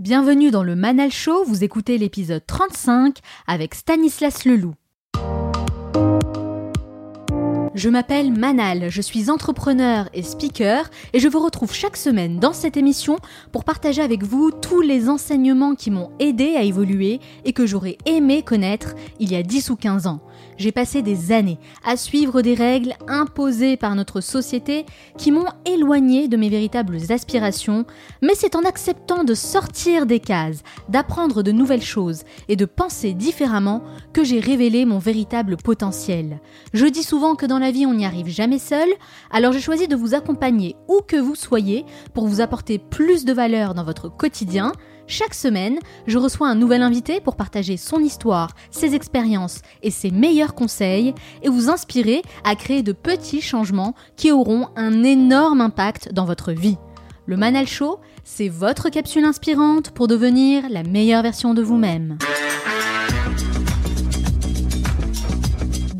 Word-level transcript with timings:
Bienvenue 0.00 0.50
dans 0.50 0.62
le 0.62 0.76
Manal 0.76 1.10
Show, 1.12 1.44
vous 1.44 1.62
écoutez 1.62 1.98
l'épisode 1.98 2.46
35 2.46 3.18
avec 3.46 3.74
Stanislas 3.74 4.46
Leloup. 4.46 4.74
Je 7.80 7.88
m'appelle 7.88 8.30
Manal, 8.30 8.90
je 8.90 9.00
suis 9.00 9.30
entrepreneur 9.30 10.10
et 10.12 10.22
speaker 10.22 10.90
et 11.14 11.18
je 11.18 11.28
vous 11.28 11.40
retrouve 11.40 11.72
chaque 11.72 11.96
semaine 11.96 12.38
dans 12.38 12.52
cette 12.52 12.76
émission 12.76 13.16
pour 13.52 13.64
partager 13.64 14.02
avec 14.02 14.22
vous 14.22 14.50
tous 14.50 14.82
les 14.82 15.08
enseignements 15.08 15.74
qui 15.74 15.90
m'ont 15.90 16.10
aidé 16.18 16.56
à 16.56 16.62
évoluer 16.62 17.20
et 17.46 17.54
que 17.54 17.64
j'aurais 17.64 17.96
aimé 18.04 18.42
connaître 18.42 18.94
il 19.18 19.32
y 19.32 19.34
a 19.34 19.42
10 19.42 19.70
ou 19.70 19.76
15 19.76 20.06
ans. 20.08 20.20
J'ai 20.58 20.72
passé 20.72 21.00
des 21.00 21.32
années 21.32 21.58
à 21.82 21.96
suivre 21.96 22.42
des 22.42 22.52
règles 22.52 22.92
imposées 23.08 23.78
par 23.78 23.94
notre 23.94 24.20
société 24.20 24.84
qui 25.16 25.32
m'ont 25.32 25.48
éloigné 25.64 26.28
de 26.28 26.36
mes 26.36 26.50
véritables 26.50 26.98
aspirations, 27.08 27.86
mais 28.20 28.34
c'est 28.34 28.56
en 28.56 28.64
acceptant 28.64 29.24
de 29.24 29.32
sortir 29.32 30.04
des 30.04 30.20
cases, 30.20 30.62
d'apprendre 30.90 31.42
de 31.42 31.50
nouvelles 31.50 31.82
choses 31.82 32.24
et 32.48 32.56
de 32.56 32.66
penser 32.66 33.14
différemment 33.14 33.82
que 34.12 34.22
j'ai 34.22 34.38
révélé 34.38 34.84
mon 34.84 34.98
véritable 34.98 35.56
potentiel. 35.56 36.40
Je 36.74 36.84
dis 36.84 37.04
souvent 37.04 37.36
que 37.36 37.46
dans 37.46 37.58
la 37.58 37.69
on 37.86 37.94
n'y 37.94 38.06
arrive 38.06 38.28
jamais 38.28 38.58
seul, 38.58 38.88
alors 39.30 39.52
j'ai 39.52 39.60
choisi 39.60 39.88
de 39.88 39.96
vous 39.96 40.14
accompagner 40.14 40.76
où 40.88 41.00
que 41.06 41.16
vous 41.16 41.34
soyez 41.34 41.84
pour 42.14 42.26
vous 42.26 42.40
apporter 42.40 42.78
plus 42.78 43.24
de 43.24 43.32
valeur 43.32 43.74
dans 43.74 43.84
votre 43.84 44.08
quotidien 44.08 44.72
chaque 45.06 45.34
semaine, 45.34 45.80
je 46.06 46.18
reçois 46.18 46.48
un 46.48 46.54
nouvel 46.54 46.82
invité 46.82 47.20
pour 47.20 47.34
partager 47.34 47.76
son 47.76 47.98
histoire, 47.98 48.54
ses 48.70 48.94
expériences 48.94 49.60
et 49.82 49.90
ses 49.90 50.12
meilleurs 50.12 50.54
conseils 50.54 51.14
et 51.42 51.48
vous 51.48 51.68
inspirer 51.68 52.22
à 52.44 52.54
créer 52.54 52.84
de 52.84 52.92
petits 52.92 53.40
changements 53.40 53.96
qui 54.14 54.30
auront 54.30 54.68
un 54.76 55.02
énorme 55.02 55.62
impact 55.62 56.12
dans 56.12 56.26
votre 56.26 56.52
vie. 56.52 56.78
Le 57.26 57.36
Manal 57.36 57.66
Show, 57.66 57.98
c'est 58.22 58.48
votre 58.48 58.88
capsule 58.88 59.24
inspirante 59.24 59.90
pour 59.90 60.06
devenir 60.06 60.68
la 60.70 60.84
meilleure 60.84 61.24
version 61.24 61.54
de 61.54 61.62
vous-même. 61.62 62.16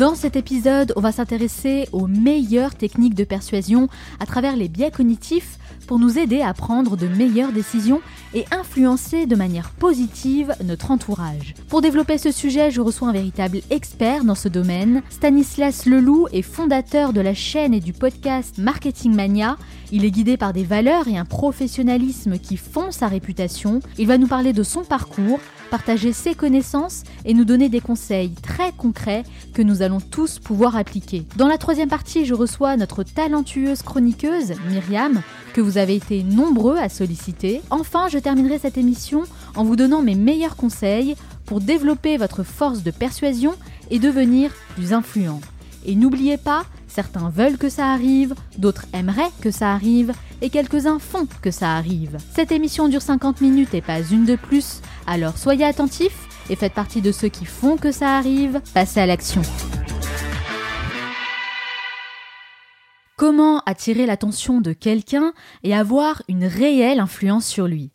Dans 0.01 0.15
cet 0.15 0.35
épisode, 0.35 0.95
on 0.97 1.03
va 1.03 1.13
s'intéresser 1.13 1.87
aux 1.93 2.07
meilleures 2.07 2.75
techniques 2.75 3.15
de 3.15 3.25
persuasion 3.25 3.91
à 4.19 4.25
travers 4.25 4.57
les 4.57 4.69
biais 4.69 4.91
cognitifs 4.91 5.59
pour 5.87 5.99
nous 5.99 6.19
aider 6.19 6.41
à 6.41 6.55
prendre 6.55 6.97
de 6.97 7.07
meilleures 7.07 7.53
décisions 7.53 8.01
et 8.33 8.47
influencer 8.51 9.27
de 9.27 9.37
manière 9.37 9.69
positive 9.69 10.55
notre 10.65 10.91
entourage. 10.91 11.55
Pour 11.69 11.83
développer 11.83 12.17
ce 12.17 12.33
sujet, 12.33 12.71
je 12.71 12.81
reçois 12.81 13.09
un 13.09 13.13
véritable 13.13 13.61
expert 13.69 14.25
dans 14.25 14.35
ce 14.35 14.49
domaine. 14.49 15.03
Stanislas 15.11 15.85
Leloup 15.85 16.29
est 16.33 16.41
fondateur 16.41 17.13
de 17.13 17.21
la 17.21 17.35
chaîne 17.35 17.75
et 17.75 17.81
du 17.81 17.93
podcast 17.93 18.57
Marketing 18.57 19.15
Mania. 19.15 19.59
Il 19.93 20.07
est 20.07 20.11
guidé 20.11 20.39
par 20.39 20.55
des 20.55 20.65
valeurs 20.65 21.09
et 21.09 21.19
un 21.19 21.27
professionnalisme 21.27 22.39
qui 22.39 22.57
font 22.57 22.91
sa 22.91 23.09
réputation. 23.09 23.81
Il 23.99 24.07
va 24.07 24.17
nous 24.17 24.29
parler 24.29 24.55
de 24.55 24.63
son 24.63 24.83
parcours, 24.83 25.41
partager 25.71 26.13
ses 26.13 26.35
connaissances 26.35 27.05
et 27.25 27.33
nous 27.33 27.45
donner 27.45 27.69
des 27.69 27.81
conseils 27.81 28.33
très 28.43 28.73
concrets 28.73 29.25
que 29.55 29.63
nous 29.63 29.83
allons 29.83 30.01
tous 30.01 30.39
pouvoir 30.39 30.77
appliquer. 30.77 31.25
Dans 31.37 31.49
la 31.49 31.59
troisième 31.59 31.89
partie, 31.89 32.27
je 32.27 32.35
reçois 32.35 32.77
notre 32.77 33.03
talentueuse 33.03 33.83
chroniqueuse, 33.83 34.55
Myriam, 34.69 35.23
que 35.55 35.61
vous 35.61 35.79
avez 35.79 35.97
été 35.97 36.23
nombreux 36.23 36.77
à 36.77 36.89
solliciter. 36.89 37.63
Enfin, 37.71 38.09
je 38.09 38.19
terminerai 38.19 38.59
cette 38.59 38.79
émission 38.79 39.23
en 39.55 39.65
vous 39.65 39.77
donnant 39.77 40.03
mes 40.03 40.15
meilleurs 40.15 40.57
conseils 40.57 41.15
pour 41.47 41.61
développer 41.61 42.17
votre 42.17 42.43
force 42.43 42.83
de 42.83 42.91
persuasion 42.91 43.55
et 43.91 43.99
devenir 43.99 44.51
plus 44.75 44.93
influent. 44.93 45.41
Et 45.87 45.95
n'oubliez 45.95 46.37
pas, 46.37 46.65
certains 46.91 47.31
veulent 47.31 47.59
que 47.59 47.69
ça 47.69 47.93
arrive, 47.93 48.35
d'autres 48.59 48.87
aimeraient 48.93 49.31
que 49.41 49.51
ça 49.51 49.73
arrive, 49.73 50.13
et 50.43 50.51
quelques-uns 50.51 50.99
font 50.99 51.27
que 51.41 51.51
ça 51.51 51.77
arrive. 51.77 52.19
Cette 52.35 52.53
émission 52.53 52.89
dure 52.89 53.03
50 53.03 53.41
minutes 53.41 53.75
et 53.75 53.81
pas 53.81 54.01
une 54.03 54.25
de 54.25 54.37
plus, 54.37 54.81
alors 55.07 55.39
soyez 55.39 55.65
attentifs 55.65 56.29
et 56.51 56.57
faites 56.57 56.75
partie 56.75 57.01
de 57.01 57.13
ceux 57.13 57.29
qui 57.29 57.45
font 57.45 57.77
que 57.77 57.93
ça 57.93 58.17
arrive. 58.17 58.61
Passez 58.75 59.01
à 59.01 59.07
l'action. 59.07 59.43
Comment 63.17 63.61
attirer 63.67 64.07
l'attention 64.07 64.61
de 64.61 64.73
quelqu'un 64.73 65.35
et 65.63 65.75
avoir 65.75 66.23
une 66.29 66.47
réelle 66.47 67.01
influence 67.01 67.47
sur 67.47 67.67
lui? 67.67 67.93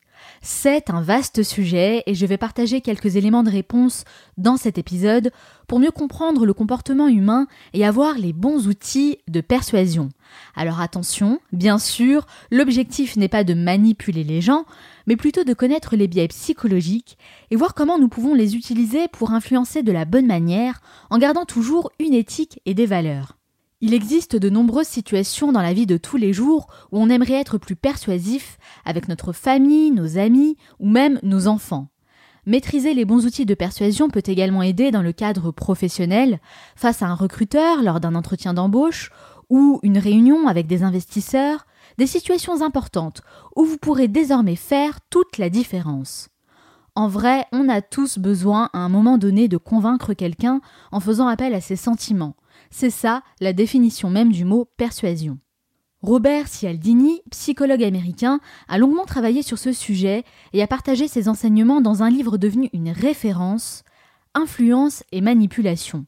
C'est 0.47 0.91
un 0.91 1.01
vaste 1.01 1.41
sujet 1.41 2.03
et 2.05 2.13
je 2.13 2.23
vais 2.27 2.37
partager 2.37 2.79
quelques 2.79 3.15
éléments 3.15 3.41
de 3.41 3.49
réponse 3.49 4.03
dans 4.37 4.57
cet 4.57 4.77
épisode 4.77 5.31
pour 5.67 5.79
mieux 5.79 5.89
comprendre 5.89 6.45
le 6.45 6.53
comportement 6.53 7.07
humain 7.07 7.47
et 7.73 7.83
avoir 7.83 8.19
les 8.19 8.31
bons 8.31 8.67
outils 8.67 9.17
de 9.27 9.41
persuasion. 9.41 10.09
Alors 10.55 10.81
attention, 10.81 11.39
bien 11.51 11.79
sûr, 11.79 12.27
l'objectif 12.51 13.17
n'est 13.17 13.27
pas 13.27 13.43
de 13.43 13.55
manipuler 13.55 14.23
les 14.23 14.39
gens, 14.39 14.65
mais 15.07 15.15
plutôt 15.15 15.45
de 15.45 15.53
connaître 15.55 15.95
les 15.95 16.07
biais 16.07 16.27
psychologiques 16.27 17.17
et 17.49 17.55
voir 17.55 17.73
comment 17.73 17.97
nous 17.97 18.07
pouvons 18.07 18.35
les 18.35 18.55
utiliser 18.55 19.07
pour 19.07 19.31
influencer 19.31 19.81
de 19.81 19.91
la 19.91 20.05
bonne 20.05 20.27
manière 20.27 20.79
en 21.09 21.17
gardant 21.17 21.45
toujours 21.45 21.89
une 21.97 22.13
éthique 22.13 22.61
et 22.67 22.75
des 22.75 22.85
valeurs. 22.85 23.35
Il 23.85 23.93
existe 23.93 24.35
de 24.35 24.49
nombreuses 24.49 24.87
situations 24.87 25.51
dans 25.51 25.61
la 25.61 25.71
vie 25.71 25.85
de 25.85 25.97
tous 25.97 26.17
les 26.17 26.33
jours 26.33 26.65
où 26.91 26.97
on 26.99 27.07
aimerait 27.07 27.39
être 27.39 27.59
plus 27.59 27.75
persuasif 27.75 28.57
avec 28.83 29.07
notre 29.07 29.31
famille, 29.31 29.91
nos 29.91 30.17
amis 30.17 30.57
ou 30.79 30.89
même 30.89 31.19
nos 31.21 31.45
enfants. 31.45 31.89
Maîtriser 32.47 32.95
les 32.95 33.05
bons 33.05 33.27
outils 33.27 33.45
de 33.45 33.53
persuasion 33.53 34.09
peut 34.09 34.23
également 34.25 34.63
aider 34.63 34.89
dans 34.89 35.03
le 35.03 35.11
cadre 35.11 35.51
professionnel, 35.51 36.39
face 36.75 37.03
à 37.03 37.05
un 37.05 37.13
recruteur 37.13 37.83
lors 37.83 37.99
d'un 37.99 38.15
entretien 38.15 38.55
d'embauche 38.55 39.11
ou 39.51 39.79
une 39.83 39.99
réunion 39.99 40.47
avec 40.47 40.65
des 40.65 40.81
investisseurs, 40.81 41.67
des 41.99 42.07
situations 42.07 42.63
importantes 42.63 43.21
où 43.55 43.65
vous 43.65 43.77
pourrez 43.77 44.07
désormais 44.07 44.55
faire 44.55 44.97
toute 45.11 45.37
la 45.37 45.51
différence. 45.51 46.29
En 46.95 47.07
vrai, 47.07 47.45
on 47.51 47.69
a 47.69 47.83
tous 47.83 48.17
besoin 48.17 48.71
à 48.73 48.79
un 48.79 48.89
moment 48.89 49.19
donné 49.19 49.47
de 49.47 49.57
convaincre 49.57 50.15
quelqu'un 50.15 50.59
en 50.91 50.99
faisant 50.99 51.27
appel 51.27 51.53
à 51.53 51.61
ses 51.61 51.75
sentiments, 51.75 52.35
c'est 52.69 52.89
ça 52.89 53.23
la 53.39 53.53
définition 53.53 54.09
même 54.09 54.31
du 54.31 54.45
mot 54.45 54.65
persuasion. 54.77 55.39
Robert 56.01 56.47
Cialdini, 56.47 57.21
psychologue 57.31 57.83
américain, 57.83 58.39
a 58.67 58.77
longuement 58.77 59.05
travaillé 59.05 59.41
sur 59.41 59.57
ce 59.57 59.73
sujet 59.73 60.23
et 60.53 60.61
a 60.61 60.67
partagé 60.67 61.07
ses 61.07 61.27
enseignements 61.27 61.81
dans 61.81 62.03
un 62.03 62.09
livre 62.09 62.37
devenu 62.37 62.69
une 62.73 62.89
référence, 62.89 63.83
Influence 64.37 65.03
et 65.13 65.21
manipulation. 65.21 66.05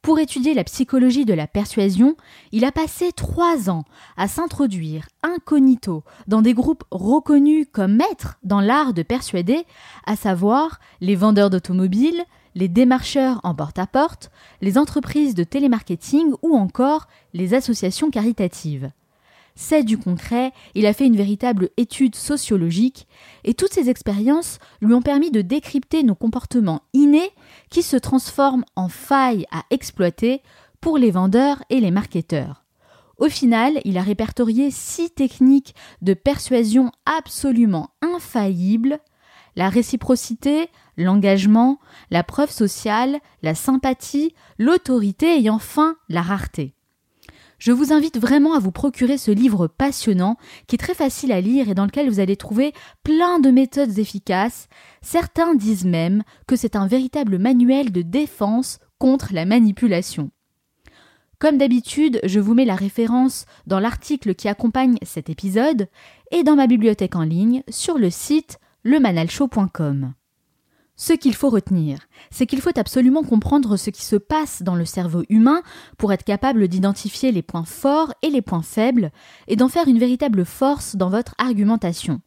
Pour 0.00 0.18
étudier 0.18 0.54
la 0.54 0.64
psychologie 0.64 1.24
de 1.24 1.34
la 1.34 1.46
persuasion, 1.46 2.16
il 2.50 2.64
a 2.64 2.72
passé 2.72 3.12
trois 3.12 3.68
ans 3.68 3.84
à 4.16 4.26
s'introduire 4.26 5.06
incognito 5.22 6.02
dans 6.26 6.40
des 6.40 6.54
groupes 6.54 6.84
reconnus 6.90 7.66
comme 7.70 7.96
maîtres 7.96 8.38
dans 8.42 8.60
l'art 8.60 8.94
de 8.94 9.02
persuader, 9.02 9.66
à 10.06 10.16
savoir 10.16 10.78
les 11.00 11.14
vendeurs 11.14 11.50
d'automobiles, 11.50 12.24
les 12.54 12.68
démarcheurs 12.68 13.40
en 13.44 13.54
porte-à-porte, 13.54 14.30
les 14.60 14.78
entreprises 14.78 15.34
de 15.34 15.44
télémarketing 15.44 16.32
ou 16.42 16.56
encore 16.56 17.08
les 17.34 17.54
associations 17.54 18.10
caritatives. 18.10 18.90
C'est 19.60 19.82
du 19.82 19.98
concret, 19.98 20.52
il 20.76 20.86
a 20.86 20.92
fait 20.92 21.06
une 21.06 21.16
véritable 21.16 21.70
étude 21.76 22.14
sociologique, 22.14 23.08
et 23.42 23.54
toutes 23.54 23.72
ces 23.72 23.90
expériences 23.90 24.60
lui 24.80 24.94
ont 24.94 25.02
permis 25.02 25.32
de 25.32 25.42
décrypter 25.42 26.04
nos 26.04 26.14
comportements 26.14 26.82
innés 26.92 27.32
qui 27.68 27.82
se 27.82 27.96
transforment 27.96 28.64
en 28.76 28.88
failles 28.88 29.46
à 29.50 29.64
exploiter 29.70 30.42
pour 30.80 30.96
les 30.96 31.10
vendeurs 31.10 31.64
et 31.70 31.80
les 31.80 31.90
marketeurs. 31.90 32.64
Au 33.18 33.28
final, 33.28 33.80
il 33.84 33.98
a 33.98 34.02
répertorié 34.02 34.70
six 34.70 35.10
techniques 35.10 35.74
de 36.02 36.14
persuasion 36.14 36.92
absolument 37.04 37.90
infaillibles 38.00 39.00
la 39.58 39.68
réciprocité, 39.68 40.68
l'engagement, 40.96 41.80
la 42.12 42.22
preuve 42.22 42.52
sociale, 42.52 43.18
la 43.42 43.56
sympathie, 43.56 44.32
l'autorité 44.56 45.42
et 45.42 45.50
enfin 45.50 45.96
la 46.08 46.22
rareté. 46.22 46.74
Je 47.58 47.72
vous 47.72 47.92
invite 47.92 48.20
vraiment 48.20 48.54
à 48.54 48.60
vous 48.60 48.70
procurer 48.70 49.18
ce 49.18 49.32
livre 49.32 49.66
passionnant 49.66 50.36
qui 50.68 50.76
est 50.76 50.78
très 50.78 50.94
facile 50.94 51.32
à 51.32 51.40
lire 51.40 51.68
et 51.68 51.74
dans 51.74 51.86
lequel 51.86 52.08
vous 52.08 52.20
allez 52.20 52.36
trouver 52.36 52.72
plein 53.02 53.40
de 53.40 53.50
méthodes 53.50 53.98
efficaces. 53.98 54.68
Certains 55.02 55.56
disent 55.56 55.84
même 55.84 56.22
que 56.46 56.54
c'est 56.54 56.76
un 56.76 56.86
véritable 56.86 57.38
manuel 57.38 57.90
de 57.90 58.02
défense 58.02 58.78
contre 58.98 59.34
la 59.34 59.44
manipulation. 59.44 60.30
Comme 61.40 61.58
d'habitude, 61.58 62.20
je 62.22 62.38
vous 62.38 62.54
mets 62.54 62.64
la 62.64 62.76
référence 62.76 63.44
dans 63.66 63.80
l'article 63.80 64.36
qui 64.36 64.46
accompagne 64.46 64.98
cet 65.02 65.28
épisode 65.28 65.88
et 66.30 66.44
dans 66.44 66.54
ma 66.54 66.68
bibliothèque 66.68 67.16
en 67.16 67.24
ligne 67.24 67.64
sur 67.68 67.98
le 67.98 68.10
site 68.10 68.60
lemanalshow.com. 68.88 70.14
Ce 70.96 71.12
qu'il 71.12 71.34
faut 71.34 71.50
retenir, 71.50 72.00
c'est 72.30 72.46
qu'il 72.46 72.60
faut 72.60 72.76
absolument 72.76 73.22
comprendre 73.22 73.76
ce 73.76 73.90
qui 73.90 74.04
se 74.04 74.16
passe 74.16 74.62
dans 74.62 74.74
le 74.74 74.84
cerveau 74.84 75.22
humain 75.28 75.62
pour 75.96 76.12
être 76.12 76.24
capable 76.24 76.66
d'identifier 76.66 77.30
les 77.30 77.42
points 77.42 77.66
forts 77.66 78.12
et 78.22 78.30
les 78.30 78.42
points 78.42 78.62
faibles 78.62 79.12
et 79.46 79.54
d'en 79.54 79.68
faire 79.68 79.86
une 79.86 80.00
véritable 80.00 80.44
force 80.44 80.96
dans 80.96 81.10
votre 81.10 81.34
argumentation. 81.38 82.20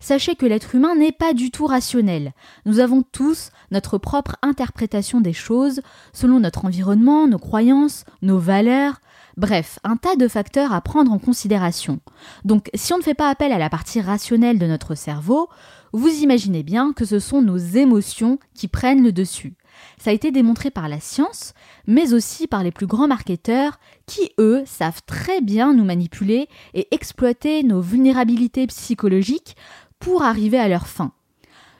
Sachez 0.00 0.36
que 0.36 0.46
l'être 0.46 0.74
humain 0.74 0.94
n'est 0.94 1.12
pas 1.12 1.32
du 1.32 1.50
tout 1.50 1.66
rationnel. 1.66 2.32
Nous 2.66 2.78
avons 2.78 3.02
tous 3.02 3.50
notre 3.70 3.98
propre 3.98 4.36
interprétation 4.42 5.20
des 5.20 5.32
choses 5.32 5.80
selon 6.12 6.40
notre 6.40 6.64
environnement, 6.64 7.26
nos 7.26 7.38
croyances, 7.38 8.04
nos 8.20 8.38
valeurs, 8.38 9.00
bref, 9.36 9.78
un 9.82 9.96
tas 9.96 10.16
de 10.16 10.28
facteurs 10.28 10.72
à 10.72 10.80
prendre 10.80 11.10
en 11.10 11.18
considération. 11.18 12.00
Donc 12.44 12.70
si 12.74 12.92
on 12.92 12.98
ne 12.98 13.02
fait 13.02 13.14
pas 13.14 13.30
appel 13.30 13.50
à 13.50 13.58
la 13.58 13.70
partie 13.70 14.00
rationnelle 14.00 14.58
de 14.58 14.66
notre 14.66 14.94
cerveau, 14.94 15.48
vous 15.92 16.08
imaginez 16.08 16.62
bien 16.62 16.92
que 16.92 17.04
ce 17.04 17.18
sont 17.18 17.42
nos 17.42 17.58
émotions 17.58 18.38
qui 18.54 18.68
prennent 18.68 19.02
le 19.02 19.12
dessus. 19.12 19.54
Ça 19.98 20.10
a 20.10 20.14
été 20.14 20.30
démontré 20.30 20.70
par 20.70 20.88
la 20.88 21.00
science, 21.00 21.54
mais 21.86 22.12
aussi 22.12 22.46
par 22.46 22.62
les 22.62 22.70
plus 22.70 22.86
grands 22.86 23.08
marketeurs 23.08 23.78
qui, 24.06 24.30
eux, 24.38 24.62
savent 24.66 25.02
très 25.06 25.40
bien 25.40 25.74
nous 25.74 25.84
manipuler 25.84 26.48
et 26.74 26.88
exploiter 26.92 27.62
nos 27.62 27.80
vulnérabilités 27.80 28.66
psychologiques 28.66 29.56
pour 29.98 30.22
arriver 30.22 30.58
à 30.58 30.68
leur 30.68 30.86
fin. 30.86 31.12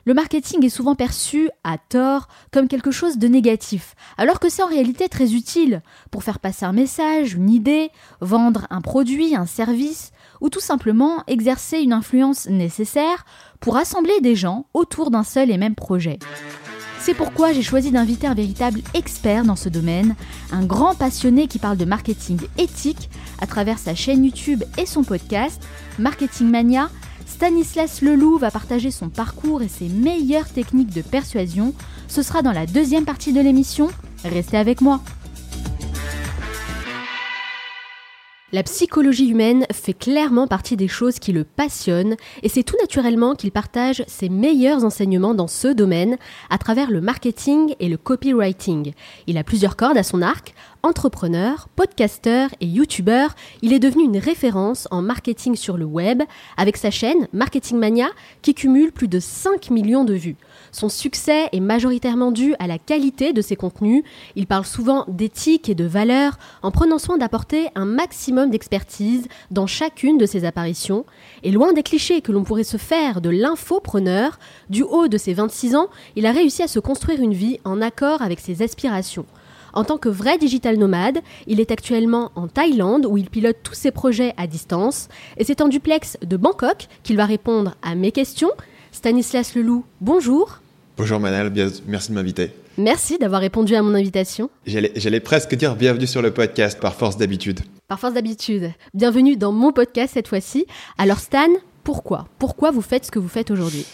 Le 0.05 0.13
marketing 0.13 0.65
est 0.65 0.69
souvent 0.69 0.95
perçu, 0.95 1.49
à 1.63 1.77
tort, 1.77 2.27
comme 2.51 2.67
quelque 2.67 2.91
chose 2.91 3.17
de 3.17 3.27
négatif, 3.29 3.95
alors 4.17 4.41
que 4.41 4.49
c'est 4.49 4.61
en 4.61 4.67
réalité 4.67 5.07
très 5.07 5.33
utile 5.33 5.81
pour 6.11 6.23
faire 6.23 6.39
passer 6.39 6.65
un 6.65 6.73
message, 6.73 7.35
une 7.35 7.49
idée, 7.49 7.89
vendre 8.19 8.67
un 8.69 8.81
produit, 8.81 9.33
un 9.33 9.45
service, 9.45 10.11
ou 10.43 10.49
tout 10.49 10.59
simplement 10.59 11.23
exercer 11.25 11.79
une 11.79 11.93
influence 11.93 12.47
nécessaire 12.47 13.25
pour 13.59 13.73
rassembler 13.73 14.19
des 14.21 14.35
gens 14.35 14.67
autour 14.75 15.09
d'un 15.09 15.23
seul 15.23 15.49
et 15.49 15.57
même 15.57 15.73
projet. 15.73 16.19
C'est 16.99 17.13
pourquoi 17.13 17.51
j'ai 17.51 17.61
choisi 17.61 17.91
d'inviter 17.91 18.27
un 18.27 18.33
véritable 18.33 18.81
expert 18.93 19.43
dans 19.43 19.55
ce 19.55 19.69
domaine, 19.69 20.15
un 20.51 20.63
grand 20.63 20.95
passionné 20.95 21.47
qui 21.47 21.59
parle 21.59 21.77
de 21.77 21.85
marketing 21.85 22.39
éthique 22.57 23.09
à 23.41 23.47
travers 23.47 23.79
sa 23.79 23.95
chaîne 23.95 24.23
YouTube 24.23 24.63
et 24.77 24.85
son 24.85 25.03
podcast, 25.03 25.61
Marketing 25.97 26.49
Mania. 26.49 26.89
Stanislas 27.25 28.01
Leloup 28.01 28.37
va 28.37 28.51
partager 28.51 28.91
son 28.91 29.09
parcours 29.09 29.61
et 29.61 29.67
ses 29.67 29.89
meilleures 29.89 30.47
techniques 30.47 30.93
de 30.93 31.01
persuasion. 31.01 31.73
Ce 32.07 32.21
sera 32.21 32.41
dans 32.41 32.51
la 32.51 32.65
deuxième 32.65 33.05
partie 33.05 33.33
de 33.33 33.41
l'émission. 33.41 33.89
Restez 34.23 34.57
avec 34.57 34.79
moi. 34.79 35.01
La 38.53 38.61
psychologie 38.61 39.29
humaine 39.29 39.65
fait 39.73 39.95
clairement 39.95 40.45
partie 40.45 40.77
des 40.77 40.87
choses 40.87 41.17
qui 41.17 41.31
le 41.31 41.43
passionnent 41.43 42.15
et 42.43 42.49
c'est 42.49 42.61
tout 42.61 42.75
naturellement 42.79 43.33
qu'il 43.33 43.51
partage 43.51 44.03
ses 44.05 44.29
meilleurs 44.29 44.85
enseignements 44.85 45.33
dans 45.33 45.47
ce 45.47 45.69
domaine 45.69 46.17
à 46.51 46.59
travers 46.59 46.91
le 46.91 47.01
marketing 47.01 47.73
et 47.79 47.89
le 47.89 47.97
copywriting. 47.97 48.93
Il 49.25 49.39
a 49.39 49.43
plusieurs 49.43 49.75
cordes 49.75 49.97
à 49.97 50.03
son 50.03 50.21
arc, 50.21 50.53
entrepreneur, 50.85 51.69
podcasteur 51.77 52.49
et 52.59 52.65
youtubeur, 52.65 53.35
il 53.61 53.71
est 53.71 53.79
devenu 53.79 54.03
une 54.03 54.17
référence 54.17 54.85
en 54.91 55.01
marketing 55.01 55.55
sur 55.55 55.77
le 55.77 55.85
web 55.85 56.23
avec 56.57 56.75
sa 56.75 56.91
chaîne 56.91 57.29
Marketing 57.31 57.77
Mania 57.77 58.07
qui 58.41 58.53
cumule 58.53 58.91
plus 58.91 59.07
de 59.07 59.21
5 59.21 59.69
millions 59.69 60.03
de 60.03 60.13
vues. 60.13 60.35
Son 60.73 60.89
succès 60.89 61.47
est 61.53 61.61
majoritairement 61.61 62.33
dû 62.33 62.53
à 62.59 62.67
la 62.67 62.79
qualité 62.79 63.31
de 63.31 63.41
ses 63.41 63.55
contenus. 63.55 64.03
Il 64.35 64.45
parle 64.45 64.65
souvent 64.65 65.05
d'éthique 65.07 65.69
et 65.69 65.75
de 65.75 65.85
valeurs 65.85 66.37
en 66.63 66.71
prenant 66.71 66.99
soin 66.99 67.17
d'apporter 67.17 67.69
un 67.75 67.85
maximum 67.85 68.49
d'expertise 68.49 69.29
dans 69.51 69.67
chacune 69.67 70.17
de 70.17 70.25
ses 70.25 70.43
apparitions. 70.43 71.05
Et 71.43 71.51
loin 71.51 71.71
des 71.71 71.83
clichés 71.83 72.19
que 72.19 72.33
l'on 72.33 72.43
pourrait 72.43 72.65
se 72.65 72.77
faire 72.77 73.21
de 73.21 73.29
l'infopreneur, 73.29 74.37
du 74.69 74.83
haut 74.83 75.07
de 75.07 75.17
ses 75.17 75.33
26 75.33 75.77
ans, 75.77 75.87
il 76.17 76.25
a 76.25 76.33
réussi 76.33 76.61
à 76.61 76.67
se 76.67 76.79
construire 76.79 77.21
une 77.21 77.33
vie 77.33 77.61
en 77.63 77.81
accord 77.81 78.21
avec 78.21 78.41
ses 78.41 78.61
aspirations. 78.61 79.25
En 79.73 79.83
tant 79.83 79.97
que 79.97 80.07
vrai 80.07 80.37
digital 80.37 80.77
nomade, 80.77 81.19
il 81.47 81.59
est 81.59 81.71
actuellement 81.71 82.31
en 82.35 82.47
Thaïlande 82.47 83.07
où 83.07 83.17
il 83.17 83.29
pilote 83.29 83.57
tous 83.63 83.73
ses 83.73 83.89
projets 83.89 84.33
à 84.37 84.45
distance. 84.45 85.09
Et 85.37 85.43
c'est 85.43 85.61
en 85.61 85.67
duplex 85.67 86.17
de 86.23 86.37
Bangkok 86.37 86.87
qu'il 87.01 87.17
va 87.17 87.25
répondre 87.25 87.75
à 87.81 87.95
mes 87.95 88.11
questions. 88.11 88.51
Stanislas 88.91 89.55
Leloup, 89.55 89.83
bonjour. 89.99 90.59
Bonjour 90.95 91.19
Manal, 91.19 91.51
merci 91.87 92.09
de 92.09 92.13
m'inviter. 92.13 92.51
Merci 92.77 93.17
d'avoir 93.17 93.41
répondu 93.41 93.73
à 93.73 93.81
mon 93.81 93.95
invitation. 93.95 94.51
J'allais 94.67 95.19
presque 95.19 95.55
dire 95.55 95.75
bienvenue 95.75 96.05
sur 96.05 96.21
le 96.21 96.29
podcast 96.31 96.79
par 96.79 96.93
force 96.93 97.17
d'habitude. 97.17 97.61
Par 97.87 97.99
force 97.99 98.13
d'habitude. 98.13 98.71
Bienvenue 98.93 99.37
dans 99.37 99.51
mon 99.51 99.71
podcast 99.71 100.13
cette 100.13 100.27
fois-ci. 100.27 100.67
Alors 100.99 101.19
Stan, 101.19 101.49
pourquoi? 101.83 102.27
Pourquoi 102.37 102.69
vous 102.69 102.81
faites 102.81 103.05
ce 103.05 103.11
que 103.11 103.19
vous 103.19 103.27
faites 103.27 103.49
aujourd'hui? 103.49 103.87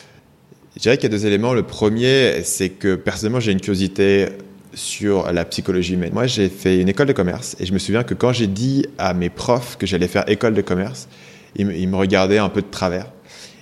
Je 0.76 0.82
dirais 0.82 0.98
qu'il 0.98 1.12
y 1.12 1.14
a 1.14 1.18
deux 1.18 1.26
éléments. 1.26 1.54
Le 1.54 1.64
premier, 1.64 2.44
c'est 2.44 2.70
que 2.70 2.96
personnellement, 2.96 3.40
j'ai 3.40 3.54
une 3.54 3.62
curiosité 3.62 4.30
sur 4.74 5.32
la 5.32 5.46
psychologie 5.46 5.94
humaine. 5.94 6.12
Moi, 6.14 6.28
j'ai 6.28 6.50
fait 6.50 6.80
une 6.80 6.90
école 6.90 7.08
de 7.08 7.14
commerce 7.14 7.56
et 7.60 7.66
je 7.66 7.74
me 7.74 7.80
souviens 7.80 8.04
que 8.04 8.14
quand 8.14 8.34
j'ai 8.34 8.48
dit 8.48 8.86
à 8.98 9.14
mes 9.14 9.30
profs 9.30 9.78
que 9.78 9.86
j'allais 9.86 10.08
faire 10.08 10.30
école 10.30 10.54
de 10.54 10.62
commerce, 10.62 11.08
ils 11.56 11.88
me 11.88 11.96
regardaient 11.96 12.38
un 12.38 12.50
peu 12.50 12.62
de 12.62 12.70
travers. 12.70 13.08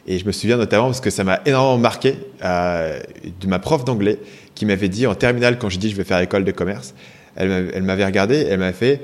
Et 0.08 0.20
je 0.20 0.26
me 0.26 0.32
souviens 0.32 0.58
notamment 0.58 0.86
parce 0.86 1.02
que 1.02 1.10
ça 1.10 1.24
m'a 1.24 1.42
énormément 1.46 1.78
marqué 1.78 2.16
euh, 2.44 3.00
de 3.42 3.48
ma 3.48 3.60
prof 3.60 3.84
d'anglais 3.84 4.20
qui 4.56 4.66
m'avait 4.66 4.90
dit 4.90 5.06
en 5.06 5.16
terminale 5.16 5.60
quand 5.60 5.70
j'ai 5.70 5.80
dit 5.80 5.90
je 5.90 5.96
vais 5.96 6.06
faire 6.06 6.20
école 6.20 6.46
de 6.46 6.52
commerce, 6.52 6.94
elle 7.36 7.84
m'avait 7.84 8.06
regardé, 8.06 8.48
elle 8.50 8.60
m'a 8.60 8.74
fait 8.74 9.02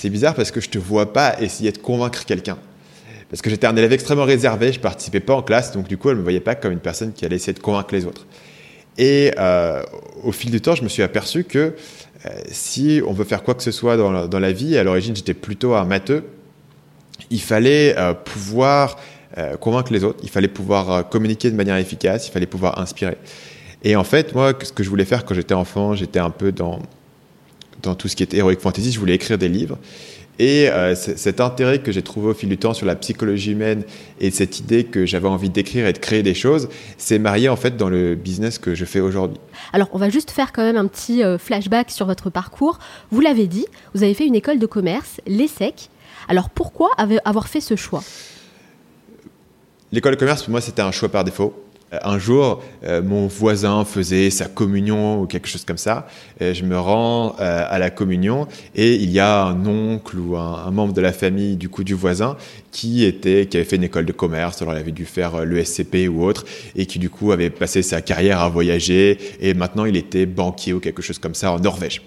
c'est 0.00 0.08
bizarre 0.08 0.34
parce 0.34 0.50
que 0.50 0.62
je 0.62 0.70
te 0.70 0.78
vois 0.78 1.12
pas 1.12 1.38
essayer 1.42 1.72
de 1.72 1.78
convaincre 1.78 2.24
quelqu'un. 2.24 2.56
Parce 3.28 3.42
que 3.42 3.50
j'étais 3.50 3.66
un 3.66 3.76
élève 3.76 3.92
extrêmement 3.92 4.24
réservé, 4.24 4.72
je 4.72 4.80
participais 4.80 5.20
pas 5.20 5.34
en 5.34 5.42
classe, 5.42 5.72
donc 5.72 5.86
du 5.88 5.98
coup 5.98 6.10
elle 6.10 6.16
me 6.16 6.22
voyait 6.22 6.40
pas 6.40 6.54
comme 6.54 6.72
une 6.72 6.80
personne 6.80 7.12
qui 7.12 7.24
allait 7.26 7.36
essayer 7.36 7.52
de 7.52 7.60
convaincre 7.60 7.94
les 7.94 8.06
autres. 8.06 8.26
Et 9.00 9.32
euh, 9.38 9.82
au 10.22 10.30
fil 10.30 10.50
du 10.50 10.60
temps, 10.60 10.74
je 10.74 10.84
me 10.84 10.88
suis 10.90 11.02
aperçu 11.02 11.44
que 11.44 11.58
euh, 12.26 12.28
si 12.50 13.00
on 13.06 13.14
veut 13.14 13.24
faire 13.24 13.42
quoi 13.42 13.54
que 13.54 13.62
ce 13.62 13.70
soit 13.70 13.96
dans 13.96 14.12
la, 14.12 14.26
dans 14.26 14.38
la 14.38 14.52
vie, 14.52 14.76
à 14.76 14.84
l'origine 14.84 15.16
j'étais 15.16 15.32
plutôt 15.32 15.72
un 15.72 15.86
matheux, 15.86 16.22
il 17.30 17.40
fallait 17.40 17.96
euh, 17.98 18.12
pouvoir 18.12 18.96
convaincre 19.60 19.92
les 19.92 20.02
autres, 20.02 20.18
il 20.24 20.28
fallait 20.28 20.48
pouvoir 20.48 21.08
communiquer 21.08 21.52
de 21.52 21.56
manière 21.56 21.76
efficace, 21.76 22.26
il 22.26 22.32
fallait 22.32 22.46
pouvoir 22.46 22.80
inspirer. 22.80 23.16
Et 23.84 23.94
en 23.94 24.02
fait, 24.02 24.34
moi, 24.34 24.52
ce 24.60 24.72
que 24.72 24.82
je 24.82 24.90
voulais 24.90 25.04
faire 25.04 25.24
quand 25.24 25.34
j'étais 25.36 25.54
enfant, 25.54 25.94
j'étais 25.94 26.18
un 26.18 26.30
peu 26.30 26.50
dans, 26.50 26.80
dans 27.80 27.94
tout 27.94 28.08
ce 28.08 28.16
qui 28.16 28.24
était 28.24 28.38
heroic 28.38 28.56
fantasy, 28.58 28.90
je 28.90 28.98
voulais 28.98 29.14
écrire 29.14 29.38
des 29.38 29.48
livres. 29.48 29.78
Et 30.42 30.70
euh, 30.70 30.94
cet 30.94 31.38
intérêt 31.42 31.80
que 31.80 31.92
j'ai 31.92 32.00
trouvé 32.00 32.28
au 32.28 32.34
fil 32.34 32.48
du 32.48 32.56
temps 32.56 32.72
sur 32.72 32.86
la 32.86 32.96
psychologie 32.96 33.52
humaine 33.52 33.84
et 34.20 34.30
cette 34.30 34.58
idée 34.58 34.84
que 34.84 35.04
j'avais 35.04 35.28
envie 35.28 35.50
d'écrire 35.50 35.86
et 35.86 35.92
de 35.92 35.98
créer 35.98 36.22
des 36.22 36.32
choses, 36.32 36.70
s'est 36.96 37.18
marié 37.18 37.50
en 37.50 37.56
fait 37.56 37.76
dans 37.76 37.90
le 37.90 38.14
business 38.14 38.58
que 38.58 38.74
je 38.74 38.86
fais 38.86 39.00
aujourd'hui. 39.00 39.36
Alors, 39.74 39.88
on 39.92 39.98
va 39.98 40.08
juste 40.08 40.30
faire 40.30 40.52
quand 40.52 40.62
même 40.62 40.78
un 40.78 40.86
petit 40.86 41.22
flashback 41.38 41.90
sur 41.90 42.06
votre 42.06 42.30
parcours. 42.30 42.78
Vous 43.10 43.20
l'avez 43.20 43.48
dit, 43.48 43.66
vous 43.94 44.02
avez 44.02 44.14
fait 44.14 44.26
une 44.26 44.34
école 44.34 44.58
de 44.58 44.64
commerce, 44.64 45.20
l'ESSEC. 45.26 45.90
Alors, 46.26 46.48
pourquoi 46.48 46.88
avoir 47.26 47.46
fait 47.46 47.60
ce 47.60 47.76
choix? 47.76 48.02
L'école 49.92 50.14
de 50.14 50.18
commerce, 50.18 50.44
pour 50.44 50.52
moi, 50.52 50.62
c'était 50.62 50.80
un 50.80 50.90
choix 50.90 51.10
par 51.10 51.22
défaut. 51.22 51.54
Euh, 51.92 51.98
un 52.02 52.18
jour, 52.18 52.62
euh, 52.84 53.02
mon 53.02 53.26
voisin 53.26 53.84
faisait 53.84 54.30
sa 54.30 54.46
communion 54.46 55.20
ou 55.20 55.26
quelque 55.26 55.48
chose 55.48 55.64
comme 55.64 55.78
ça. 55.78 56.06
je 56.40 56.62
me 56.64 56.78
rends 56.78 57.36
euh, 57.40 57.64
à 57.68 57.78
la 57.78 57.90
communion 57.90 58.46
et 58.74 58.94
il 58.94 59.10
y 59.10 59.20
a 59.20 59.44
un 59.44 59.66
oncle 59.66 60.18
ou 60.18 60.36
un, 60.36 60.70
membre 60.70 60.92
de 60.92 61.00
la 61.00 61.12
famille 61.12 61.56
du 61.56 61.68
coup 61.68 61.84
du 61.84 61.94
voisin 61.94 62.36
qui 62.70 63.04
était 63.04 63.46
qui 63.46 63.56
avait 63.56 63.66
fait 63.66 63.76
une 63.76 63.84
école 63.84 64.06
de 64.06 64.12
commerce, 64.12 64.62
alors 64.62 64.74
il 64.74 64.78
avait 64.78 64.92
dû 64.92 65.04
faire 65.04 65.44
l'ESCP 65.44 66.08
ou 66.08 66.22
autre 66.24 66.44
et 66.76 66.86
qui 66.86 66.98
du 66.98 67.10
coup 67.10 67.32
avait 67.32 67.50
passé 67.50 67.82
sa 67.82 68.00
carrière 68.00 68.40
à 68.40 68.48
voyager 68.48 69.18
et 69.40 69.54
maintenant 69.54 69.84
il 69.84 69.96
était 69.96 70.26
banquier 70.26 70.72
ou 70.72 70.80
quelque 70.80 71.02
chose 71.02 71.18
comme 71.18 71.34
ça 71.34 71.52
en 71.52 71.58
Norvège. 71.58 72.02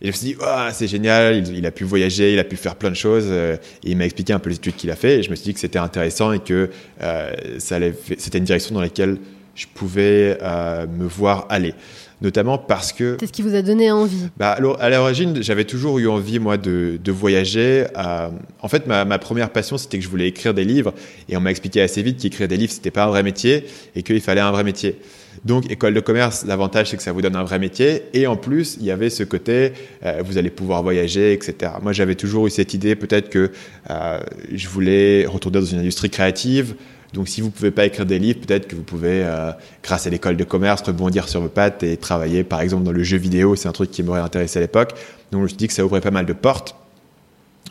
Et 0.00 0.06
je 0.06 0.08
me 0.08 0.12
suis 0.12 0.26
dit, 0.28 0.36
oh, 0.40 0.68
c'est 0.72 0.86
génial, 0.86 1.44
il, 1.48 1.66
a 1.66 1.70
pu 1.72 1.84
voyager, 1.84 2.32
il 2.32 2.38
a 2.38 2.44
pu 2.44 2.56
faire 2.56 2.76
plein 2.76 2.90
de 2.90 2.96
choses. 2.96 3.26
Euh, 3.28 3.56
et 3.82 3.90
il 3.90 3.96
m'a 3.96 4.04
expliqué 4.04 4.32
un 4.32 4.38
peu 4.38 4.48
les 4.48 4.56
études 4.56 4.76
qu'il 4.76 4.90
a 4.90 4.96
fait. 4.96 5.18
Et 5.18 5.22
je 5.22 5.30
me 5.30 5.34
suis 5.34 5.46
dit 5.46 5.54
que 5.54 5.60
c'était 5.60 5.78
intéressant 5.78 6.32
et 6.32 6.38
que 6.38 6.70
euh, 7.02 7.32
c'était 7.58 8.38
une 8.38 8.44
direction 8.44 8.74
dans 8.74 8.80
laquelle 8.80 9.18
je 9.56 9.66
pouvais 9.74 10.38
euh, 10.40 10.86
me 10.86 11.06
voir 11.06 11.46
aller. 11.48 11.74
Notamment 12.20 12.58
parce 12.58 12.92
que. 12.92 13.16
C'est 13.18 13.26
ce 13.26 13.32
qui 13.32 13.42
vous 13.42 13.54
a 13.54 13.62
donné 13.62 13.90
envie 13.90 14.28
bah, 14.36 14.58
À 14.80 14.90
l'origine, 14.90 15.40
j'avais 15.42 15.64
toujours 15.64 15.98
eu 15.98 16.08
envie, 16.08 16.38
moi, 16.38 16.56
de, 16.56 16.98
de 17.02 17.12
voyager. 17.12 17.86
en 17.96 18.68
fait, 18.68 18.86
ma, 18.86 19.04
ma 19.04 19.18
première 19.18 19.50
passion, 19.50 19.78
c'était 19.78 19.98
que 19.98 20.04
je 20.04 20.08
voulais 20.08 20.28
écrire 20.28 20.54
des 20.54 20.64
livres. 20.64 20.94
Et 21.28 21.36
on 21.36 21.40
m'a 21.40 21.50
expliqué 21.50 21.80
assez 21.80 22.02
vite 22.02 22.20
qu'écrire 22.20 22.48
des 22.48 22.56
livres, 22.56 22.72
c'était 22.72 22.90
pas 22.92 23.04
un 23.04 23.08
vrai 23.08 23.24
métier 23.24 23.66
et 23.96 24.02
qu'il 24.02 24.20
fallait 24.20 24.40
un 24.40 24.50
vrai 24.50 24.64
métier. 24.64 24.98
Donc, 25.44 25.70
école 25.70 25.94
de 25.94 26.00
commerce, 26.00 26.44
l'avantage, 26.46 26.90
c'est 26.90 26.96
que 26.96 27.02
ça 27.02 27.12
vous 27.12 27.22
donne 27.22 27.36
un 27.36 27.44
vrai 27.44 27.58
métier. 27.58 28.04
Et 28.12 28.26
en 28.26 28.36
plus, 28.36 28.76
il 28.80 28.86
y 28.86 28.90
avait 28.90 29.10
ce 29.10 29.22
côté, 29.22 29.72
euh, 30.04 30.22
vous 30.24 30.38
allez 30.38 30.50
pouvoir 30.50 30.82
voyager, 30.82 31.32
etc. 31.32 31.72
Moi, 31.82 31.92
j'avais 31.92 32.14
toujours 32.14 32.46
eu 32.46 32.50
cette 32.50 32.74
idée, 32.74 32.94
peut-être 32.96 33.28
que 33.28 33.50
euh, 33.90 34.20
je 34.52 34.68
voulais 34.68 35.26
retourner 35.26 35.60
dans 35.60 35.66
une 35.66 35.78
industrie 35.78 36.10
créative. 36.10 36.74
Donc, 37.14 37.28
si 37.28 37.40
vous 37.40 37.48
ne 37.48 37.52
pouvez 37.52 37.70
pas 37.70 37.86
écrire 37.86 38.04
des 38.04 38.18
livres, 38.18 38.40
peut-être 38.46 38.68
que 38.68 38.76
vous 38.76 38.82
pouvez, 38.82 39.22
euh, 39.24 39.52
grâce 39.82 40.06
à 40.06 40.10
l'école 40.10 40.36
de 40.36 40.44
commerce, 40.44 40.82
rebondir 40.82 41.28
sur 41.28 41.40
vos 41.40 41.48
pattes 41.48 41.82
et 41.82 41.96
travailler, 41.96 42.44
par 42.44 42.60
exemple, 42.60 42.84
dans 42.84 42.92
le 42.92 43.02
jeu 43.02 43.16
vidéo. 43.16 43.56
C'est 43.56 43.68
un 43.68 43.72
truc 43.72 43.90
qui 43.90 44.02
m'aurait 44.02 44.20
intéressé 44.20 44.58
à 44.58 44.62
l'époque. 44.62 44.92
Donc, 45.32 45.40
je 45.40 45.44
me 45.44 45.48
suis 45.48 45.56
dit 45.56 45.68
que 45.68 45.72
ça 45.72 45.84
ouvrait 45.84 46.00
pas 46.00 46.10
mal 46.10 46.26
de 46.26 46.32
portes 46.32 46.74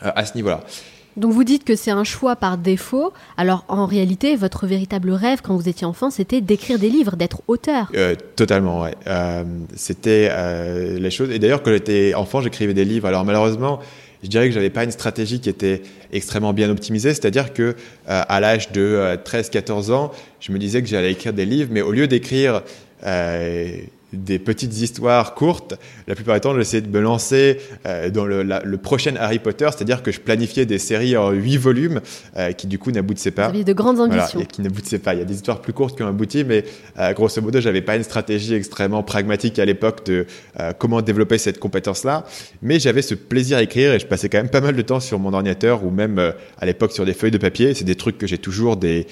à 0.01 0.25
ce 0.25 0.35
niveau-là. 0.35 0.63
Donc 1.17 1.33
vous 1.33 1.43
dites 1.43 1.63
que 1.63 1.75
c'est 1.75 1.91
un 1.91 2.03
choix 2.03 2.35
par 2.35 2.57
défaut. 2.59 3.11
Alors 3.37 3.65
en 3.67 3.87
réalité, 3.87 4.35
votre 4.35 4.67
véritable 4.67 5.11
rêve 5.11 5.41
quand 5.41 5.55
vous 5.55 5.67
étiez 5.67 5.85
enfant, 5.85 6.11
c'était 6.11 6.41
d'écrire 6.41 6.77
des 6.77 6.89
livres, 6.89 7.15
d'être 7.15 7.41
auteur. 7.47 7.91
Euh, 7.95 8.15
totalement, 8.35 8.83
ouais. 8.83 8.93
Euh, 9.07 9.43
c'était 9.75 10.29
euh, 10.31 10.99
les 10.99 11.09
choses. 11.09 11.31
Et 11.31 11.39
d'ailleurs, 11.39 11.63
quand 11.63 11.71
j'étais 11.71 12.13
enfant, 12.13 12.41
j'écrivais 12.41 12.75
des 12.75 12.85
livres. 12.85 13.07
Alors 13.07 13.25
malheureusement, 13.25 13.79
je 14.21 14.29
dirais 14.29 14.47
que 14.47 14.53
j'avais 14.53 14.69
pas 14.69 14.83
une 14.83 14.91
stratégie 14.91 15.39
qui 15.39 15.49
était 15.49 15.81
extrêmement 16.13 16.53
bien 16.53 16.69
optimisée. 16.69 17.09
C'est-à-dire 17.15 17.51
que 17.51 17.75
à 18.07 18.39
l'âge 18.39 18.71
de 18.71 19.17
13-14 19.25 19.91
ans, 19.91 20.11
je 20.39 20.51
me 20.51 20.59
disais 20.59 20.81
que 20.81 20.87
j'allais 20.87 21.11
écrire 21.11 21.33
des 21.33 21.45
livres, 21.45 21.69
mais 21.71 21.81
au 21.81 21.91
lieu 21.91 22.07
d'écrire 22.07 22.61
des 24.13 24.39
petites 24.39 24.79
histoires 24.79 25.33
courtes, 25.33 25.75
la 26.07 26.15
plupart 26.15 26.35
du 26.35 26.41
temps, 26.41 26.55
j'essayais 26.55 26.81
de 26.81 26.87
me 26.87 27.01
lancer 27.01 27.59
euh, 27.85 28.09
dans 28.09 28.25
le, 28.25 28.43
le, 28.43 28.77
prochain 28.77 29.15
Harry 29.19 29.39
Potter, 29.39 29.67
c'est-à-dire 29.71 30.01
que 30.01 30.11
je 30.11 30.21
planifiais 30.21 30.65
des 30.65 30.79
séries 30.79 31.17
en 31.17 31.31
huit 31.31 31.57
volumes 31.57 31.99
euh, 32.37 32.53
qui, 32.53 32.67
du 32.67 32.79
coup, 32.79 32.91
n'aboutissaient 32.91 33.31
pas. 33.31 33.49
Vous 33.49 33.63
de 33.63 33.73
grandes 33.73 33.99
ambitions. 33.99 34.25
Voilà, 34.33 34.43
et 34.43 34.47
qui 34.47 34.61
n'aboutissaient 34.61 34.99
pas. 34.99 35.13
Il 35.13 35.19
y 35.19 35.21
a 35.21 35.25
des 35.25 35.35
histoires 35.35 35.61
plus 35.61 35.73
courtes 35.73 35.97
qui 35.97 36.03
ont 36.03 36.07
abouti, 36.07 36.45
mais 36.45 36.63
euh, 36.99 37.11
grosso 37.13 37.41
modo, 37.41 37.59
j'avais 37.59 37.81
pas 37.81 37.97
une 37.97 38.03
stratégie 38.03 38.53
extrêmement 38.53 39.03
pragmatique 39.03 39.59
à 39.59 39.65
l'époque 39.65 40.05
de 40.05 40.25
comment 40.77 41.01
développer 41.01 41.37
cette 41.37 41.59
compétence-là. 41.59 42.25
Mais 42.61 42.79
j'avais 42.79 43.01
ce 43.01 43.15
plaisir 43.15 43.57
à 43.57 43.63
écrire 43.63 43.93
et 43.93 43.99
je 43.99 44.05
passais 44.05 44.29
quand 44.29 44.37
même 44.37 44.49
pas 44.49 44.61
mal 44.61 44.75
de 44.75 44.81
temps 44.81 44.99
sur 44.99 45.19
mon 45.19 45.33
ordinateur 45.33 45.83
ou 45.83 45.89
même 45.89 46.33
à 46.59 46.65
l'époque 46.65 46.91
sur 46.91 47.05
des 47.05 47.13
feuilles 47.13 47.31
de 47.31 47.37
papier. 47.37 47.73
C'est 47.73 47.83
des 47.83 47.95
trucs 47.95 48.17
que 48.17 48.27
j'ai 48.27 48.37
toujours 48.37 48.77
des 48.77 49.07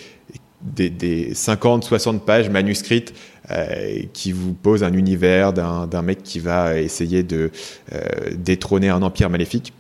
des, 0.66 0.90
des 0.90 1.34
50, 1.34 1.84
60 1.84 2.26
pages 2.26 2.50
manuscrites 2.50 3.14
euh, 3.52 4.02
qui 4.14 4.32
vous 4.32 4.54
posent 4.54 4.84
un 4.84 4.94
univers 4.94 5.54
d'un 5.54 6.02
mec 6.02 6.24
qui 6.24 6.40
va 6.40 6.80
essayer 6.80 7.22
de 7.22 7.52
euh, 7.94 8.02
détrôner 8.36 8.90
un 8.90 9.02
empire 9.04 9.30
maléfique. 9.30 9.72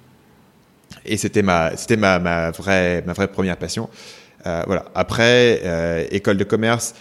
Et 1.03 1.17
c'était 1.17 1.41
ma, 1.41 1.75
c'était 1.75 1.97
ma, 1.97 2.19
ma, 2.19 2.51
vraie, 2.51 3.03
ma 3.07 3.13
vraie 3.13 3.27
première 3.27 3.57
passion. 3.57 3.89
Euh, 4.45 4.61
voilà. 4.67 4.85
Après, 4.93 6.07
école 6.11 6.37
de 6.37 6.43
commerce 6.43 6.93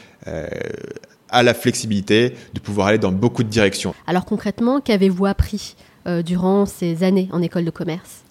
a 1.29 1.43
la 1.43 1.53
flexibilité 1.53 2.35
de 2.55 2.61
pouvoir 2.61 2.87
aller 2.89 2.99
dans 2.99 3.13
beaucoup 3.13 3.43
de 3.43 3.49
directions. 3.49 3.95
Alors 4.07 4.25
concrètement, 4.25 4.81
qu'avez-vous 4.81 5.27
appris 5.27 5.77
durant 6.25 6.65
ces 6.65 7.03
années 7.03 7.29
en 7.33 7.43
école 7.43 7.65
de 7.65 7.71
commerce? 7.71 8.23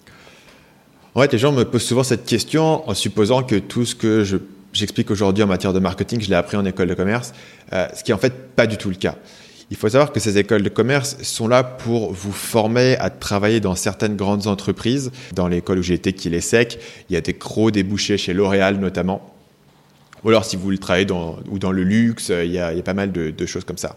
En 1.14 1.20
fait, 1.20 1.32
les 1.32 1.38
gens 1.38 1.52
me 1.52 1.64
posent 1.64 1.84
souvent 1.84 2.02
cette 2.02 2.24
question 2.24 2.88
en 2.88 2.94
supposant 2.94 3.44
que 3.44 3.56
tout 3.56 3.84
ce 3.84 3.94
que 3.94 4.24
je 4.24 4.38
j'explique 4.74 5.10
aujourd'hui 5.10 5.42
en 5.42 5.46
matière 5.46 5.72
de 5.72 5.78
marketing, 5.78 6.20
je 6.20 6.28
l'ai 6.28 6.34
appris 6.34 6.56
en 6.56 6.64
école 6.64 6.88
de 6.88 6.94
commerce, 6.94 7.32
euh, 7.72 7.86
ce 7.94 8.04
qui 8.04 8.10
est 8.10 8.14
en 8.14 8.18
fait 8.18 8.34
pas 8.54 8.66
du 8.66 8.76
tout 8.76 8.90
le 8.90 8.96
cas. 8.96 9.16
Il 9.70 9.76
faut 9.78 9.88
savoir 9.88 10.12
que 10.12 10.20
ces 10.20 10.36
écoles 10.36 10.62
de 10.62 10.68
commerce 10.68 11.16
sont 11.22 11.48
là 11.48 11.64
pour 11.64 12.12
vous 12.12 12.32
former 12.32 12.96
à 12.98 13.08
travailler 13.08 13.60
dans 13.60 13.74
certaines 13.74 14.14
grandes 14.14 14.46
entreprises. 14.46 15.10
Dans 15.32 15.48
l'école 15.48 15.78
où 15.78 15.82
j'ai 15.82 15.94
été, 15.94 16.12
qui 16.12 16.28
est 16.28 16.40
sec, 16.40 16.78
il 17.08 17.14
y 17.14 17.16
a 17.16 17.22
des 17.22 17.32
gros 17.32 17.70
débouchés 17.70 18.18
chez 18.18 18.34
L'Oréal 18.34 18.76
notamment. 18.76 19.34
Ou 20.22 20.28
alors 20.28 20.44
si 20.44 20.56
vous 20.56 20.62
voulez 20.62 20.78
travailler 20.78 21.06
dans, 21.06 21.38
ou 21.50 21.58
dans 21.58 21.72
le 21.72 21.82
luxe, 21.82 22.28
il 22.28 22.52
y 22.52 22.58
a, 22.58 22.72
il 22.72 22.76
y 22.76 22.80
a 22.80 22.82
pas 22.82 22.94
mal 22.94 23.10
de, 23.10 23.46
choses 23.46 23.64
comme 23.64 23.78
ça. 23.78 23.96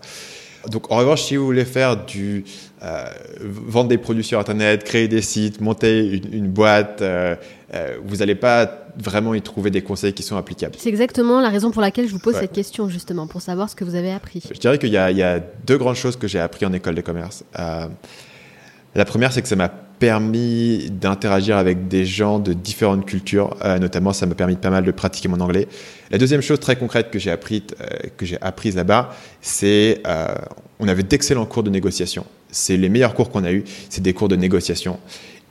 Donc 0.69 0.91
en 0.91 0.97
revanche, 0.97 1.23
si 1.23 1.35
vous 1.35 1.45
voulez 1.45 1.65
faire 1.65 2.05
du 2.05 2.43
euh, 2.83 3.05
vendre 3.41 3.89
des 3.89 3.97
produits 3.97 4.23
sur 4.23 4.39
Internet, 4.39 4.83
créer 4.83 5.07
des 5.07 5.21
sites, 5.21 5.61
monter 5.61 6.21
une, 6.31 6.47
boîte, 6.47 7.01
euh, 7.01 7.35
euh, 7.73 7.97
vous 8.03 8.17
n'allez 8.17 8.35
pas 8.35 8.87
vraiment 8.97 9.33
y 9.33 9.41
trouver 9.41 9.71
des 9.71 9.81
conseils 9.81 10.13
qui 10.13 10.23
sont 10.23 10.37
applicables. 10.37 10.75
C'est 10.77 10.89
exactement 10.89 11.41
la 11.41 11.49
raison 11.49 11.71
pour 11.71 11.81
laquelle 11.81 12.07
je 12.07 12.13
vous 12.13 12.19
pose 12.19 12.35
cette 12.35 12.53
question, 12.53 12.89
justement, 12.89 13.27
pour 13.27 13.41
savoir 13.41 13.69
ce 13.69 13.75
que 13.75 13.83
vous 13.83 13.95
avez 13.95 14.11
appris. 14.11 14.43
Je 14.49 14.59
dirais 14.59 14.77
qu'il 14.77 14.89
y, 14.89 14.93
y, 14.93 15.23
a 15.23 15.39
deux 15.65 15.77
grandes 15.77 15.95
choses 15.95 16.15
que 16.15 16.27
j'ai 16.27 16.39
appris 16.39 16.65
en 16.65 16.73
école 16.73 16.95
de 16.95 17.01
commerce. 17.01 17.43
la 17.53 19.05
première, 19.05 19.31
c'est 19.31 19.41
que 19.41 19.47
ça 19.47 19.55
m'a 19.55 19.71
permis 19.99 20.89
d'interagir 20.91 21.57
avec 21.57 21.87
des 21.87 22.05
gens 22.05 22.39
de 22.39 22.53
différentes 22.53 23.05
cultures. 23.05 23.55
Euh, 23.63 23.79
notamment, 23.79 24.13
ça 24.13 24.25
m'a 24.25 24.35
permis 24.35 24.55
pas 24.55 24.69
mal 24.69 24.83
de 24.83 24.91
pratiquer 24.91 25.27
mon 25.27 25.39
anglais. 25.39 25.67
La 26.11 26.17
deuxième 26.17 26.41
chose 26.41 26.59
très 26.59 26.75
concrète 26.75 27.09
que 27.09 27.19
j'ai 27.19 27.31
appris, 27.31 27.63
euh, 27.81 27.85
que 28.15 28.25
j'ai 28.25 28.37
apprise 28.41 28.75
là-bas, 28.75 29.09
c'est 29.41 30.01
euh, 30.05 30.27
on 30.79 30.87
avait 30.87 31.03
d'excellents 31.03 31.45
cours 31.45 31.63
de 31.63 31.69
négociation. 31.69 32.25
C'est 32.49 32.77
les 32.77 32.89
meilleurs 32.89 33.13
cours 33.13 33.29
qu'on 33.29 33.43
a 33.43 33.51
eus, 33.51 33.63
c'est 33.89 34.01
des 34.01 34.13
cours 34.13 34.29
de 34.29 34.35
négociation 34.35 34.99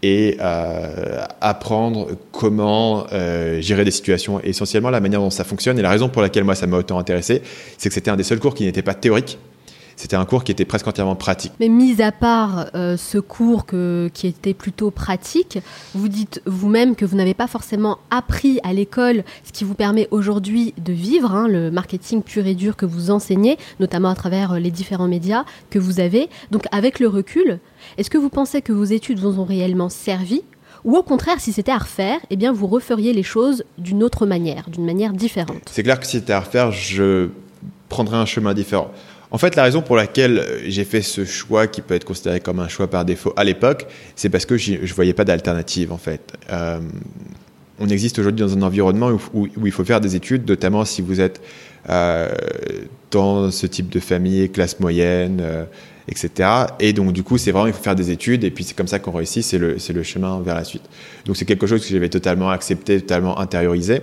et 0.03 0.37
euh, 0.41 1.25
apprendre 1.41 2.09
comment 2.33 3.07
euh, 3.13 3.61
gérer 3.61 3.85
des 3.85 3.91
situations. 3.91 4.41
essentiellement, 4.41 4.91
la 4.91 5.01
manière 5.01 5.21
dont 5.21 5.31
ça 5.31 5.45
fonctionne 5.45 5.79
et 5.79 5.83
la 5.83 5.91
raison 5.91 6.09
pour 6.09 6.23
laquelle 6.23 6.45
moi 6.45 6.55
ça 6.55 6.67
m'a 6.67 6.77
autant 6.77 6.99
intéressé, 6.99 7.43
c'est 7.79 7.89
que 7.89 7.95
c'était 7.95 8.11
un 8.11 8.17
des 8.17 8.23
seuls 8.23 8.41
cours 8.41 8.55
qui 8.55 8.65
n'était 8.65 8.83
pas 8.83 8.95
théorique, 8.95 9.39
c'était 9.97 10.17
un 10.17 10.25
cours 10.25 10.45
qui 10.45 10.53
était 10.53 10.65
presque 10.65 10.87
entièrement 10.87 11.17
pratique. 11.17 11.53
Mais 11.59 11.69
mis 11.69 12.03
à 12.03 12.13
part 12.13 12.67
euh, 12.75 12.97
ce 12.97 13.19
cours 13.19 13.67
que, 13.67 14.11
qui 14.13 14.27
était 14.27 14.55
plutôt 14.55 14.91
pratique, 14.91 15.59
vous 15.95 16.09
dites 16.09 16.43
vous-même 16.45 16.95
que 16.95 17.05
vous 17.05 17.17
n'avez 17.17 17.35
pas 17.35 17.47
forcément 17.47 17.99
appris 18.11 18.61
à 18.63 18.73
l'école 18.73 19.25
ce 19.45 19.53
qui 19.53 19.65
vous 19.65 19.75
permet 19.75 20.07
aujourd'hui 20.11 20.75
de 20.79 20.93
vivre, 20.93 21.33
hein, 21.33 21.49
le 21.49 21.71
marketing 21.71 22.23
pur 22.23 22.47
et 22.47 22.55
dur 22.55 22.77
que 22.77 22.87
vous 22.87 23.11
enseignez, 23.11 23.57
notamment 23.81 24.11
à 24.11 24.15
travers 24.15 24.53
euh, 24.53 24.59
les 24.59 24.71
différents 24.71 25.09
médias 25.09 25.45
que 25.71 25.79
vous 25.79 25.99
avez. 25.99 26.29
Donc 26.51 26.65
avec 26.73 27.01
le 27.01 27.09
recul, 27.09 27.59
est-ce 27.97 28.11
que 28.11 28.19
vous 28.19 28.31
pensez 28.31 28.63
que 28.63 28.73
vos 28.73 28.85
études 28.85 29.19
vous 29.19 29.41
ont 29.41 29.45
réellement 29.45 29.89
servi? 29.89 30.43
Ou 30.85 30.97
au 30.97 31.03
contraire, 31.03 31.41
si 31.41 31.53
c'était 31.53 31.73
à 31.73 31.79
refaire, 31.79 32.19
eh 32.31 32.37
bien, 32.37 32.53
vous 32.53 32.69
referiez 32.69 33.13
les 33.13 33.25
choses 33.25 33.65
d'une 33.77 34.05
autre 34.05 34.25
manière, 34.25 34.71
d'une 34.71 34.85
manière 34.85 35.13
différente? 35.13 35.63
C'est 35.69 35.83
clair 35.83 35.99
que 35.99 36.07
si 36.07 36.19
c'était 36.19 36.33
à 36.33 36.41
refaire, 36.41 36.71
je 36.71 37.31
prendrais 37.89 38.19
un 38.19 38.27
chemin 38.27 38.55
différent. 38.55 38.93
En 39.31 39.39
fait, 39.39 39.57
la 39.57 39.65
raison 39.65 39.83
pour 39.83 39.97
laquelle 39.97 40.39
euh, 40.39 40.61
j'ai 40.67 40.85
fait 40.85 41.03
ce 41.03 41.25
choix, 41.25 41.67
qui 41.67 41.81
peut 41.81 41.95
être 41.95 42.05
considéré 42.05 42.41
comme 42.41 42.61
un 42.61 42.69
choix 42.69 42.89
par 42.89 43.05
défaut 43.05 43.33
à 43.37 43.45
l'époque, 43.45 43.87
c'est 44.15 44.29
parce 44.29 44.47
que 44.47 44.57
je 44.57 44.75
ne 44.75 44.87
voyais 44.87 45.15
pas 45.15 45.25
d'alternative, 45.25 45.93
en 45.93 45.99
fait. 45.99 46.33
Euh, 46.51 46.79
on 47.79 47.89
existe 47.89 48.19
aujourd'hui 48.19 48.45
dans 48.45 48.57
un 48.57 48.63
environnement 48.63 49.11
où, 49.35 49.49
il 49.65 49.73
faut 49.73 49.85
faire 49.85 50.01
des 50.01 50.17
études, 50.17 50.49
notamment 50.49 50.85
si 50.85 51.03
vous 51.03 51.21
êtes 51.21 51.43
euh, 51.91 52.33
dans 53.11 53.51
ce 53.51 53.67
type 53.67 53.91
de 53.91 54.01
famille, 54.01 54.49
classe 54.51 54.81
moyenne, 54.81 55.43
etc. 56.09 56.49
Et 56.81 56.95
donc, 56.95 57.13
du 57.13 57.23
coup, 57.23 57.37
c'est 57.37 57.51
vraiment, 57.51 57.67
il 57.67 57.75
faut 57.75 57.83
faire 57.83 57.95
des 57.95 58.11
études, 58.11 58.45
et 58.45 58.51
puis 58.51 58.65
c'est 58.65 58.75
comme 58.75 58.89
ça 58.89 58.99
qu'on 58.99 59.11
réussit, 59.11 59.45
c'est 59.45 59.59
le, 59.59 59.77
le 59.77 60.03
chemin 60.03 60.41
vers 60.41 60.55
la 60.55 60.65
suite. 60.65 60.85
Donc, 61.27 61.37
c'est 61.37 61.45
quelque 61.45 61.67
chose 61.67 61.83
que 61.83 61.93
j'avais 61.93 62.09
totalement 62.09 62.49
accepté, 62.49 63.01
totalement 63.03 63.39
intériorisé. 63.39 64.01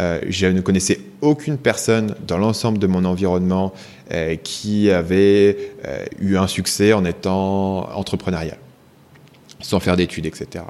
Euh, 0.00 0.20
je 0.28 0.46
ne 0.46 0.60
connaissais 0.60 1.00
aucune 1.20 1.58
personne 1.58 2.14
dans 2.26 2.38
l'ensemble 2.38 2.78
de 2.78 2.86
mon 2.86 3.04
environnement 3.04 3.72
euh, 4.12 4.36
qui 4.36 4.90
avait 4.90 5.56
euh, 5.86 6.04
eu 6.20 6.36
un 6.36 6.46
succès 6.46 6.92
en 6.92 7.04
étant 7.04 7.88
entrepreneurial, 7.96 8.58
sans 9.60 9.80
faire 9.80 9.96
d'études, 9.96 10.26
etc. 10.26 10.64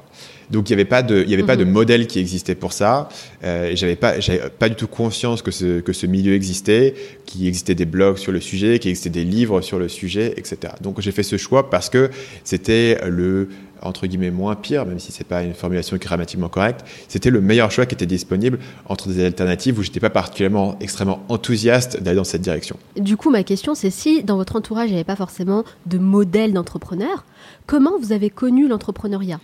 Donc 0.51 0.69
il 0.69 0.73
n'y 0.73 0.81
avait 0.81 0.89
pas 0.89 1.03
de, 1.03 1.23
il 1.23 1.29
y 1.29 1.33
avait 1.33 1.43
pas 1.43 1.55
de 1.55 1.63
mhm. 1.63 1.71
modèle 1.71 2.07
qui 2.07 2.19
existait 2.19 2.55
pour 2.55 2.73
ça. 2.73 3.09
Euh, 3.43 3.71
j'avais 3.73 3.95
pas, 3.95 4.19
j'avais 4.19 4.49
pas 4.49 4.69
du 4.69 4.75
tout 4.75 4.87
conscience 4.87 5.41
que 5.41 5.51
ce 5.51 5.79
que 5.79 5.93
ce 5.93 6.05
milieu 6.05 6.33
existait, 6.33 6.93
qu'il 7.25 7.47
existait 7.47 7.75
des 7.75 7.85
blogs 7.85 8.17
sur 8.17 8.31
le 8.31 8.39
sujet, 8.39 8.79
qu'il 8.79 8.89
existait 8.89 9.09
des 9.09 9.23
livres 9.23 9.61
sur 9.61 9.79
le 9.79 9.89
sujet, 9.89 10.33
etc. 10.37 10.73
Donc 10.81 11.01
j'ai 11.01 11.11
fait 11.11 11.23
ce 11.23 11.37
choix 11.37 11.69
parce 11.69 11.89
que 11.89 12.09
c'était 12.43 12.99
le 13.07 13.49
entre 13.85 14.07
guillemets 14.07 14.31
moins 14.31 14.55
pire, 14.55 14.85
même 14.85 14.99
si 14.99 15.11
c'est 15.11 15.27
pas 15.27 15.43
une 15.43 15.53
formulation 15.53 15.97
grammatiquement 15.97 16.49
correcte, 16.49 16.85
c'était 17.07 17.29
le 17.29 17.41
meilleur 17.41 17.71
choix 17.71 17.85
qui 17.85 17.95
était 17.95 18.05
disponible 18.05 18.59
entre 18.87 19.07
des 19.07 19.23
alternatives 19.23 19.79
où 19.79 19.83
j'étais 19.83 19.99
pas 19.99 20.09
particulièrement 20.09 20.77
extrêmement 20.79 21.23
enthousiaste 21.29 22.01
d'aller 22.01 22.17
dans 22.17 22.23
cette 22.23 22.41
direction. 22.41 22.77
Du 22.97 23.17
coup, 23.17 23.29
ma 23.29 23.43
question 23.43 23.75
c'est 23.75 23.89
si 23.89 24.23
dans 24.23 24.37
votre 24.37 24.55
entourage 24.55 24.89
il 24.89 24.93
n'y 24.93 24.97
avait 24.97 25.03
pas 25.03 25.15
forcément 25.15 25.63
de 25.85 25.97
modèle 25.97 26.53
d'entrepreneur, 26.53 27.25
comment 27.65 27.97
vous 27.99 28.11
avez 28.11 28.29
connu 28.29 28.67
l'entrepreneuriat? 28.67 29.39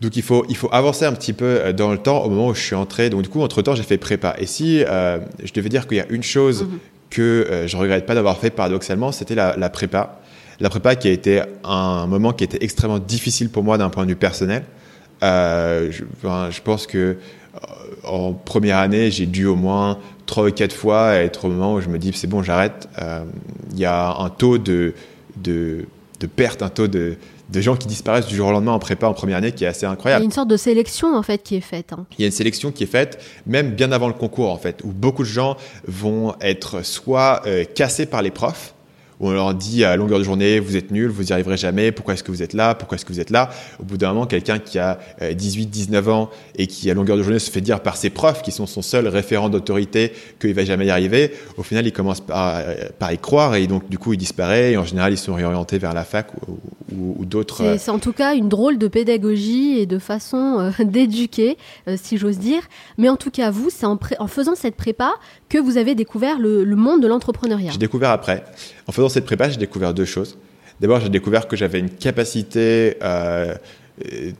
Donc 0.00 0.16
il 0.16 0.22
faut, 0.22 0.44
il 0.48 0.56
faut 0.56 0.68
avancer 0.72 1.04
un 1.04 1.12
petit 1.12 1.32
peu 1.32 1.44
euh, 1.44 1.72
dans 1.72 1.90
le 1.90 1.98
temps 1.98 2.22
au 2.22 2.28
moment 2.28 2.48
où 2.48 2.54
je 2.54 2.60
suis 2.60 2.74
entré. 2.74 3.08
Donc 3.10 3.22
du 3.22 3.28
coup, 3.28 3.40
entre-temps, 3.40 3.74
j'ai 3.74 3.82
fait 3.82 3.96
prépa. 3.96 4.34
Et 4.38 4.46
si 4.46 4.84
euh, 4.84 5.18
je 5.42 5.52
devais 5.52 5.68
dire 5.68 5.86
qu'il 5.86 5.96
y 5.96 6.00
a 6.00 6.06
une 6.10 6.22
chose 6.22 6.64
mhm. 6.64 6.78
que 7.10 7.22
euh, 7.22 7.66
je 7.66 7.76
regrette 7.76 8.04
pas 8.06 8.14
d'avoir 8.14 8.38
fait 8.38 8.50
paradoxalement, 8.50 9.12
c'était 9.12 9.34
la, 9.34 9.56
la 9.56 9.70
prépa 9.70 10.20
la 10.60 10.70
prépa 10.70 10.96
qui 10.96 11.08
a 11.08 11.10
été 11.10 11.42
un 11.64 12.06
moment 12.06 12.32
qui 12.32 12.44
était 12.44 12.62
extrêmement 12.64 12.98
difficile 12.98 13.50
pour 13.50 13.62
moi 13.62 13.78
d'un 13.78 13.90
point 13.90 14.04
de 14.04 14.10
vue 14.10 14.16
personnel. 14.16 14.64
Euh, 15.22 15.90
je, 15.90 16.04
je, 16.50 16.60
pense 16.62 16.86
que 16.86 16.98
euh, 16.98 17.16
en 18.04 18.32
première 18.32 18.78
année, 18.78 19.10
j'ai 19.10 19.26
dû 19.26 19.46
au 19.46 19.56
moins 19.56 19.98
trois 20.26 20.46
ou 20.46 20.52
quatre 20.52 20.74
fois 20.74 21.14
être 21.14 21.46
au 21.46 21.48
moment 21.48 21.74
où 21.74 21.80
je 21.80 21.88
me 21.88 21.98
dis 21.98 22.12
c'est 22.14 22.26
bon, 22.26 22.42
j'arrête. 22.42 22.88
Euh, 23.00 23.24
il 23.72 23.78
y 23.78 23.86
a 23.86 24.14
un 24.18 24.28
taux 24.28 24.58
de, 24.58 24.94
de, 25.36 25.86
de 26.20 26.26
perte, 26.26 26.62
un 26.62 26.68
taux 26.68 26.88
de, 26.88 27.16
de 27.50 27.60
gens 27.60 27.76
qui 27.76 27.86
disparaissent 27.86 28.26
du 28.26 28.36
jour 28.36 28.48
au 28.48 28.52
lendemain 28.52 28.72
en 28.72 28.78
prépa 28.78 29.06
en 29.06 29.14
première 29.14 29.36
année 29.38 29.52
qui 29.52 29.64
est 29.64 29.68
assez 29.68 29.86
incroyable. 29.86 30.20
Il 30.20 30.24
y 30.24 30.26
a 30.26 30.30
une 30.30 30.32
sorte 30.32 30.48
de 30.48 30.56
sélection 30.56 31.14
en 31.14 31.22
fait 31.22 31.42
qui 31.42 31.56
est 31.56 31.60
faite. 31.60 31.92
Hein. 31.92 32.06
Il 32.18 32.22
y 32.22 32.24
a 32.24 32.26
une 32.26 32.32
sélection 32.32 32.72
qui 32.72 32.84
est 32.84 32.88
faite 32.88 33.22
même 33.46 33.70
bien 33.70 33.92
avant 33.92 34.08
le 34.08 34.14
concours 34.14 34.50
en 34.50 34.58
fait, 34.58 34.82
où 34.84 34.88
beaucoup 34.88 35.22
de 35.22 35.28
gens 35.28 35.56
vont 35.86 36.34
être 36.40 36.84
soit 36.84 37.42
euh, 37.46 37.64
cassés 37.64 38.06
par 38.06 38.22
les 38.22 38.30
profs, 38.30 38.74
où 39.20 39.28
on 39.28 39.32
leur 39.32 39.54
dit 39.54 39.84
à 39.84 39.96
longueur 39.96 40.18
de 40.18 40.24
journée, 40.24 40.60
vous 40.60 40.76
êtes 40.76 40.90
nuls, 40.90 41.08
vous 41.08 41.24
n'y 41.24 41.32
arriverez 41.32 41.56
jamais, 41.56 41.92
pourquoi 41.92 42.14
est-ce 42.14 42.22
que 42.22 42.30
vous 42.30 42.42
êtes 42.42 42.52
là, 42.52 42.74
pourquoi 42.74 42.96
est-ce 42.96 43.04
que 43.04 43.12
vous 43.12 43.20
êtes 43.20 43.30
là. 43.30 43.50
Au 43.80 43.84
bout 43.84 43.96
d'un 43.96 44.08
moment, 44.08 44.26
quelqu'un 44.26 44.58
qui 44.58 44.78
a 44.78 44.98
18, 45.20 45.62
euh, 45.62 45.70
19 45.70 46.08
ans 46.08 46.30
et 46.56 46.66
qui 46.66 46.90
à 46.90 46.94
longueur 46.94 47.16
de 47.16 47.22
journée 47.22 47.38
se 47.38 47.50
fait 47.50 47.60
dire 47.60 47.80
par 47.80 47.96
ses 47.96 48.10
profs, 48.10 48.42
qui 48.42 48.52
sont 48.52 48.66
son 48.66 48.82
seul 48.82 49.08
référent 49.08 49.48
d'autorité, 49.48 50.12
qu'il 50.40 50.54
va 50.54 50.64
jamais 50.64 50.86
y 50.86 50.90
arriver, 50.90 51.32
au 51.56 51.62
final, 51.62 51.86
il 51.86 51.92
commence 51.92 52.20
par, 52.20 52.56
euh, 52.56 52.74
par, 52.98 53.12
y 53.12 53.18
croire 53.18 53.54
et 53.54 53.66
donc 53.66 53.88
du 53.88 53.98
coup, 53.98 54.12
il 54.12 54.18
disparaît 54.18 54.72
et 54.72 54.76
en 54.76 54.84
général, 54.84 55.12
ils 55.12 55.18
sont 55.18 55.34
réorientés 55.34 55.78
vers 55.78 55.94
la 55.94 56.04
fac 56.04 56.28
ou, 56.48 57.16
ou, 57.18 57.24
d'autres. 57.24 57.64
Euh, 57.64 57.76
c'est 57.78 57.90
en 57.90 57.98
tout 57.98 58.12
cas 58.12 58.34
une 58.34 58.48
drôle 58.48 58.78
de 58.78 58.88
pédagogie 58.88 59.78
et 59.78 59.86
de 59.86 59.98
façon 59.98 60.72
d'éduquer, 60.80 61.56
si 61.96 62.18
j'ose 62.18 62.38
dire. 62.38 62.62
Mais 62.98 63.08
en 63.08 63.16
tout 63.16 63.30
cas, 63.30 63.50
vous, 63.50 63.70
c'est 63.70 63.86
en, 63.86 63.98
en, 64.18 64.26
faisant 64.26 64.54
cette 64.54 64.76
prépa 64.76 65.14
que 65.48 65.58
vous 65.58 65.78
avez 65.78 65.94
découvert 65.94 66.38
le, 66.38 66.64
le 66.64 66.76
monde 66.76 67.02
de 67.02 67.06
l'entrepreneuriat. 67.06 67.70
J'ai 67.72 67.78
découvert 67.78 68.10
après. 68.10 68.44
En 68.86 68.92
faisant 68.92 69.05
cette 69.10 69.24
prépa, 69.24 69.48
j'ai 69.48 69.56
découvert 69.56 69.94
deux 69.94 70.04
choses. 70.04 70.38
D'abord, 70.80 71.00
j'ai 71.00 71.08
découvert 71.08 71.48
que 71.48 71.56
j'avais 71.56 71.78
une 71.78 71.90
capacité 71.90 72.96
euh, 73.02 73.54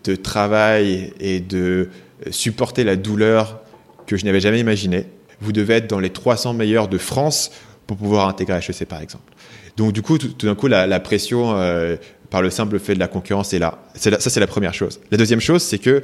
de 0.05 0.15
travail 0.17 1.13
et 1.19 1.41
de 1.41 1.89
supporter 2.31 2.85
la 2.85 2.97
douleur 2.97 3.61
que 4.07 4.17
je 4.17 4.25
n'avais 4.25 4.41
jamais 4.41 4.61
imaginée. 4.61 5.07
Vous 5.41 5.53
devez 5.53 5.75
être 5.75 5.89
dans 5.89 5.99
les 5.99 6.11
300 6.11 6.55
meilleurs 6.55 6.89
de 6.89 6.99
France 6.99 7.51
pour 7.87 7.97
pouvoir 7.97 8.29
intégrer 8.29 8.59
HEC 8.59 8.87
par 8.87 9.01
exemple. 9.01 9.33
Donc 9.77 9.93
du 9.93 10.03
coup, 10.03 10.19
tout, 10.19 10.47
d'un 10.47 10.55
coup, 10.55 10.67
la, 10.67 11.01
pression 11.01 11.57
euh, 11.57 11.97
par 12.31 12.43
le 12.43 12.51
simple 12.51 12.79
fait 12.79 12.95
de 12.95 12.99
la 12.99 13.09
concurrence 13.09 13.53
est 13.53 13.59
là. 13.59 13.79
ça, 13.95 14.19
c'est 14.19 14.41
la 14.41 14.47
première 14.47 14.75
chose. 14.75 15.01
La 15.11 15.19
deuxième 15.19 15.41
chose, 15.41 15.63
c'est 15.63 15.79
que 15.79 16.03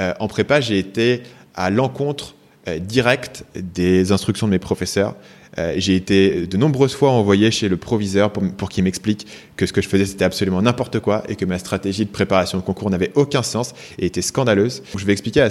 euh, 0.00 0.14
en 0.20 0.28
prépa, 0.28 0.60
j'ai 0.60 0.78
été 0.78 1.22
à 1.54 1.70
l'encontre 1.70 2.34
directe 2.78 3.44
des 3.56 4.12
instructions 4.12 4.46
de 4.46 4.52
mes 4.52 4.60
professeurs. 4.60 5.16
Euh, 5.58 5.74
j'ai 5.76 5.96
été 5.96 6.46
de 6.46 6.56
nombreuses 6.56 6.94
fois 6.94 7.10
envoyé 7.10 7.50
chez 7.50 7.68
le 7.68 7.76
proviseur 7.76 8.32
pour, 8.32 8.68
qu'il 8.70 8.84
m'explique 8.84 9.26
que 9.56 9.66
ce 9.66 9.72
que 9.72 9.82
je 9.82 9.88
faisais 9.88 10.06
c'était 10.06 10.24
absolument 10.24 10.62
n'importe 10.62 10.98
quoi 11.00 11.24
et 11.28 11.36
que 11.36 11.44
ma 11.44 11.58
stratégie 11.58 12.06
de 12.06 12.10
préparation 12.10 12.56
de 12.56 12.62
concours 12.62 12.88
n'avait 12.88 13.12
aucun 13.16 13.42
sens 13.42 13.74
et 13.98 14.06
était 14.06 14.22
scandaleuse. 14.22 14.82
je 14.96 15.04
vais 15.04 15.12
expliquer 15.12 15.46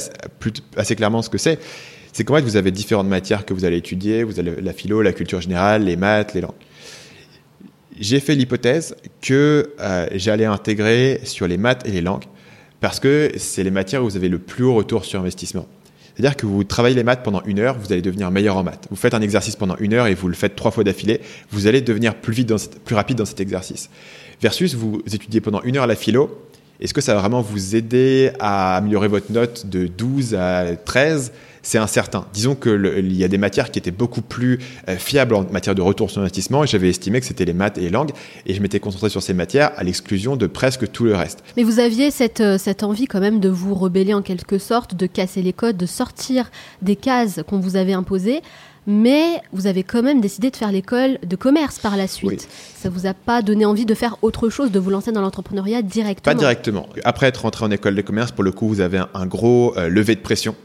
assez, 0.75 0.95
clairement 0.95 1.21
ce 1.21 1.29
que 1.29 1.37
c'est. 1.37 1.59
C'est 2.13 2.23
qu'en 2.23 2.35
fait 2.35 2.41
vous 2.41 2.55
avez 2.55 2.71
différentes 2.71 3.07
matières 3.07 3.45
que 3.45 3.53
vous 3.53 3.63
allez 3.63 3.77
étudier. 3.77 4.23
Vous 4.23 4.39
avez 4.39 4.59
la 4.59 4.73
philo, 4.73 5.01
la 5.01 5.13
culture 5.13 5.39
générale, 5.39 5.83
les 5.85 5.95
maths, 5.95 6.33
les 6.33 6.41
langues. 6.41 6.51
J'ai 7.99 8.19
fait 8.19 8.33
l'hypothèse 8.33 8.95
que 9.21 9.73
euh, 9.79 10.07
j'allais 10.15 10.45
intégrer 10.45 11.21
sur 11.23 11.47
les 11.47 11.57
maths 11.57 11.85
et 11.85 11.91
les 11.91 12.01
langues 12.01 12.25
parce 12.79 12.99
que 12.99 13.31
c'est 13.37 13.63
les 13.63 13.69
matières 13.69 14.01
où 14.01 14.05
vous 14.05 14.17
avez 14.17 14.29
le 14.29 14.39
plus 14.39 14.63
haut 14.63 14.73
retour 14.73 15.05
sur 15.05 15.19
investissement. 15.19 15.67
C'est-à-dire 16.15 16.35
que 16.35 16.45
vous 16.45 16.63
travaillez 16.63 16.95
les 16.95 17.03
maths 17.03 17.23
pendant 17.23 17.41
une 17.43 17.59
heure, 17.59 17.77
vous 17.79 17.91
allez 17.91 18.01
devenir 18.01 18.31
meilleur 18.31 18.57
en 18.57 18.63
maths. 18.63 18.87
Vous 18.89 18.95
faites 18.95 19.13
un 19.13 19.21
exercice 19.21 19.55
pendant 19.55 19.75
une 19.77 19.93
heure 19.93 20.07
et 20.07 20.13
vous 20.13 20.27
le 20.27 20.33
faites 20.33 20.55
trois 20.55 20.71
fois 20.71 20.83
d'affilée, 20.83 21.21
vous 21.51 21.67
allez 21.67 21.81
devenir 21.81 22.15
plus, 22.15 22.33
vite 22.33 22.53
plus 22.83 22.95
rapide 22.95 23.17
dans 23.17 23.25
cet 23.25 23.39
exercice. 23.39 23.89
Versus 24.41 24.75
vous 24.75 25.01
étudiez 25.11 25.41
pendant 25.41 25.61
une 25.61 25.77
heure 25.77 25.87
la 25.87 25.95
philo, 25.95 26.47
est-ce 26.81 26.95
que 26.95 27.01
ça 27.01 27.13
va 27.13 27.21
vraiment 27.21 27.41
vous 27.41 27.75
aider 27.75 28.31
à 28.39 28.75
améliorer 28.77 29.07
votre 29.07 29.31
note 29.31 29.67
de 29.67 29.85
12 29.85 30.33
à 30.33 30.75
13 30.75 31.31
c'est 31.61 31.77
incertain. 31.77 32.25
Disons 32.33 32.55
qu'il 32.55 33.15
y 33.15 33.23
a 33.23 33.27
des 33.27 33.37
matières 33.37 33.71
qui 33.71 33.79
étaient 33.79 33.91
beaucoup 33.91 34.21
plus 34.21 34.59
euh, 34.89 34.97
fiables 34.97 35.35
en 35.35 35.43
matière 35.51 35.75
de 35.75 35.81
retour 35.81 36.09
sur 36.09 36.21
investissement 36.21 36.63
et 36.63 36.67
j'avais 36.67 36.89
estimé 36.89 37.19
que 37.19 37.25
c'était 37.25 37.45
les 37.45 37.53
maths 37.53 37.77
et 37.77 37.81
les 37.81 37.89
langues 37.89 38.11
et 38.45 38.53
je 38.53 38.61
m'étais 38.61 38.79
concentré 38.79 39.09
sur 39.09 39.21
ces 39.21 39.33
matières 39.33 39.71
à 39.77 39.83
l'exclusion 39.83 40.35
de 40.35 40.47
presque 40.47 40.91
tout 40.91 41.03
le 41.03 41.15
reste. 41.15 41.43
Mais 41.57 41.63
vous 41.63 41.79
aviez 41.79 42.11
cette, 42.11 42.41
euh, 42.41 42.57
cette 42.57 42.83
envie 42.83 43.05
quand 43.05 43.19
même 43.19 43.39
de 43.39 43.49
vous 43.49 43.75
rebeller 43.75 44.13
en 44.13 44.21
quelque 44.21 44.57
sorte, 44.57 44.95
de 44.95 45.05
casser 45.05 45.41
les 45.41 45.53
codes, 45.53 45.77
de 45.77 45.85
sortir 45.85 46.51
des 46.81 46.95
cases 46.95 47.41
qu'on 47.47 47.59
vous 47.59 47.75
avait 47.75 47.93
imposées 47.93 48.41
mais 48.87 49.41
vous 49.53 49.67
avez 49.67 49.83
quand 49.83 50.01
même 50.01 50.21
décidé 50.21 50.49
de 50.49 50.55
faire 50.55 50.71
l'école 50.71 51.19
de 51.23 51.35
commerce 51.35 51.79
par 51.79 51.97
la 51.97 52.07
suite. 52.07 52.47
Ça 52.75 52.89
vous 52.89 53.05
a 53.05 53.13
pas 53.13 53.41
donné 53.41 53.65
envie 53.65 53.85
de 53.85 53.93
faire 53.93 54.17
autre 54.21 54.49
chose, 54.49 54.71
de 54.71 54.79
vous 54.79 54.89
lancer 54.89 55.11
dans 55.11 55.21
l'entrepreneuriat 55.21 55.81
directement? 55.81 56.33
Pas 56.33 56.39
directement. 56.39 56.89
Après 57.03 57.27
être 57.27 57.43
rentré 57.43 57.65
en 57.65 57.71
école 57.71 57.95
de 57.95 58.01
commerce, 58.01 58.31
pour 58.31 58.43
le 58.43 58.51
coup, 58.51 58.67
vous 58.67 58.81
avez 58.81 59.03
un, 59.13 59.25
gros 59.27 59.77
euh, 59.77 59.87
levé 59.87 60.15
de 60.15 60.21
pression 60.21 60.55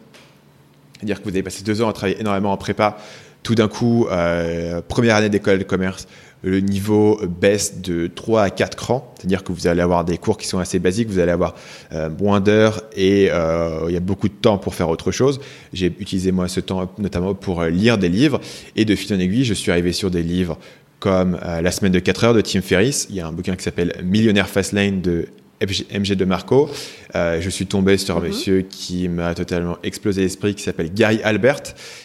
c'est-à-dire 0.96 1.18
que 1.18 1.24
vous 1.24 1.30
avez 1.30 1.42
passé 1.42 1.62
deux 1.62 1.82
ans 1.82 1.88
à 1.88 1.92
travailler 1.92 2.20
énormément 2.20 2.52
en 2.52 2.56
prépa. 2.56 2.96
Tout 3.42 3.54
d'un 3.54 3.68
coup, 3.68 4.08
euh, 4.10 4.80
première 4.86 5.14
année 5.14 5.28
d'école 5.28 5.58
de 5.58 5.64
commerce, 5.64 6.08
le 6.42 6.58
niveau 6.58 7.20
baisse 7.40 7.80
de 7.80 8.08
3 8.08 8.42
à 8.42 8.50
4 8.50 8.76
crans, 8.76 9.14
c'est-à-dire 9.16 9.44
que 9.44 9.52
vous 9.52 9.68
allez 9.68 9.82
avoir 9.82 10.04
des 10.04 10.18
cours 10.18 10.36
qui 10.36 10.48
sont 10.48 10.58
assez 10.58 10.80
basiques, 10.80 11.08
vous 11.08 11.20
allez 11.20 11.30
avoir 11.30 11.54
euh, 11.92 12.10
moins 12.10 12.40
d'heures 12.40 12.82
et 12.96 13.28
euh, 13.30 13.84
il 13.86 13.94
y 13.94 13.96
a 13.96 14.00
beaucoup 14.00 14.28
de 14.28 14.34
temps 14.34 14.58
pour 14.58 14.74
faire 14.74 14.88
autre 14.88 15.12
chose. 15.12 15.40
J'ai 15.72 15.86
utilisé 15.86 16.32
moi 16.32 16.48
ce 16.48 16.58
temps 16.58 16.90
notamment 16.98 17.34
pour 17.34 17.62
lire 17.62 17.98
des 17.98 18.08
livres 18.08 18.40
et 18.74 18.84
de 18.84 18.96
fil 18.96 19.14
en 19.14 19.20
aiguille, 19.20 19.44
je 19.44 19.54
suis 19.54 19.70
arrivé 19.70 19.92
sur 19.92 20.10
des 20.10 20.24
livres 20.24 20.58
comme 20.98 21.38
La 21.42 21.70
semaine 21.70 21.92
de 21.92 22.00
4 22.00 22.24
heures 22.24 22.34
de 22.34 22.40
Tim 22.40 22.62
Ferriss, 22.62 23.06
il 23.10 23.16
y 23.16 23.20
a 23.20 23.28
un 23.28 23.32
bouquin 23.32 23.54
qui 23.54 23.62
s'appelle 23.62 23.94
Millionnaire 24.02 24.48
Fastlane 24.48 25.02
de 25.02 25.28
MG 25.60 26.14
de 26.14 26.24
Marco. 26.24 26.68
Euh, 27.14 27.40
je 27.40 27.50
suis 27.50 27.66
tombé 27.66 27.96
sur 27.96 28.16
un 28.16 28.20
mhm. 28.20 28.26
monsieur 28.26 28.62
qui 28.62 29.08
m'a 29.08 29.34
totalement 29.34 29.78
explosé 29.82 30.22
l'esprit, 30.22 30.54
qui 30.54 30.62
s'appelle 30.62 30.92
Gary 30.92 31.20
Albert, 31.22 31.62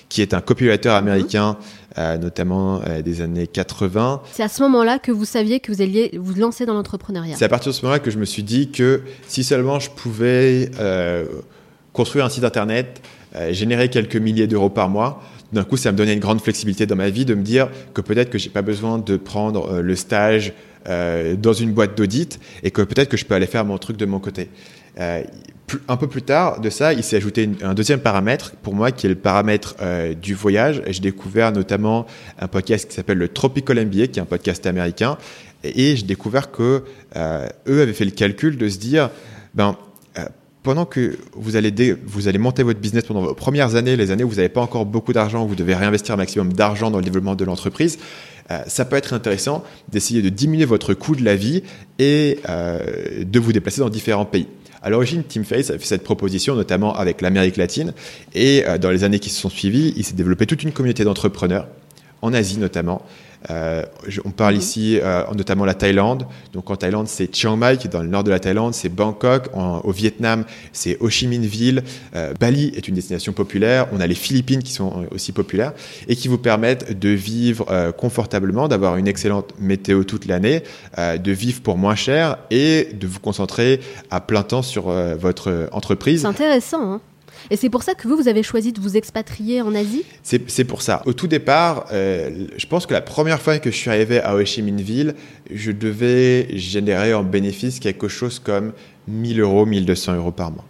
qui 0.09 0.21
est 0.21 0.33
un 0.33 0.41
copywriter 0.41 0.89
américain, 0.89 1.57
euh, 1.97 2.17
notamment 2.17 2.81
euh, 2.87 3.01
des 3.01 3.21
années 3.21 3.47
80. 3.47 4.21
C'est 4.31 4.43
à 4.43 4.47
ce 4.47 4.61
moment-là 4.63 4.99
que 4.99 5.11
vous 5.11 5.25
saviez 5.25 5.59
que 5.59 5.71
vous 5.71 5.81
alliez 5.81 6.17
vous 6.17 6.35
lancer 6.35 6.65
dans 6.65 6.73
l'entrepreneuriat. 6.73 7.35
C'est 7.37 7.45
à 7.45 7.49
partir 7.49 7.71
de 7.71 7.75
ce 7.75 7.81
moment-là 7.83 7.99
que 7.99 8.11
je 8.11 8.17
me 8.17 8.25
suis 8.25 8.43
dit 8.43 8.71
que 8.71 9.01
si 9.27 9.43
seulement 9.43 9.79
je 9.79 9.89
pouvais 9.89 10.71
construire 11.93 12.25
un 12.25 12.29
site 12.29 12.43
internet, 12.43 13.01
générer 13.51 13.89
quelques 13.89 14.15
milliers 14.15 14.47
d'euros 14.47 14.69
par 14.69 14.89
mois, 14.89 15.21
d'un 15.51 15.65
coup, 15.65 15.75
ça 15.75 15.91
me 15.91 15.97
donnait 15.97 16.13
une 16.13 16.21
grande 16.21 16.39
flexibilité 16.39 16.85
dans 16.85 16.95
ma 16.95 17.09
vie 17.09 17.25
de 17.25 17.35
me 17.35 17.41
dire 17.41 17.69
que 17.93 17.99
peut-être 17.99 18.29
que 18.29 18.37
j'ai 18.37 18.49
pas 18.49 18.61
besoin 18.61 18.99
de 18.99 19.17
prendre 19.17 19.81
le 19.81 19.95
stage 19.97 20.53
euh, 20.87 21.35
dans 21.35 21.53
une 21.53 21.71
boîte 21.71 21.97
d'audit 21.97 22.39
et 22.63 22.71
que 22.71 22.81
peut-être 22.81 23.09
que 23.09 23.17
je 23.17 23.25
peux 23.25 23.35
aller 23.35 23.47
faire 23.47 23.65
mon 23.65 23.77
truc 23.77 23.97
de 23.97 24.05
mon 24.05 24.19
côté. 24.19 24.49
Euh, 24.99 25.23
un 25.87 25.95
peu 25.95 26.07
plus 26.07 26.21
tard 26.21 26.59
de 26.59 26.69
ça, 26.69 26.91
il 26.91 27.03
s'est 27.03 27.15
ajouté 27.15 27.49
un 27.61 27.73
deuxième 27.73 28.01
paramètre 28.01 28.53
pour 28.61 28.75
moi 28.75 28.91
qui 28.91 29.05
est 29.05 29.09
le 29.09 29.15
paramètre 29.15 29.75
euh, 29.81 30.13
du 30.13 30.33
voyage. 30.33 30.81
J'ai 30.87 30.99
découvert 30.99 31.51
notamment 31.51 32.05
un 32.39 32.47
podcast 32.47 32.89
qui 32.89 32.95
s'appelle 32.95 33.19
le 33.19 33.29
Tropical 33.29 33.85
MBA, 33.85 34.07
qui 34.07 34.19
est 34.19 34.21
un 34.21 34.25
podcast 34.25 34.65
américain, 34.65 35.17
et, 35.63 35.95
j'ai 35.95 36.03
découvert 36.03 36.51
que 36.51 36.83
eux 37.15 37.81
avaient 37.81 37.93
fait 37.93 38.05
le 38.05 38.11
calcul 38.11 38.57
de 38.57 38.67
se 38.67 38.79
dire, 38.79 39.11
ben 39.53 39.77
pendant 40.63 40.85
que 40.85 41.17
vous 41.33 41.55
allez, 41.55 41.95
vous 42.05 42.27
allez 42.27 42.37
monter 42.37 42.63
votre 42.63 42.79
business 42.79 43.03
pendant 43.05 43.21
vos 43.21 43.33
premières 43.33 43.75
années, 43.75 43.95
les 43.95 44.11
années 44.11 44.23
où 44.23 44.29
vous 44.29 44.35
n'avez 44.35 44.49
pas 44.49 44.61
encore 44.61 44.85
beaucoup 44.85 45.13
d'argent, 45.13 45.45
vous 45.45 45.55
devez 45.55 45.73
réinvestir 45.73 46.13
un 46.13 46.17
maximum 46.17 46.53
d'argent 46.53 46.91
dans 46.91 46.99
le 46.99 47.03
développement 47.03 47.35
de 47.35 47.45
l'entreprise, 47.45 47.97
euh, 48.51 48.63
ça 48.67 48.85
peut 48.85 48.95
être 48.95 49.13
intéressant 49.13 49.63
d'essayer 49.89 50.21
de 50.21 50.29
diminuer 50.29 50.65
votre 50.65 50.93
coût 50.93 51.15
de 51.15 51.23
la 51.23 51.35
vie 51.35 51.63
et 51.99 52.39
euh, 52.49 53.23
de 53.23 53.39
vous 53.39 53.53
déplacer 53.53 53.81
dans 53.81 53.89
différents 53.89 54.25
pays. 54.25 54.47
À 54.81 54.89
l'origine, 54.89 55.23
Tim 55.23 55.43
Ferriss 55.43 55.69
a 55.69 55.77
fait 55.77 55.85
cette 55.85 56.03
proposition 56.03 56.55
notamment 56.55 56.95
avec 56.95 57.21
l'Amérique 57.21 57.55
latine 57.57 57.93
et 58.33 58.63
euh, 58.67 58.77
dans 58.77 58.91
les 58.91 59.03
années 59.03 59.19
qui 59.19 59.29
se 59.29 59.39
sont 59.39 59.49
suivies, 59.49 59.93
il 59.95 60.03
s'est 60.03 60.15
développé 60.15 60.45
toute 60.45 60.63
une 60.63 60.71
communauté 60.71 61.03
d'entrepreneurs 61.03 61.67
en 62.21 62.33
Asie 62.33 62.57
notamment, 62.57 63.03
euh, 63.49 63.83
on 64.25 64.31
parle 64.31 64.53
mhm. 64.53 64.59
ici 64.59 64.99
euh, 65.01 65.23
notamment 65.33 65.65
la 65.65 65.73
Thaïlande. 65.73 66.27
Donc 66.53 66.69
en 66.69 66.75
Thaïlande, 66.75 67.07
c'est 67.07 67.33
Chiang 67.33 67.57
Mai 67.57 67.77
qui 67.77 67.87
est 67.87 67.89
dans 67.89 68.03
le 68.03 68.09
nord 68.09 68.23
de 68.23 68.29
la 68.29 68.39
Thaïlande, 68.39 68.73
c'est 68.73 68.89
Bangkok. 68.89 69.49
au 69.55 69.91
Vietnam, 69.91 70.45
c'est 70.73 70.97
Ho 70.99 71.09
Chi 71.09 71.27
Minh 71.27 71.45
Ville. 71.45 71.83
Euh, 72.15 72.33
Bali 72.39 72.71
est 72.75 72.87
une 72.87 72.95
destination 72.95 73.33
populaire. 73.33 73.87
On 73.91 73.99
a 73.99 74.07
les 74.07 74.15
Philippines 74.15 74.63
qui 74.63 74.73
sont 74.73 75.05
aussi 75.11 75.31
populaires 75.31 75.73
et 76.07 76.15
qui 76.15 76.27
vous 76.27 76.37
permettent 76.37 76.97
de 76.97 77.09
vivre 77.09 77.91
confortablement, 77.97 78.67
d'avoir 78.67 78.97
une 78.97 79.07
excellente 79.07 79.53
météo 79.59 80.03
toute 80.03 80.25
l'année, 80.25 80.63
de 80.97 81.31
vivre 81.31 81.61
pour 81.61 81.77
moins 81.77 81.95
cher 81.95 82.37
et 82.49 82.89
de 82.93 83.07
vous 83.07 83.19
concentrer 83.19 83.79
à 84.09 84.19
plein 84.19 84.43
temps 84.43 84.61
sur 84.61 84.89
votre 84.89 85.69
entreprise. 85.71 86.21
C'est 86.21 86.27
intéressant. 86.27 86.93
Hein 86.93 87.01
et 87.51 87.57
c'est 87.57 87.69
pour 87.69 87.83
ça 87.83 87.93
que 87.93 88.07
vous, 88.07 88.15
vous 88.15 88.29
avez 88.29 88.43
choisi 88.43 88.71
de 88.71 88.79
vous 88.79 88.95
expatrier 88.95 89.61
en 89.61 89.75
Asie? 89.75 90.05
C'est 90.23 90.63
pour 90.63 90.81
ça. 90.81 91.03
Au 91.05 91.11
tout 91.11 91.27
départ, 91.27 91.85
euh, 91.91 92.47
je 92.55 92.65
pense 92.65 92.85
que 92.85 92.93
la 92.93 93.01
première 93.01 93.41
fois 93.41 93.59
que 93.59 93.69
je 93.69 93.75
suis 93.75 93.89
arrivé 93.89 94.21
à 94.21 94.35
Ho 94.35 94.45
Chi 94.45 94.61
Minh 94.61 94.79
Ville, 94.79 95.15
je 95.51 95.73
devais 95.73 96.47
générer 96.57 97.13
en 97.13 97.23
bénéfice 97.23 97.79
quelque 97.79 98.07
chose 98.07 98.39
comme 98.39 98.71
1000 99.09 99.41
euros, 99.41 99.65
1200 99.65 100.15
euros 100.15 100.31
par 100.31 100.51
mois. 100.51 100.63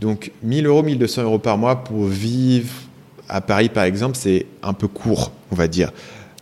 Donc 0.00 0.32
1000 0.42 0.66
euros, 0.66 0.82
1200 0.82 1.24
euros 1.24 1.38
par 1.38 1.58
mois 1.58 1.84
pour 1.84 2.06
vivre 2.06 2.72
à 3.28 3.42
Paris, 3.42 3.68
par 3.68 3.84
exemple, 3.84 4.16
c'est 4.16 4.46
un 4.62 4.72
peu 4.72 4.88
court, 4.88 5.30
on 5.50 5.54
va 5.54 5.68
dire. 5.68 5.92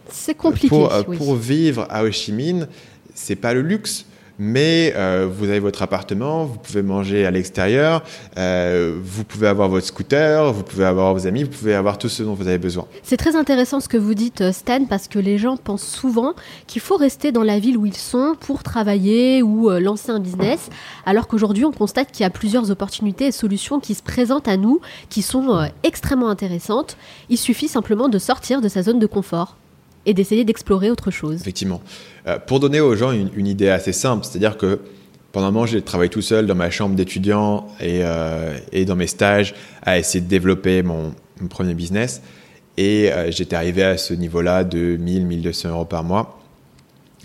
C'est 0.09 0.37
compliqué. 0.37 0.69
Pour, 0.69 0.93
euh, 0.93 1.03
pour 1.03 1.35
vivre 1.35 1.89
à 1.91 2.05
Ho 2.05 2.11
Chi 2.13 2.31
Minh, 2.33 2.69
c'est 3.15 3.37
pas 3.37 3.53
le 3.53 3.63
luxe, 3.63 4.07
mais 4.41 4.95
euh, 4.97 5.29
vous 5.31 5.45
avez 5.51 5.61
votre 5.61 5.83
appartement, 5.83 6.47
vous 6.47 6.57
pouvez 6.57 6.81
manger 6.81 7.27
à 7.27 7.31
l'extérieur, 7.31 8.03
euh, 8.39 8.99
vous 9.05 9.23
pouvez 9.23 9.47
avoir 9.47 9.69
votre 9.69 9.87
scooter, 9.87 10.51
vous 10.51 10.63
pouvez 10.63 10.87
avoir 10.87 11.13
vos 11.13 11.27
amis, 11.27 11.45
vous 11.45 11.51
pouvez 11.51 11.75
avoir 11.75 11.99
tout 11.99 12.09
ce 12.09 12.23
dont 12.23 12.33
vous 12.33 12.49
avez 12.49 12.57
besoin. 12.57 12.87
C'est 13.03 13.19
très 13.19 13.37
intéressant 13.37 13.81
ce 13.81 13.89
que 13.89 13.99
vous 13.99 14.15
dites, 14.15 14.41
euh, 14.41 14.53
Stan, 14.53 14.87
parce 14.87 15.09
que 15.09 15.19
les 15.19 15.37
gens 15.37 15.59
pensent 15.59 15.87
souvent 15.87 16.33
qu'il 16.67 16.81
faut 16.81 16.97
rester 16.97 17.33
dans 17.33 17.43
la 17.43 17.59
ville 17.59 17.77
où 17.77 17.85
ils 17.85 17.95
sont 17.95 18.35
pour 18.41 18.63
travailler 18.63 19.43
ou 19.43 19.69
lancer 19.69 20.11
un 20.11 20.21
business, 20.21 20.71
alors 21.05 21.29
qu'aujourd'hui 21.29 21.67
on 21.67 21.73
constate 21.73 22.11
qu'il 22.11 22.23
y 22.23 22.27
a 22.27 22.31
plusieurs 22.31 22.71
opportunités 22.71 23.27
et 23.27 23.33
solutions 23.33 23.79
qui 23.79 23.95
se 23.95 24.03
présentent 24.03 24.49
à 24.49 24.57
nous, 24.57 24.81
qui 25.11 25.21
sont 25.21 25.69
extrêmement 25.83 26.31
intéressantes. 26.31 26.97
Il 27.29 27.37
suffit 27.37 27.69
simplement 27.69 28.09
de 28.09 28.19
sortir 28.19 28.63
de 28.63 28.69
sa 28.69 28.83
zone 28.83 28.99
de 28.99 29.07
confort 29.07 29.57
et 30.07 30.15
d'essayer 30.15 30.45
d'explorer 30.45 30.91
autre 30.91 31.11
chose. 31.11 31.41
Effectivement. 31.41 31.83
Euh, 32.27 32.39
pour 32.39 32.61
donner 32.61 32.81
aux 32.81 32.97
gens 32.97 33.13
une, 33.13 33.47
idée 33.47 33.69
assez 33.69 33.93
simple, 33.93 34.25
c'est-à-dire 34.25 34.57
que 34.57 34.81
pendant 35.33 35.47
un 35.47 35.51
moment, 35.51 35.67
j'ai 35.67 35.83
travaillé 35.83 36.11
tout 36.11 36.23
seul 36.23 36.47
dans 36.47 36.55
ma 36.55 36.71
chambre 36.71 36.97
d'étudiant 36.97 37.69
et, 37.81 38.01
euh, 38.03 38.59
et, 38.73 38.85
dans 38.85 38.97
mes 38.97 39.07
stages 39.07 39.55
à 39.83 39.99
essayer 39.99 40.21
de 40.21 40.29
développer 40.29 40.83
mon, 40.83 41.15
premier 41.49 41.75
business. 41.75 42.21
Et 42.77 43.13
euh, 43.13 43.31
j'étais 43.31 43.57
arrivé 43.57 43.83
à 43.83 43.97
ce 43.97 44.13
niveau-là 44.13 44.65
de 44.65 44.97
1000, 44.97 45.27
1200 45.27 45.71
euros 45.71 45.85
par 45.85 46.03
mois. 46.03 46.41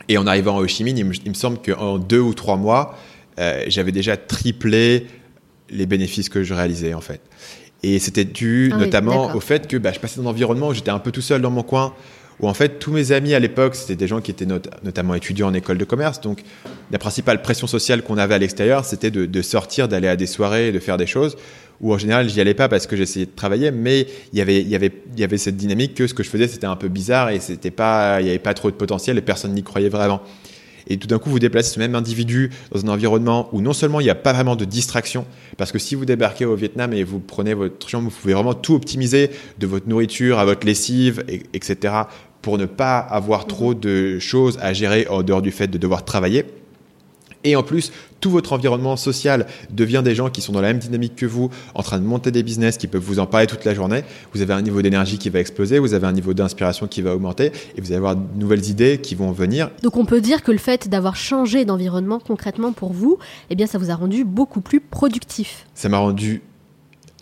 Et 0.08 0.18
en 0.18 0.28
arrivant 0.28 0.58
à 0.58 0.62
Ho 0.62 0.68
Chi 0.68 0.84
Minh, 0.84 0.98
il 0.98 1.06
me, 1.06 1.34
semble 1.34 1.58
qu'en 1.58 1.98
deux 1.98 2.20
ou 2.20 2.34
trois 2.34 2.58
mois, 2.58 2.96
j'avais 3.68 3.92
déjà 3.92 4.18
triplé 4.18 5.08
les 5.70 5.86
bénéfices 5.86 6.30
que 6.30 6.44
je 6.44 6.54
réalisais 6.54 6.94
en 6.94 7.02
fait. 7.02 7.22
Et 7.84 8.00
c'était 8.00 8.26
dû 8.26 8.72
ah 8.74 8.78
notamment 8.78 9.36
au 9.36 9.40
fait 9.40 9.68
que 9.68 9.78
bah, 9.78 9.92
je 9.92 10.00
passais 10.00 10.20
dans 10.20 10.28
un 10.28 10.32
environnement 10.32 10.70
où 10.70 10.74
j'étais 10.74 10.92
un 10.92 11.00
peu 11.00 11.12
tout 11.12 11.22
seul 11.22 11.42
dans 11.42 11.52
mon 11.52 11.64
coin, 11.64 11.94
où 12.40 12.48
en 12.48 12.54
fait 12.54 12.80
tous 12.80 12.92
mes 12.92 13.12
amis 13.12 13.34
à 13.34 13.40
l'époque, 13.40 13.76
c'était 13.76 13.96
des 13.96 14.08
gens 14.08 14.22
qui 14.22 14.32
étaient 14.32 14.48
notamment 14.84 15.16
étudiants 15.16 15.48
en 15.48 15.54
école 15.54 15.78
de 15.78 15.86
commerce. 15.86 16.22
Donc 16.22 16.44
la 16.92 17.00
principale 17.00 17.42
pression 17.42 17.68
sociale 17.68 18.04
qu'on 18.04 18.18
avait 18.18 18.36
à 18.36 18.38
l'extérieur, 18.38 18.86
c'était 18.86 19.12
de, 19.12 19.42
sortir, 19.42 19.88
d'aller 19.88 20.08
à 20.08 20.16
des 20.16 20.28
soirées, 20.28 20.72
de 20.72 20.80
faire 20.80 20.98
des 20.98 21.08
choses. 21.08 21.38
Où 21.82 21.94
en 21.94 21.98
général, 21.98 22.30
j'y 22.30 22.40
allais 22.40 22.54
pas 22.54 22.70
parce 22.70 22.88
que 22.88 22.96
j'essayais 22.96 23.26
de 23.26 23.36
travailler, 23.36 23.70
mais 23.70 24.08
il 24.32 24.40
y 24.40 24.42
avait, 24.42 24.62
il 24.62 24.70
y 24.70 24.76
avait, 24.76 24.94
il 25.14 25.20
y 25.20 25.26
avait 25.26 25.38
cette 25.38 25.58
dynamique 25.58 25.94
que 25.94 26.08
ce 26.08 26.14
que 26.14 26.24
je 26.24 26.30
faisais, 26.30 26.48
c'était 26.48 26.68
un 26.68 26.78
peu 26.78 26.88
bizarre 26.88 27.32
et 27.32 27.42
c'était 27.42 27.72
pas, 27.72 28.22
il 28.22 28.28
y 28.28 28.30
avait 28.30 28.40
pas 28.40 28.54
trop 28.54 28.72
de 28.72 28.76
potentiel 28.76 29.18
et 29.18 29.22
personne 29.22 29.54
n'y 29.54 29.64
croyait 29.64 29.90
vraiment. 29.90 30.22
Et 30.88 30.98
tout 30.98 31.08
d'un 31.08 31.20
coup, 31.20 31.30
vous 31.30 31.40
déplacez 31.40 31.74
ce 31.74 31.80
même 31.80 31.96
individu 31.96 32.52
dans 32.72 32.86
un 32.86 32.90
environnement 32.90 33.50
où 33.52 33.62
non 33.62 33.74
seulement 33.74 34.00
il 34.00 34.04
n'y 34.04 34.10
a 34.10 34.16
pas 34.16 34.34
vraiment 34.34 34.56
de 34.56 34.66
distraction, 34.66 35.26
parce 35.58 35.72
que 35.72 35.80
si 35.80 35.96
vous 35.96 36.06
débarquez 36.06 36.46
au 36.46 36.56
Vietnam 36.56 36.94
et 36.94 37.04
vous 37.04 37.20
prenez 37.20 37.54
votre 37.54 37.88
chambre, 37.88 38.10
vous 38.10 38.16
pouvez 38.16 38.34
vraiment 38.34 38.54
tout 38.54 38.76
optimiser, 38.76 39.32
de 39.60 39.68
votre 39.68 39.88
nourriture 39.88 40.40
à 40.40 40.46
votre 40.46 40.66
lessive, 40.66 41.24
etc., 41.54 41.94
pour 42.42 42.60
ne 42.60 42.66
pas 42.66 43.00
avoir 43.00 43.48
trop 43.48 43.74
de 43.74 44.20
choses 44.20 44.60
à 44.62 44.72
gérer 44.72 45.08
en 45.08 45.24
dehors 45.24 45.42
du 45.42 45.52
fait 45.52 45.68
de 45.68 45.80
devoir 45.80 46.06
travailler. 46.06 46.46
Et 47.46 47.56
en 47.56 47.64
plus, 47.64 47.94
tout 48.20 48.32
votre 48.32 48.54
environnement 48.54 48.98
social 48.98 49.46
devient 49.70 50.02
des 50.04 50.16
gens 50.16 50.30
qui 50.32 50.42
sont 50.42 50.52
dans 50.52 50.62
la 50.62 50.70
même 50.70 50.80
dynamique 50.80 51.16
que 51.16 51.28
vous, 51.28 51.52
en 51.76 51.84
train 51.84 52.00
de 52.00 52.04
monter 52.04 52.32
des 52.32 52.42
business, 52.42 52.78
qui 52.78 52.88
peuvent 52.88 53.04
vous 53.04 53.20
en 53.20 53.28
parler 53.28 53.46
toute 53.46 53.64
la 53.66 53.76
journée. 53.76 54.04
Vous 54.34 54.42
avez 54.42 54.54
un 54.54 54.64
niveau 54.64 54.82
d'énergie 54.82 55.20
qui 55.20 55.30
va 55.30 55.40
exploser, 55.40 55.78
vous 55.78 55.94
avez 55.94 56.08
un 56.08 56.12
niveau 56.12 56.34
d'inspiration 56.34 56.88
qui 56.88 57.04
va 57.04 57.14
augmenter, 57.14 57.52
et 57.78 57.82
vous 57.82 57.88
allez 57.88 57.98
avoir 57.98 58.16
de 58.16 58.24
nouvelles 58.36 58.68
idées 58.68 58.98
qui 58.98 59.14
vont 59.14 59.32
venir. 59.32 59.70
Donc 59.84 59.96
on 59.96 60.06
peut 60.06 60.22
dire 60.22 60.42
que 60.42 60.52
le 60.52 60.58
fait 60.58 60.90
d'avoir 60.90 61.16
changé 61.16 61.66
d'environnement 61.66 62.20
concrètement 62.20 62.74
pour 62.74 62.94
vous, 62.94 63.20
eh 63.52 63.56
bien 63.56 63.68
ça 63.68 63.78
vous 63.78 63.92
a 63.92 63.96
rendu 63.96 64.26
beaucoup 64.26 64.62
plus 64.62 64.80
productif. 64.80 65.68
Ça 65.76 65.88
m'a 65.88 66.00
rendu 66.00 66.42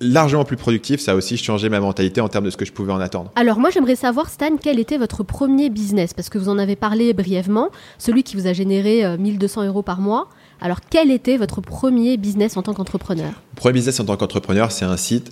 largement 0.04 0.46
plus 0.46 0.58
productif. 0.58 1.00
Ça 1.00 1.14
a 1.14 1.16
aussi 1.16 1.38
changé 1.38 1.70
ma 1.70 1.80
mentalité 1.80 2.22
en 2.22 2.30
termes 2.30 2.46
de 2.46 2.50
ce 2.50 2.58
que 2.58 2.66
je 2.66 2.72
pouvais 2.72 2.92
en 2.92 3.00
attendre. 3.00 3.32
Alors 3.36 3.60
moi 3.60 3.70
j'aimerais 3.70 3.96
savoir 3.96 4.30
Stan, 4.30 4.58
quel 4.62 4.80
était 4.80 4.98
votre 4.98 5.24
premier 5.24 5.70
business? 5.70 6.14
Parce 6.14 6.30
que 6.30 6.38
vous 6.38 6.50
en 6.50 6.58
avez 6.58 6.76
parlé 6.76 7.14
brièvement, 7.14 7.70
celui 7.98 8.24
qui 8.24 8.36
vous 8.36 8.48
a 8.48 8.54
généré 8.54 9.18
1200 9.18 9.62
euh, 9.62 9.68
euros 9.68 9.82
par 9.82 10.00
mois. 10.00 10.30
Alors 10.62 10.80
quel 10.90 11.12
était 11.12 11.38
votre 11.38 11.62
premier 11.62 12.18
business 12.18 12.58
en 12.58 12.62
tant 12.62 12.74
qu'entrepreneur? 12.74 13.34
Premier 13.56 13.74
business 13.74 14.00
en 14.00 14.06
tant 14.06 14.18
qu'entrepreneur, 14.18 14.72
c'est 14.72 14.86
un 14.86 14.98
site 14.98 15.32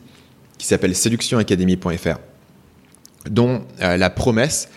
qui 0.57 0.65
s'appelle 0.65 0.95
séductionacademy.fr 0.95 2.17
dont 3.29 3.61
euh, 3.81 3.97
la 3.97 4.09
promesse 4.09 4.69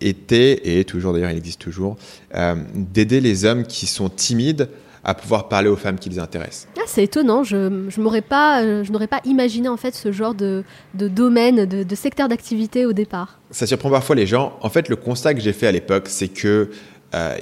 était, 0.00 0.78
et 0.78 0.84
toujours 0.84 1.12
d'ailleurs 1.12 1.30
il 1.30 1.36
existe 1.36 1.60
toujours, 1.60 1.96
euh, 2.34 2.54
d'aider 2.74 3.20
les 3.20 3.44
hommes 3.44 3.64
qui 3.64 3.86
sont 3.86 4.08
timides 4.08 4.68
à 5.08 5.14
pouvoir 5.14 5.48
parler 5.48 5.70
aux 5.70 5.76
femmes 5.76 5.98
qui 5.98 6.10
les 6.10 6.18
intéressent. 6.18 6.68
Ah, 6.76 6.82
c'est 6.86 7.02
étonnant, 7.02 7.42
je, 7.42 7.86
je 7.88 7.98
n'aurais 7.98 8.20
pas, 8.20 8.62
euh, 8.62 8.84
je 8.84 8.92
n'aurais 8.92 9.06
pas 9.06 9.22
imaginé 9.24 9.66
en 9.66 9.78
fait 9.78 9.94
ce 9.94 10.12
genre 10.12 10.34
de, 10.34 10.64
de 10.92 11.08
domaine, 11.08 11.64
de, 11.64 11.94
secteur 11.94 12.28
d'activité 12.28 12.84
au 12.84 12.92
départ. 12.92 13.40
Ça 13.50 13.66
surprend 13.66 13.88
parfois 13.88 14.16
les 14.16 14.26
gens. 14.26 14.58
En 14.60 14.68
fait, 14.68 14.90
le 14.90 14.96
constat 14.96 15.32
que 15.32 15.40
j'ai 15.40 15.54
fait 15.54 15.66
à 15.66 15.72
l'époque, 15.72 16.08
c'est 16.08 16.28
que 16.28 16.68
euh, 17.14 17.36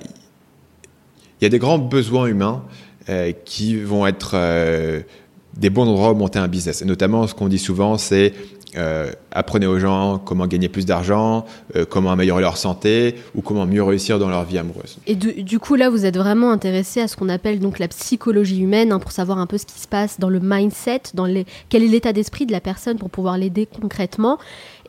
il 1.41 1.45
y 1.45 1.47
a 1.47 1.49
des 1.49 1.59
grands 1.59 1.81
besoins 1.81 2.27
humains 2.27 2.63
euh, 3.09 3.33
qui 3.45 3.77
vont 3.77 4.07
être 4.07 4.37
des 5.57 5.69
bons 5.71 5.89
endroits 5.89 6.13
où 6.13 6.15
monter 6.15 6.39
un 6.39 6.49
business. 6.49 6.83
Et 6.83 6.85
notamment, 6.85 7.27
ce 7.27 7.35
qu'on 7.35 7.49
dit 7.49 7.59
souvent, 7.59 7.99
c'est 7.99 8.33
euh, 8.77 9.11
apprenez 9.31 9.67
aux 9.67 9.79
gens 9.79 10.19
comment 10.19 10.47
gagner 10.47 10.69
plus 10.69 10.85
d'argent, 10.85 11.47
euh, 11.77 11.85
comment 11.89 12.11
améliorer 12.11 12.43
leur 12.43 12.57
santé 12.57 13.15
ou 13.35 13.41
comment 13.41 13.65
mieux 13.65 13.83
réussir 13.83 14.19
dans 14.19 14.29
leur 14.29 14.45
vie 14.45 14.59
amoureuse. 14.59 14.99
Et 15.07 15.15
du, 15.15 15.59
coup, 15.59 15.77
là, 15.77 15.89
vous 15.89 16.05
êtes 16.05 16.17
vraiment 16.17 16.51
intéressé 16.51 17.01
à 17.01 17.09
ce 17.09 17.17
qu'on 17.17 17.29
appelle 17.29 17.61
donc 17.61 17.79
la 17.79 17.89
psychologie 17.89 18.61
humaine 18.61 18.93
hein, 18.93 18.99
pour 18.99 19.13
savoir 19.13 19.39
un 19.39 19.47
peu 19.47 19.57
ce 19.57 19.67
qui 19.67 19.79
se 19.79 19.89
passe 19.89 20.19
dans 20.21 20.29
le 20.29 20.41
mindset, 20.43 21.03
dans 21.15 21.27
quel 21.69 21.85
est 21.85 21.89
l'état 21.89 22.13
d'esprit 22.13 22.45
de 22.45 22.53
la 22.53 22.61
personne 22.61 22.99
pour 22.99 23.11
pouvoir 23.11 23.39
l'aider 23.39 23.67
concrètement. 23.81 24.39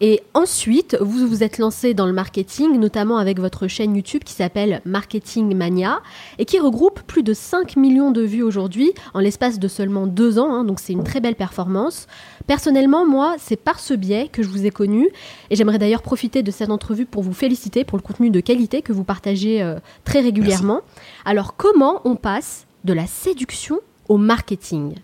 Et 0.01 0.21
ensuite, 0.33 0.97
vous 0.99 1.27
vous 1.27 1.43
êtes 1.43 1.57
lancé 1.57 1.93
dans 1.93 2.05
le 2.05 2.13
marketing, 2.13 2.79
notamment 2.79 3.17
avec 3.17 3.39
votre 3.39 3.67
chaîne 3.67 3.95
YouTube 3.95 4.23
qui 4.23 4.33
s'appelle 4.33 4.81
Marketing 4.85 5.55
Mania 5.55 6.01
et 6.37 6.45
qui 6.45 6.59
regroupe 6.59 7.01
plus 7.01 7.23
de 7.23 7.33
5 7.33 7.75
millions 7.77 8.11
de 8.11 8.21
vues 8.21 8.43
aujourd'hui 8.43 8.93
en 9.13 9.19
l'espace 9.19 9.59
de 9.59 9.67
seulement 9.67 10.07
deux 10.07 10.37
ans. 10.39 10.53
Hein, 10.53 10.63
donc 10.63 10.79
c'est 10.79 10.93
une 10.93 11.03
très 11.03 11.19
belle 11.19 11.35
performance. 11.35 12.07
Personnellement, 12.45 13.05
moi, 13.05 13.35
c'est 13.39 13.55
par 13.55 13.79
ce 13.79 13.93
biais 13.93 14.29
que 14.31 14.43
je 14.43 14.47
vous 14.47 14.65
ai 14.65 14.71
connu 14.71 15.09
et 15.49 15.55
j'aimerais 15.55 15.79
d'ailleurs 15.79 16.03
profiter 16.03 16.43
de 16.43 16.51
cette 16.51 16.69
entrevue 16.69 17.05
pour 17.05 17.23
vous 17.23 17.33
féliciter 17.33 17.83
pour 17.83 17.97
le 17.97 18.03
contenu 18.03 18.29
de 18.29 18.39
qualité 18.39 18.81
que 18.81 18.93
vous 18.93 19.03
partagez 19.03 19.61
euh, 19.61 19.79
très 20.03 20.21
régulièrement. 20.21 20.81
Alors 21.25 21.55
comment 21.55 22.01
on 22.05 22.15
passe 22.15 22.67
de 22.83 22.93
la 22.93 23.07
séduction 23.07 23.79
au 24.07 24.17
marketing? 24.17 24.95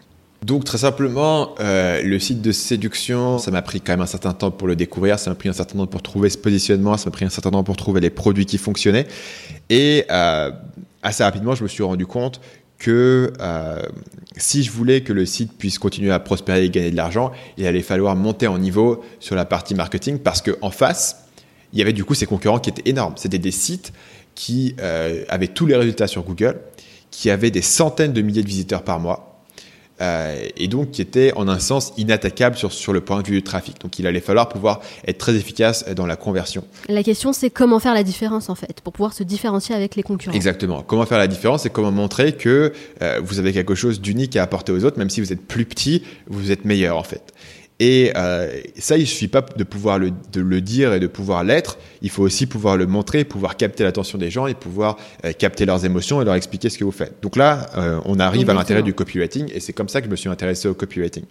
Donc 0.44 0.66
très 0.66 0.80
simplement, 0.80 1.56
euh, 1.60 2.02
le 2.04 2.20
site 2.20 2.42
de 2.42 2.52
séduction, 2.52 3.38
ça 3.38 3.50
m'a 3.52 3.62
pris 3.62 3.80
quand 3.80 3.94
même 3.94 4.02
un 4.02 4.06
certain 4.06 4.34
temps 4.34 4.52
pour 4.52 4.68
le 4.68 4.76
découvrir, 4.76 5.18
ça 5.18 5.30
m'a 5.30 5.36
pris 5.36 5.48
un 5.48 5.54
certain 5.54 5.78
temps 5.78 5.88
pour 5.88 6.02
trouver 6.02 6.30
ce 6.30 6.38
positionnement, 6.38 6.98
ça 6.98 7.10
m'a 7.10 7.12
pris 7.14 7.26
un 7.26 7.30
certain 7.30 7.52
temps 7.52 7.64
pour 7.64 7.78
trouver 7.78 8.02
les 8.02 8.10
produits 8.10 8.46
qui 8.46 8.58
fonctionnaient. 8.58 9.08
Et 9.70 10.06
euh, 10.12 10.52
assez 11.02 11.24
rapidement, 11.24 11.56
je 11.56 11.64
me 11.64 11.70
suis 11.70 11.84
rendu 11.84 12.06
compte 12.06 12.42
que 12.78 13.32
euh, 13.40 13.82
si 14.36 14.64
je 14.64 14.72
voulais 14.72 15.02
que 15.02 15.14
le 15.14 15.26
site 15.26 15.58
puisse 15.58 15.80
continuer 15.80 16.12
à 16.12 16.20
prospérer 16.20 16.66
et 16.66 16.70
gagner 16.70 16.92
de 16.92 16.98
l'argent, 16.98 17.32
il 17.58 17.66
allait 17.66 17.82
falloir 17.82 18.16
monter 18.18 18.48
en 18.48 18.58
niveau 18.58 19.02
sur 19.22 19.36
la 19.36 19.46
partie 19.46 19.76
marketing 19.76 20.20
parce 20.20 20.42
qu'en 20.42 20.72
face, 20.72 21.28
il 21.72 21.80
y 21.80 21.82
avait 21.82 21.94
du 21.94 22.04
coup 22.04 22.16
ces 22.16 22.26
concurrents 22.26 22.60
qui 22.60 22.70
étaient 22.70 22.90
énormes. 22.90 23.14
C'était 23.16 23.40
des 23.40 23.52
sites 23.52 23.94
qui 24.36 24.76
avaient 25.30 25.48
tous 25.48 25.68
les 25.68 25.76
résultats 25.76 26.08
sur 26.08 26.24
Google, 26.24 26.60
qui 27.12 27.30
avaient 27.30 27.52
des 27.52 27.62
centaines 27.62 28.14
de 28.14 28.22
milliers 28.22 28.44
de 28.44 28.48
visiteurs 28.48 28.84
par 28.84 29.00
mois 29.00 29.33
euh, 30.02 30.48
et 30.58 30.68
donc 30.68 30.92
qui 30.92 31.02
était 31.02 31.34
en 31.36 31.48
un 31.48 31.60
sens 31.60 31.94
inattaquable 31.98 32.56
sur, 32.56 32.72
sur 32.72 32.94
le 32.94 33.02
point 33.02 33.22
de 33.22 33.28
vue 33.28 33.36
du 33.36 33.44
trafic. 33.44 33.80
Donc 33.82 34.00
il 34.00 34.08
allait 34.08 34.20
falloir 34.20 34.50
pouvoir 34.50 34.82
être 35.08 35.18
très 35.18 35.36
efficace 35.36 35.88
dans 35.90 36.06
la 36.06 36.16
conversion. 36.16 36.64
La 36.90 37.04
question 37.04 37.34
c'est 37.34 37.50
comment 37.50 37.80
faire 37.80 37.94
la 37.94 38.04
différence 38.04 38.50
en 38.50 38.56
fait, 38.56 38.82
pour 38.82 38.94
pouvoir 38.94 39.14
se 39.14 39.24
différencier 39.24 39.76
avec 39.76 39.96
les 39.96 40.04
concurrents. 40.04 40.36
Exactement. 40.36 40.82
Comment 40.82 41.06
faire 41.06 41.20
la 41.20 41.28
différence 41.28 41.66
et 41.66 41.70
comment 41.70 41.92
montrer 41.92 42.34
que 42.34 42.74
euh, 43.02 43.22
vous 43.24 43.40
avez 43.40 43.54
quelque 43.54 43.76
chose 43.76 44.02
d'unique 44.02 44.36
à 44.36 44.44
apporter 44.44 44.72
aux 44.72 44.84
autres, 44.84 44.98
même 44.98 45.10
si 45.10 45.22
vous 45.22 45.32
êtes 45.32 45.46
plus 45.46 45.66
petit, 45.66 46.04
vous 46.28 46.52
êtes 46.52 46.66
meilleur 46.66 46.98
en 46.98 47.04
fait. 47.04 47.34
Et 47.80 48.12
euh, 48.16 48.62
ça, 48.78 48.98
il 48.98 49.02
ne 49.02 49.06
suffit 49.06 49.28
pas 49.28 49.42
de 49.42 49.64
pouvoir 49.64 50.00
le, 50.00 50.12
de 50.32 50.42
le 50.42 50.62
dire 50.62 50.94
et 50.94 51.00
de 51.00 51.08
pouvoir 51.08 51.44
l'être. 51.44 51.78
Il 52.02 52.10
faut 52.10 52.24
aussi 52.24 52.46
pouvoir 52.46 52.78
le 52.78 52.86
montrer, 52.86 53.24
pouvoir 53.24 53.58
capter 53.58 53.84
l'attention 53.84 54.18
des 54.18 54.30
gens 54.30 54.48
et 54.48 54.54
pouvoir 54.54 54.98
euh, 55.26 55.34
capter 55.34 55.66
leurs 55.66 55.84
émotions 55.84 56.22
et 56.22 56.26
leur 56.26 56.36
expliquer 56.36 56.70
ce 56.70 56.78
que 56.78 56.84
vous 56.84 56.92
faites. 56.92 57.16
Donc 57.22 57.36
là, 57.36 57.70
euh, 57.78 58.00
on 58.06 58.20
arrive 58.20 58.50
à 58.50 58.54
l'intérêt 58.54 58.84
du 58.84 58.94
copywriting 58.94 59.52
et 59.54 59.60
c'est 59.60 59.74
comme 59.74 59.90
ça 59.90 60.02
que 60.02 60.06
je 60.06 60.12
me 60.12 60.16
suis 60.16 60.30
intéressé 60.30 60.68
au 60.68 60.74
copywriting. 60.74 61.24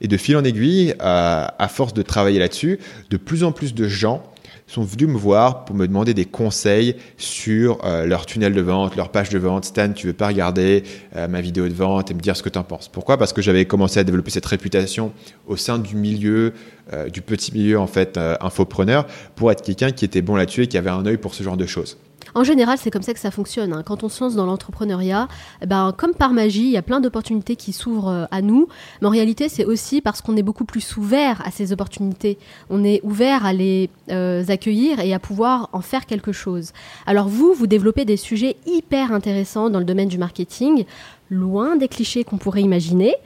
Et 0.00 0.08
de 0.08 0.16
fil 0.16 0.36
en 0.36 0.44
aiguille, 0.44 0.94
à 1.00 1.68
force 1.68 1.92
de 1.92 2.02
travailler 2.02 2.38
là-dessus, 2.38 2.78
de 3.10 3.16
plus 3.16 3.42
en 3.42 3.50
plus 3.50 3.74
de 3.74 3.88
gens 3.88 4.22
sont 4.68 4.82
venus 4.82 5.08
me 5.08 5.16
voir 5.16 5.64
pour 5.64 5.74
me 5.74 5.88
demander 5.88 6.14
des 6.14 6.26
conseils 6.26 6.94
sur 7.16 7.84
euh, 7.84 8.06
leur 8.06 8.26
tunnel 8.26 8.52
de 8.52 8.60
vente, 8.60 8.94
leur 8.96 9.08
page 9.08 9.30
de 9.30 9.38
vente. 9.38 9.64
Stan, 9.64 9.92
tu 9.92 10.06
veux 10.06 10.12
pas 10.12 10.28
regarder 10.28 10.84
euh, 11.16 11.26
ma 11.26 11.40
vidéo 11.40 11.66
de 11.66 11.74
vente 11.74 12.10
et 12.10 12.14
me 12.14 12.20
dire 12.20 12.36
ce 12.36 12.42
que 12.42 12.50
tu 12.50 12.58
en 12.58 12.62
penses 12.62 12.88
Pourquoi? 12.88 13.16
Parce 13.16 13.32
que 13.32 13.42
j'avais 13.42 13.64
commencé 13.64 13.98
à 13.98 14.04
développer 14.04 14.30
cette 14.30 14.46
réputation 14.46 15.12
au 15.46 15.56
sein 15.56 15.78
du 15.78 15.96
milieu, 15.96 16.52
euh, 16.92 17.08
du 17.08 17.22
petit 17.22 17.52
milieu 17.52 17.80
en 17.80 17.86
fait, 17.86 18.20
infopreneur, 18.40 19.06
pour 19.34 19.50
être 19.50 19.62
quelqu'un 19.62 19.90
qui 19.90 20.04
était 20.04 20.22
bon 20.22 20.36
là-dessus 20.36 20.64
et 20.64 20.66
qui 20.66 20.76
avait 20.76 20.90
un 20.90 21.04
œil 21.06 21.16
pour 21.16 21.34
ce 21.34 21.42
genre 21.42 21.56
de 21.56 21.66
choses. 21.66 21.96
En 22.38 22.44
général, 22.44 22.78
c'est 22.80 22.92
comme 22.92 23.02
ça 23.02 23.14
que 23.14 23.18
ça 23.18 23.32
fonctionne. 23.32 23.72
Hein. 23.72 23.82
Quand 23.84 24.04
on 24.04 24.08
se 24.08 24.22
lance 24.22 24.36
dans 24.36 24.46
l'entrepreneuriat, 24.46 25.26
eh 25.60 25.66
ben, 25.66 25.92
comme 25.96 26.14
par 26.14 26.32
magie, 26.32 26.66
il 26.66 26.70
y 26.70 26.76
a 26.76 26.82
plein 26.82 27.00
d'opportunités 27.00 27.56
qui 27.56 27.72
s'ouvrent 27.72 28.10
euh, 28.12 28.24
à 28.30 28.42
nous. 28.42 28.68
Mais 29.00 29.08
en 29.08 29.10
réalité, 29.10 29.48
c'est 29.48 29.64
aussi 29.64 30.00
parce 30.00 30.20
qu'on 30.20 30.36
est 30.36 30.44
beaucoup 30.44 30.64
plus 30.64 30.96
ouvert 30.96 31.42
à 31.44 31.50
ces 31.50 31.72
opportunités. 31.72 32.38
On 32.70 32.84
est 32.84 33.00
ouvert 33.02 33.44
à 33.44 33.52
les 33.52 33.90
euh, 34.12 34.44
accueillir 34.46 35.00
et 35.00 35.12
à 35.12 35.18
pouvoir 35.18 35.68
en 35.72 35.80
faire 35.80 36.06
quelque 36.06 36.30
chose. 36.30 36.70
Alors 37.06 37.26
vous, 37.26 37.54
vous 37.54 37.66
développez 37.66 38.04
des 38.04 38.16
sujets 38.16 38.54
hyper 38.66 39.10
intéressants 39.10 39.68
dans 39.68 39.80
le 39.80 39.84
domaine 39.84 40.08
du 40.08 40.18
marketing, 40.18 40.84
loin 41.30 41.74
des 41.74 41.88
clichés 41.88 42.22
qu'on 42.22 42.38
pourrait 42.38 42.62
imaginer. 42.62 43.16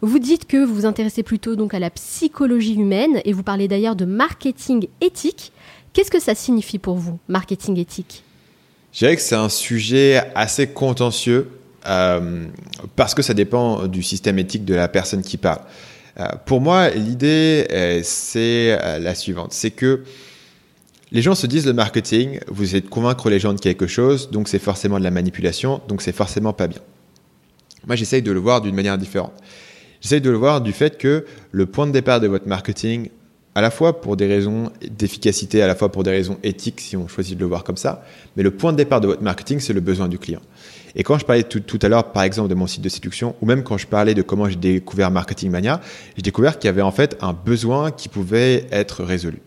Vous 0.00 0.18
dites 0.18 0.46
que 0.46 0.64
vous 0.64 0.74
vous 0.74 0.86
intéressez 0.86 1.22
plutôt 1.22 1.56
donc 1.56 1.74
à 1.74 1.78
la 1.78 1.90
psychologie 1.90 2.76
humaine 2.76 3.20
et 3.26 3.34
vous 3.34 3.42
parlez 3.42 3.68
d'ailleurs 3.68 3.96
de 3.96 4.06
marketing 4.06 4.88
éthique. 5.02 5.52
Qu'est-ce 5.92 6.10
que 6.10 6.20
ça 6.20 6.34
signifie 6.34 6.78
pour 6.78 6.94
vous, 6.94 7.18
marketing 7.28 7.76
éthique? 7.76 8.24
Je 8.92 8.98
dirais 8.98 9.16
que 9.16 9.22
c'est 9.22 9.34
un 9.34 9.48
sujet 9.48 10.22
assez 10.34 10.68
contentieux 10.68 11.48
euh, 11.86 12.46
parce 12.94 13.14
que 13.14 13.22
ça 13.22 13.34
dépend 13.34 13.86
du 13.86 14.02
système 14.02 14.38
éthique 14.38 14.64
de 14.64 14.74
la 14.74 14.88
personne 14.88 15.22
qui 15.22 15.36
parle. 15.36 15.60
Euh, 16.20 16.26
pour 16.44 16.60
moi, 16.60 16.90
l'idée, 16.90 17.66
euh, 17.72 18.00
c'est 18.04 18.78
la 18.98 19.14
suivante. 19.14 19.52
C'est 19.52 19.70
que 19.70 20.04
les 21.10 21.22
gens 21.22 21.34
se 21.34 21.46
disent 21.46 21.66
le 21.66 21.72
marketing, 21.72 22.40
vous 22.48 22.76
êtes 22.76 22.88
convaincre 22.88 23.28
les 23.28 23.38
gens 23.38 23.52
de 23.52 23.60
quelque 23.60 23.86
chose, 23.86 24.30
donc 24.30 24.48
c'est 24.48 24.58
forcément 24.58 24.98
de 24.98 25.04
la 25.04 25.10
manipulation, 25.10 25.80
donc 25.88 26.00
c'est 26.00 26.12
forcément 26.12 26.52
pas 26.52 26.68
bien. 26.68 26.80
Moi, 27.86 27.96
j'essaye 27.96 28.22
de 28.22 28.32
le 28.32 28.40
voir 28.40 28.60
d'une 28.60 28.74
manière 28.74 28.96
différente. 28.96 29.32
J'essaye 30.00 30.20
de 30.20 30.30
le 30.30 30.36
voir 30.36 30.60
du 30.60 30.72
fait 30.72 30.98
que 30.98 31.26
le 31.50 31.66
point 31.66 31.86
de 31.86 31.92
départ 31.92 32.20
de 32.20 32.28
votre 32.28 32.46
marketing 32.46 33.08
à 33.54 33.60
la 33.60 33.70
fois 33.70 34.00
pour 34.00 34.16
des 34.16 34.26
raisons 34.26 34.70
d'efficacité, 34.90 35.62
à 35.62 35.66
la 35.66 35.74
fois 35.74 35.92
pour 35.92 36.02
des 36.02 36.10
raisons 36.10 36.38
éthiques, 36.42 36.80
si 36.80 36.96
on 36.96 37.06
choisit 37.06 37.36
de 37.36 37.40
le 37.40 37.46
voir 37.46 37.64
comme 37.64 37.76
ça. 37.76 38.04
Mais 38.36 38.42
le 38.42 38.50
point 38.50 38.72
de 38.72 38.78
départ 38.78 39.00
de 39.00 39.08
votre 39.08 39.22
marketing, 39.22 39.60
c'est 39.60 39.72
le 39.72 39.80
besoin 39.80 40.08
du 40.08 40.18
client. 40.18 40.40
Et 40.94 41.02
quand 41.02 41.18
je 41.18 41.24
parlais 41.24 41.42
tout, 41.42 41.78
à 41.80 41.88
l'heure, 41.88 42.12
par 42.12 42.22
exemple, 42.22 42.48
de 42.48 42.54
mon 42.54 42.66
site 42.66 42.82
de 42.82 42.88
séduction, 42.88 43.34
ou 43.40 43.46
même 43.46 43.62
quand 43.62 43.78
je 43.78 43.86
parlais 43.86 44.14
de 44.14 44.22
comment 44.22 44.48
j'ai 44.48 44.56
découvert 44.56 45.10
Marketing 45.10 45.50
Mania, 45.50 45.80
j'ai 46.16 46.22
découvert 46.22 46.58
qu'il 46.58 46.68
y 46.68 46.70
avait 46.70 46.82
en 46.82 46.92
fait 46.92 47.16
un 47.20 47.32
besoin 47.32 47.90
qui 47.90 48.08
pouvait 48.08 48.66
être 48.70 49.02
résolu. 49.02 49.38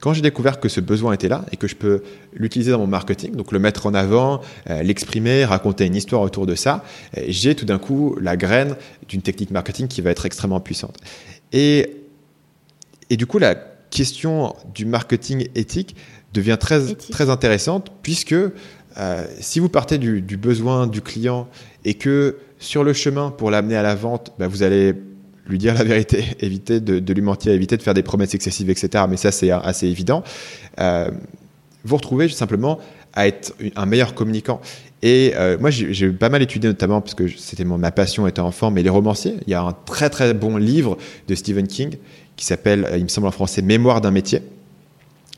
Quand 0.00 0.12
j'ai 0.12 0.20
découvert 0.20 0.58
que 0.58 0.68
ce 0.68 0.80
besoin 0.80 1.12
était 1.12 1.28
là 1.28 1.44
et 1.52 1.56
que 1.56 1.68
je 1.68 1.76
peux 1.76 2.02
l'utiliser 2.34 2.72
dans 2.72 2.80
mon 2.80 2.88
marketing, 2.88 3.36
donc 3.36 3.52
le 3.52 3.60
mettre 3.60 3.86
en 3.86 3.94
avant, 3.94 4.40
euh, 4.68 4.82
l'exprimer, 4.82 5.44
raconter 5.44 5.86
une 5.86 5.94
histoire 5.94 6.22
autour 6.22 6.44
de 6.44 6.56
ça, 6.56 6.84
euh, 7.16 7.22
j'ai 7.28 7.54
tout 7.54 7.66
d'un 7.66 7.78
coup 7.78 8.16
la 8.20 8.36
graine 8.36 8.74
d'une 9.08 9.22
technique 9.22 9.52
marketing 9.52 9.86
qui 9.86 10.00
va 10.00 10.10
être 10.10 10.26
extrêmement 10.26 10.58
puissante. 10.58 10.98
Et, 11.52 12.01
et 13.12 13.18
du 13.18 13.26
coup, 13.26 13.38
la 13.38 13.54
question 13.90 14.56
du 14.74 14.86
marketing 14.86 15.46
éthique 15.54 15.96
devient 16.32 16.56
très, 16.58 16.94
très 16.94 17.28
intéressante 17.28 17.92
puisque 18.02 18.32
euh, 18.32 19.26
si 19.38 19.60
vous 19.60 19.68
partez 19.68 19.98
du, 19.98 20.22
du, 20.22 20.38
besoin 20.38 20.86
du 20.86 21.02
client 21.02 21.46
et 21.84 21.92
que 21.92 22.38
sur 22.58 22.84
le 22.84 22.94
chemin 22.94 23.30
pour 23.30 23.50
l'amener 23.50 23.76
à 23.76 23.82
la 23.82 23.94
vente, 23.94 24.32
bah, 24.38 24.48
vous 24.48 24.62
allez 24.62 24.94
lui 25.46 25.58
dire 25.58 25.74
la 25.74 25.84
vérité, 25.84 26.24
éviter 26.40 26.80
de, 26.80 27.00
de, 27.00 27.12
lui 27.12 27.20
mentir, 27.20 27.52
éviter 27.52 27.76
de 27.76 27.82
faire 27.82 27.92
des 27.92 28.02
promesses 28.02 28.32
excessives, 28.34 28.70
etc. 28.70 29.04
Mais 29.10 29.18
ça, 29.18 29.30
c'est 29.30 29.50
assez 29.50 29.88
évident. 29.88 30.24
Euh, 30.80 31.10
vous 31.84 31.96
retrouvez 31.96 32.30
simplement 32.30 32.78
à 33.12 33.26
être 33.26 33.54
un 33.76 33.84
meilleur 33.84 34.14
communicant. 34.14 34.62
Et 35.02 35.32
euh, 35.34 35.58
moi, 35.58 35.70
j'ai 35.70 36.10
pas 36.10 36.28
mal 36.28 36.42
étudié, 36.42 36.68
notamment 36.70 37.00
parce 37.00 37.14
que 37.14 37.26
c'était 37.28 37.64
ma 37.64 37.90
passion 37.90 38.26
étant 38.26 38.46
enfant, 38.46 38.70
mais 38.70 38.82
les 38.82 38.88
romanciers. 38.88 39.34
Il 39.46 39.50
y 39.50 39.54
a 39.54 39.62
un 39.62 39.72
très 39.72 40.10
très 40.10 40.32
bon 40.32 40.56
livre 40.56 40.96
de 41.26 41.34
Stephen 41.34 41.66
King 41.66 41.96
qui 42.36 42.44
s'appelle, 42.44 42.88
il 42.96 43.04
me 43.04 43.08
semble 43.08 43.26
en 43.26 43.32
français, 43.32 43.62
Mémoire 43.62 44.00
d'un 44.00 44.10
métier 44.10 44.42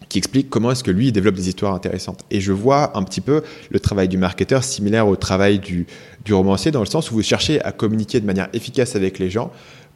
qui 0.08 0.18
explique 0.18 0.48
comment 0.50 0.70
est-ce 0.70 0.84
que 0.84 0.90
lui 0.90 1.08
il 1.08 1.12
développe 1.12 1.34
des 1.34 1.48
histoires 1.48 1.74
intéressantes. 1.74 2.24
Et 2.30 2.40
je 2.40 2.52
vois 2.52 2.96
un 2.96 3.02
petit 3.02 3.20
peu 3.20 3.42
le 3.70 3.80
travail 3.80 4.06
du 4.08 4.16
marketeur 4.16 4.62
similaire 4.62 5.08
au 5.08 5.16
travail 5.16 5.58
du, 5.58 5.86
du 6.24 6.32
romancier 6.34 6.70
dans 6.70 6.80
le 6.80 6.86
sens 6.86 7.10
où 7.10 7.14
vous 7.14 7.22
cherchez 7.22 7.60
à 7.62 7.72
communiquer 7.72 8.20
de 8.20 8.26
manière 8.26 8.48
efficace 8.52 8.96
avec 8.96 9.18
les 9.18 9.30
gens 9.30 9.50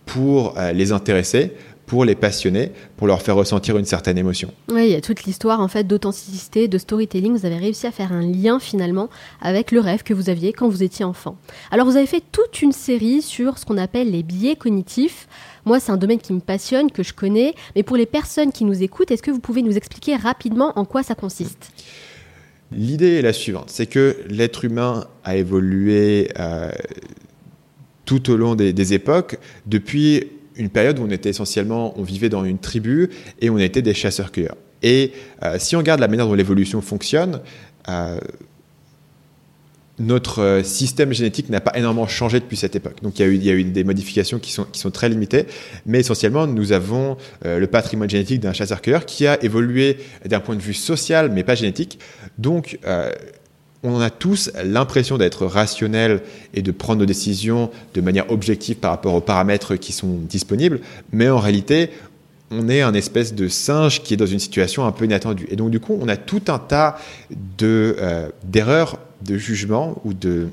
pour 0.07 0.59
euh, 0.59 0.73
les 0.73 0.93
intéresser, 0.93 1.53
pour 1.89 2.05
les 2.05 2.15
passionner, 2.15 2.71
pour 2.97 3.07
leur 3.07 3.23
faire 3.23 3.35
ressentir 3.35 3.79
une 3.79 3.87
certaine 3.87 4.19
émotion. 4.19 4.53
Oui, 4.71 4.85
il 4.89 4.93
y 4.93 4.95
a 4.95 5.01
toute 5.01 5.25
l'histoire 5.25 5.61
en 5.61 5.69
fait 5.69 5.85
d'authenticité, 5.85 6.69
de 6.69 6.79
storytelling. 6.79 7.37
Vous 7.37 7.47
avez 7.47 7.57
réussi 7.57 7.87
à 7.87 7.91
faire 7.91 8.13
un 8.13 8.21
lien 8.21 8.61
finalement 8.61 9.09
avec 9.41 9.73
le 9.73 9.81
rêve 9.81 10.03
que 10.03 10.13
vous 10.15 10.29
aviez 10.29 10.53
quand 10.53 10.69
vous 10.69 10.83
étiez 10.83 11.05
enfant. 11.05 11.37
Alors 11.71 11.87
vous 11.87 11.97
avez 11.97 12.07
fait 12.07 12.23
toute 12.31 12.61
une 12.63 12.73
série 12.73 13.23
sur 13.23 13.59
ce 13.59 13.65
qu'on 13.65 13.79
appelle 13.79 14.11
les 14.11 14.23
biais 14.23 14.55
cognitifs. 14.55 15.27
Moi, 15.65 15.81
c'est 15.81 15.91
un 15.91 15.97
domaine 15.97 16.19
qui 16.19 16.35
me 16.35 16.41
passionne, 16.41 16.93
que 16.93 17.03
je 17.03 17.15
connais. 17.15 17.55
Mais 17.75 17.83
pour 17.83 17.97
les 17.97 18.07
personnes 18.07 18.53
qui 18.53 18.65
nous 18.65 18.83
écoutent, 18.83 19.11
est-ce 19.11 19.23
que 19.23 19.31
vous 19.31 19.41
pouvez 19.41 19.63
nous 19.63 19.77
expliquer 19.77 20.17
rapidement 20.17 20.79
en 20.79 20.85
quoi 20.85 21.03
ça 21.03 21.15
consiste? 21.15 21.73
L'idée 22.71 23.15
est 23.15 23.23
la 23.23 23.33
suivante, 23.33 23.71
c'est 23.71 23.87
que 23.87 24.19
l'être 24.29 24.67
humain 24.67 25.07
a 25.25 25.37
évolué 25.37 26.29
euh, 26.39 26.71
tout 28.05 28.31
au 28.31 28.37
long 28.37 28.55
des, 28.57 28.75
des, 28.75 28.93
époques, 28.93 29.39
depuis 29.65 30.38
une 30.59 30.69
période 30.69 30.99
où 30.99 31.05
on 31.05 31.11
était 31.11 31.31
essentiellement, 31.31 31.99
on 31.99 32.03
vivait 32.03 32.29
dans 32.29 32.45
une 32.45 32.59
tribu 32.59 33.11
et 33.41 33.49
on 33.49 33.59
était 33.59 33.83
des 33.83 33.95
chasseurs-cueilleurs. 33.95 34.57
Et 34.83 35.13
euh, 35.45 35.57
si 35.59 35.77
on 35.77 35.79
regarde 35.79 36.01
la 36.01 36.09
manière 36.09 36.27
dont 36.27 36.35
l'évolution 36.35 36.81
fonctionne, 36.81 37.41
euh, 37.89 38.19
notre 39.99 40.41
euh, 40.41 40.63
système 40.63 41.13
génétique 41.13 41.49
n'a 41.49 41.61
pas 41.61 41.77
énormément 41.77 42.07
changé 42.07 42.39
depuis 42.39 42.57
cette 42.57 42.77
époque. 42.77 43.03
Donc 43.03 43.19
il 43.19 43.23
y 43.23 43.25
a 43.25 43.29
eu, 43.29 43.35
il 43.35 43.45
y 43.45 43.51
a 43.51 43.55
eu 43.55 43.65
des 43.65 43.83
modifications 43.83 44.39
qui 44.39 44.53
sont, 44.53 44.65
qui 44.65 44.79
sont 44.79 44.91
très 44.91 45.09
limitées, 45.09 45.47
mais 45.87 46.01
essentiellement 46.01 46.47
nous 46.47 46.73
avons 46.73 47.17
le 47.45 47.67
patrimoine 47.67 48.11
génétique 48.11 48.41
d'un 48.41 48.53
chasseur-cueilleur 48.53 49.07
qui 49.07 49.27
a 49.27 49.43
évolué 49.43 49.99
d'un 50.25 50.41
point 50.41 50.55
de 50.55 50.61
vue 50.61 50.75
social, 50.75 51.33
mais 51.33 51.43
pas 51.43 51.57
génétique. 51.57 51.99
Donc 52.37 52.79
on 53.83 54.01
a 54.01 54.11
tous 54.11 54.51
l'impression 54.65 55.19
d'être 55.19 55.47
rationnel 55.47 56.23
et 56.55 56.63
de 56.63 56.71
prendre 56.73 57.01
nos 57.01 57.07
décisions 57.07 57.71
de 57.95 58.01
manière 58.01 58.31
objective 58.31 58.77
par 58.77 58.91
rapport 58.91 59.15
aux 59.15 59.21
paramètres 59.21 59.77
qui 59.77 59.93
sont 59.93 60.19
disponibles, 60.29 60.81
mais 61.13 61.29
en 61.29 61.39
réalité, 61.39 61.91
on 62.51 62.69
est 62.69 62.81
un 62.81 62.95
espèce 62.95 63.35
de 63.35 63.49
singe 63.49 64.03
qui 64.03 64.15
est 64.15 64.17
dans 64.17 64.27
une 64.27 64.39
situation 64.39 64.87
un 64.87 64.93
peu 64.93 65.05
inattendue. 65.05 65.47
Et 65.51 65.57
donc, 65.57 65.71
du 65.71 65.81
coup, 65.81 65.99
on 66.01 66.09
a 66.09 66.17
tout 66.17 66.43
un 66.49 66.59
tas 66.59 66.99
de, 67.59 67.97
euh, 67.99 68.31
d'erreurs 68.45 68.99
de 69.23 69.37
jugement 69.37 70.01
ou 70.05 70.15
de, 70.15 70.49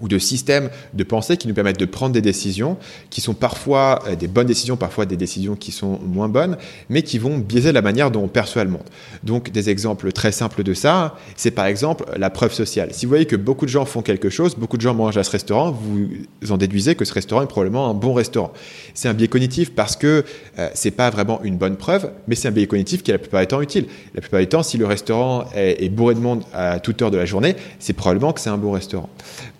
ou 0.00 0.08
de 0.08 0.18
systèmes 0.18 0.70
de 0.94 1.04
pensée 1.04 1.36
qui 1.36 1.48
nous 1.48 1.54
permettent 1.54 1.80
de 1.80 1.86
prendre 1.86 2.12
des 2.12 2.20
décisions 2.20 2.76
qui 3.10 3.20
sont 3.20 3.34
parfois 3.34 4.02
euh, 4.06 4.16
des 4.16 4.28
bonnes 4.28 4.46
décisions, 4.46 4.76
parfois 4.76 5.06
des 5.06 5.16
décisions 5.16 5.56
qui 5.56 5.72
sont 5.72 5.98
moins 6.00 6.28
bonnes, 6.28 6.56
mais 6.88 7.02
qui 7.02 7.18
vont 7.18 7.38
biaiser 7.38 7.72
la 7.72 7.82
manière 7.82 8.10
dont 8.10 8.24
on 8.24 8.28
perçoit 8.28 8.64
le 8.64 8.70
monde. 8.70 8.84
Donc 9.24 9.50
des 9.50 9.70
exemples 9.70 10.12
très 10.12 10.32
simples 10.32 10.62
de 10.62 10.74
ça, 10.74 11.16
c'est 11.36 11.50
par 11.50 11.66
exemple 11.66 12.04
la 12.16 12.30
preuve 12.30 12.52
sociale. 12.52 12.90
Si 12.92 13.06
vous 13.06 13.10
voyez 13.10 13.26
que 13.26 13.36
beaucoup 13.36 13.64
de 13.64 13.70
gens 13.70 13.84
font 13.84 14.02
quelque 14.02 14.30
chose, 14.30 14.54
beaucoup 14.56 14.76
de 14.76 14.82
gens 14.82 14.94
mangent 14.94 15.16
à 15.16 15.24
ce 15.24 15.30
restaurant, 15.30 15.70
vous 15.70 16.52
en 16.52 16.56
déduisez 16.56 16.94
que 16.94 17.04
ce 17.04 17.12
restaurant 17.12 17.42
est 17.42 17.46
probablement 17.46 17.90
un 17.90 17.94
bon 17.94 18.12
restaurant. 18.12 18.52
C'est 18.94 19.08
un 19.08 19.14
biais 19.14 19.28
cognitif 19.28 19.74
parce 19.74 19.96
que 19.96 20.24
euh, 20.58 20.68
c'est 20.74 20.90
pas 20.90 21.10
vraiment 21.10 21.40
une 21.42 21.56
bonne 21.56 21.76
preuve, 21.76 22.10
mais 22.28 22.34
c'est 22.34 22.48
un 22.48 22.52
biais 22.52 22.66
cognitif 22.66 23.02
qui 23.02 23.10
est 23.10 23.14
la 23.14 23.18
plupart 23.18 23.40
du 23.40 23.46
temps 23.46 23.60
utile. 23.60 23.86
La 24.14 24.20
plupart 24.20 24.40
du 24.40 24.46
temps, 24.46 24.62
si 24.62 24.76
le 24.76 24.86
restaurant 24.86 25.46
est, 25.54 25.82
est 25.82 25.88
bourré 25.88 26.14
de 26.14 26.20
monde 26.20 26.42
à 26.52 26.80
toute 26.80 27.00
heure 27.02 27.10
de 27.10 27.16
la 27.16 27.24
journée, 27.24 27.56
c'est 27.78 27.92
probablement 27.92 28.32
que 28.32 28.40
c'est 28.40 28.50
un 28.50 28.58
bon 28.58 28.72
restaurant. 28.72 29.08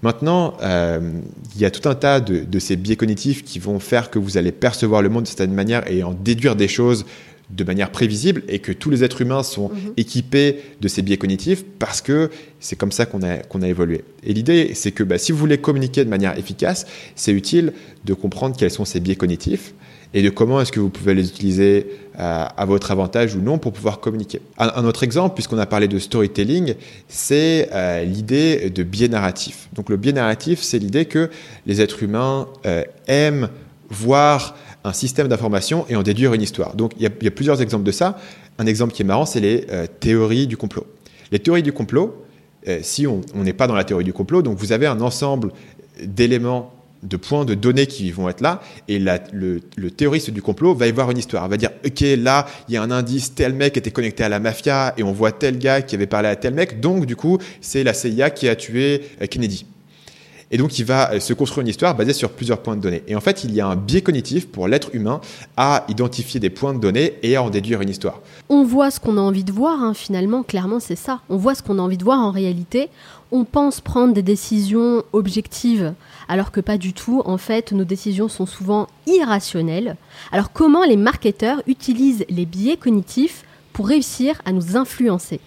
Maintenant, 0.02 0.25
euh, 0.28 1.00
il 1.54 1.60
y 1.60 1.64
a 1.64 1.70
tout 1.70 1.88
un 1.88 1.94
tas 1.94 2.20
de, 2.20 2.40
de, 2.40 2.58
ces 2.58 2.76
biais 2.76 2.96
cognitifs 2.96 3.44
qui 3.44 3.58
vont 3.58 3.78
faire 3.78 4.10
que 4.10 4.18
vous 4.18 4.36
allez 4.36 4.52
percevoir 4.52 5.02
le 5.02 5.08
monde 5.08 5.24
de 5.24 5.28
certaine 5.28 5.54
manière 5.54 5.90
et 5.90 6.02
en 6.02 6.12
déduire 6.12 6.56
des 6.56 6.68
choses 6.68 7.04
de 7.50 7.62
manière 7.62 7.90
prévisible 7.90 8.42
et 8.48 8.58
que 8.58 8.72
tous 8.72 8.90
les 8.90 9.04
êtres 9.04 9.22
humains 9.22 9.42
sont 9.42 9.68
mmh. 9.68 9.92
équipés 9.96 10.60
de 10.80 10.88
ces 10.88 11.02
biais 11.02 11.16
cognitifs 11.16 11.64
parce 11.78 12.00
que 12.00 12.30
c'est 12.58 12.76
comme 12.76 12.90
ça 12.90 13.06
qu'on 13.06 13.22
a, 13.22 13.36
qu'on 13.36 13.62
a 13.62 13.68
évolué. 13.68 14.04
Et 14.24 14.32
l'idée, 14.32 14.72
c'est 14.74 14.90
que 14.90 15.04
bah, 15.04 15.18
si 15.18 15.30
vous 15.30 15.38
voulez 15.38 15.58
communiquer 15.58 16.04
de 16.04 16.10
manière 16.10 16.36
efficace, 16.36 16.86
c'est 17.14 17.32
utile 17.32 17.72
de 18.04 18.14
comprendre 18.14 18.56
quels 18.56 18.70
sont 18.70 18.84
ces 18.84 18.98
biais 18.98 19.16
cognitifs 19.16 19.74
et 20.14 20.22
de 20.22 20.30
comment 20.30 20.60
est-ce 20.60 20.72
que 20.72 20.80
vous 20.80 20.88
pouvez 20.88 21.14
les 21.14 21.28
utiliser 21.28 21.86
euh, 22.18 22.46
à 22.56 22.64
votre 22.64 22.90
avantage 22.90 23.34
ou 23.34 23.40
non 23.40 23.58
pour 23.58 23.72
pouvoir 23.72 24.00
communiquer. 24.00 24.40
Un, 24.58 24.84
autre 24.84 25.02
exemple, 25.02 25.34
puisqu'on 25.34 25.58
a 25.58 25.66
parlé 25.66 25.88
de 25.88 25.98
storytelling, 25.98 26.74
c'est 27.08 27.68
euh, 27.72 28.04
l'idée 28.04 28.70
de 28.70 28.82
biais 28.82 29.08
narratif. 29.08 29.68
Donc 29.74 29.90
le 29.90 29.96
biais 29.96 30.12
narratif, 30.12 30.62
c'est 30.62 30.78
l'idée 30.78 31.04
que 31.04 31.30
les 31.66 31.80
êtres 31.80 32.02
humains 32.02 32.48
euh, 32.64 32.84
aiment 33.06 33.48
voir 33.90 34.56
un 34.84 34.92
système 34.92 35.28
d'information 35.28 35.84
et 35.88 35.96
en 35.96 36.02
déduire 36.02 36.32
une 36.32 36.42
histoire. 36.42 36.74
Donc 36.74 36.92
il 36.96 37.02
y, 37.02 37.06
a, 37.06 37.30
plusieurs 37.30 37.60
exemples 37.60 37.84
de 37.84 37.92
ça. 37.92 38.18
Un 38.58 38.66
exemple 38.66 38.94
qui 38.94 39.02
est 39.02 39.04
marrant, 39.04 39.26
c'est 39.26 39.40
les 39.40 39.66
théories 40.00 40.46
du 40.46 40.56
complot. 40.56 40.86
Les 41.32 41.38
théories 41.38 41.62
du 41.62 41.72
complot, 41.72 42.24
si 42.80 43.06
on 43.06 43.20
n'est 43.34 43.52
pas 43.52 43.66
dans 43.66 43.74
la 43.74 43.84
théorie 43.84 44.04
du 44.04 44.12
complot, 44.12 44.42
donc 44.42 44.56
vous 44.56 44.72
avez 44.72 44.86
un 44.86 45.00
ensemble 45.00 45.52
d'éléments 46.02 46.75
de 47.02 47.16
points 47.16 47.44
de 47.44 47.54
données 47.54 47.86
qui 47.86 48.10
vont 48.10 48.28
être 48.28 48.40
là 48.40 48.62
et 48.88 48.98
le, 48.98 49.60
le, 49.76 49.90
théoriste 49.90 50.30
du 50.30 50.42
complot 50.42 50.74
va 50.74 50.86
y 50.86 50.92
voir 50.92 51.10
une 51.10 51.18
histoire. 51.18 51.44
Il 51.46 51.50
va 51.50 51.56
dire 51.56 51.70
ok 51.84 52.00
là 52.18 52.46
il 52.68 52.74
y 52.74 52.76
a 52.76 52.82
un 52.82 52.90
indice 52.90 53.34
tel 53.34 53.52
mec 53.52 53.76
était 53.76 53.90
connecté 53.90 54.24
à 54.24 54.28
la 54.28 54.40
mafia 54.40 54.94
et 54.96 55.02
on 55.02 55.12
voit 55.12 55.32
tel 55.32 55.58
gars 55.58 55.82
qui 55.82 55.94
avait 55.94 56.06
parlé 56.06 56.28
à 56.28 56.36
tel 56.36 56.54
mec 56.54 56.80
donc 56.80 57.06
du 57.06 57.16
coup 57.16 57.38
c'est 57.60 57.84
la 57.84 57.94
CIA 57.94 58.30
qui 58.30 58.48
a 58.48 58.56
tué 58.56 59.02
euh, 59.22 59.26
Kennedy. 59.26 59.66
Et 60.52 60.58
donc, 60.58 60.78
il 60.78 60.84
va 60.84 61.18
se 61.18 61.32
construire 61.32 61.62
une 61.62 61.68
histoire 61.68 61.96
basée 61.96 62.12
sur 62.12 62.30
plusieurs 62.30 62.60
points 62.60 62.76
de 62.76 62.80
données. 62.80 63.02
Et 63.08 63.16
en 63.16 63.20
fait, 63.20 63.42
il 63.42 63.52
y 63.52 63.60
a 63.60 63.66
un 63.66 63.74
biais 63.74 64.02
cognitif 64.02 64.46
pour 64.46 64.68
l'être 64.68 64.90
humain 64.94 65.20
à 65.56 65.84
identifier 65.88 66.38
des 66.38 66.50
points 66.50 66.72
de 66.72 66.78
données 66.78 67.14
et 67.22 67.34
à 67.34 67.42
en 67.42 67.50
déduire 67.50 67.82
une 67.82 67.88
histoire. 67.88 68.20
On 68.48 68.62
voit 68.62 68.92
ce 68.92 69.00
qu'on 69.00 69.18
a 69.18 69.20
envie 69.20 69.42
de 69.42 69.50
voir, 69.50 69.82
hein, 69.82 69.92
finalement, 69.92 70.44
clairement, 70.44 70.78
c'est 70.78 70.96
ça. 70.96 71.20
On 71.28 71.36
voit 71.36 71.56
ce 71.56 71.62
qu'on 71.62 71.80
a 71.80 71.82
envie 71.82 71.96
de 71.96 72.04
voir 72.04 72.20
en 72.20 72.30
réalité. 72.30 72.90
On 73.32 73.44
pense 73.44 73.80
prendre 73.80 74.14
des 74.14 74.22
décisions 74.22 75.02
objectives, 75.12 75.94
alors 76.28 76.52
que 76.52 76.60
pas 76.60 76.78
du 76.78 76.92
tout. 76.92 77.22
En 77.24 77.38
fait, 77.38 77.72
nos 77.72 77.84
décisions 77.84 78.28
sont 78.28 78.46
souvent 78.46 78.86
irrationnelles. 79.06 79.96
Alors, 80.30 80.52
comment 80.52 80.84
les 80.84 80.96
marketeurs 80.96 81.62
utilisent 81.66 82.24
les 82.28 82.46
biais 82.46 82.76
cognitifs 82.76 83.44
pour 83.72 83.88
réussir 83.88 84.40
à 84.44 84.52
nous 84.52 84.76
influencer? 84.76 85.40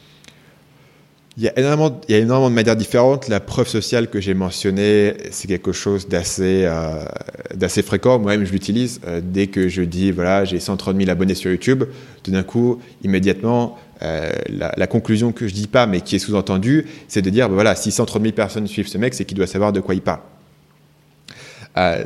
Il 1.37 1.43
y, 1.43 1.47
a 1.47 1.57
énormément, 1.57 2.49
de 2.49 2.53
manières 2.53 2.75
différentes. 2.75 3.27
La 3.27 3.39
preuve 3.39 3.67
sociale 3.67 4.09
que 4.09 4.19
j'ai 4.19 4.33
mentionnée, 4.33 5.13
c'est 5.31 5.47
quelque 5.47 5.71
chose 5.71 6.07
d'assez 6.07 6.65
euh, 6.65 7.81
fréquent. 7.85 8.19
Moi-même, 8.19 8.45
je 8.45 8.51
l'utilise. 8.51 8.99
Euh, 9.07 9.21
dès 9.23 9.47
que 9.47 9.69
je 9.69 9.83
dis, 9.83 10.11
voilà, 10.11 10.43
j'ai 10.43 10.59
130 10.59 10.97
000 10.97 11.09
abonnés 11.09 11.35
sur 11.35 11.49
YouTube, 11.49 11.85
tout 12.23 12.31
d'un 12.31 12.43
coup, 12.43 12.81
immédiatement, 13.03 13.77
euh, 14.01 14.31
la, 14.49 14.87
conclusion 14.87 15.31
que 15.31 15.47
je 15.47 15.53
dis 15.53 15.67
pas, 15.67 15.85
mais 15.85 16.01
qui 16.01 16.15
est 16.15 16.19
sous-entendue, 16.19 16.87
c'est 17.07 17.21
de 17.21 17.29
dire, 17.29 17.47
bah, 17.47 17.55
voilà, 17.55 17.75
si 17.75 17.91
130 17.91 18.21
000 18.21 18.33
personnes 18.33 18.67
suivent 18.67 18.87
ce 18.87 18.97
mec, 18.97 19.13
c'est 19.13 19.23
qu'il 19.23 19.37
doit 19.37 19.47
savoir 19.47 19.71
de 19.71 19.79
quoi 19.79 19.95
il 19.95 20.01
parle. 20.01 20.19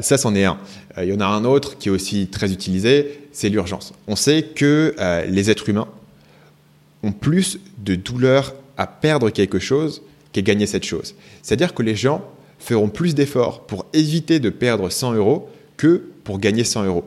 Ça, 0.02 0.20
c'en 0.20 0.36
est 0.36 0.44
un. 0.44 0.60
Il 1.02 1.06
y 1.06 1.14
en 1.14 1.20
a 1.20 1.26
un 1.26 1.46
autre 1.46 1.80
qui 1.80 1.90
est 1.90 1.92
aussi 1.92 2.28
très 2.28 2.52
utilisé, 2.52 3.22
c'est 3.32 3.50
l'urgence. 3.50 3.92
On 4.08 4.16
sait 4.16 4.44
que 4.44 4.94
les 5.28 5.50
êtres 5.50 5.68
humains 5.68 5.88
ont 7.02 7.12
plus 7.12 7.60
de 7.80 7.96
douleurs 7.96 8.54
à 8.78 8.88
perdre 8.88 9.30
quelque 9.30 9.60
chose 9.60 10.02
qu'à 10.32 10.42
gagner 10.42 10.66
cette 10.66 10.84
chose. 10.84 11.16
C'est-à-dire 11.42 11.74
que 11.74 11.84
les 11.84 11.96
gens 11.96 12.24
feront 12.60 12.90
plus 12.90 13.14
d'efforts 13.16 13.66
pour 13.66 13.86
éviter 13.94 14.40
de 14.40 14.50
perdre 14.50 14.90
100 14.90 15.14
euros 15.14 15.50
que 15.78 16.04
pour 16.24 16.40
gagner 16.40 16.64
100 16.64 16.86
euros. 16.86 17.04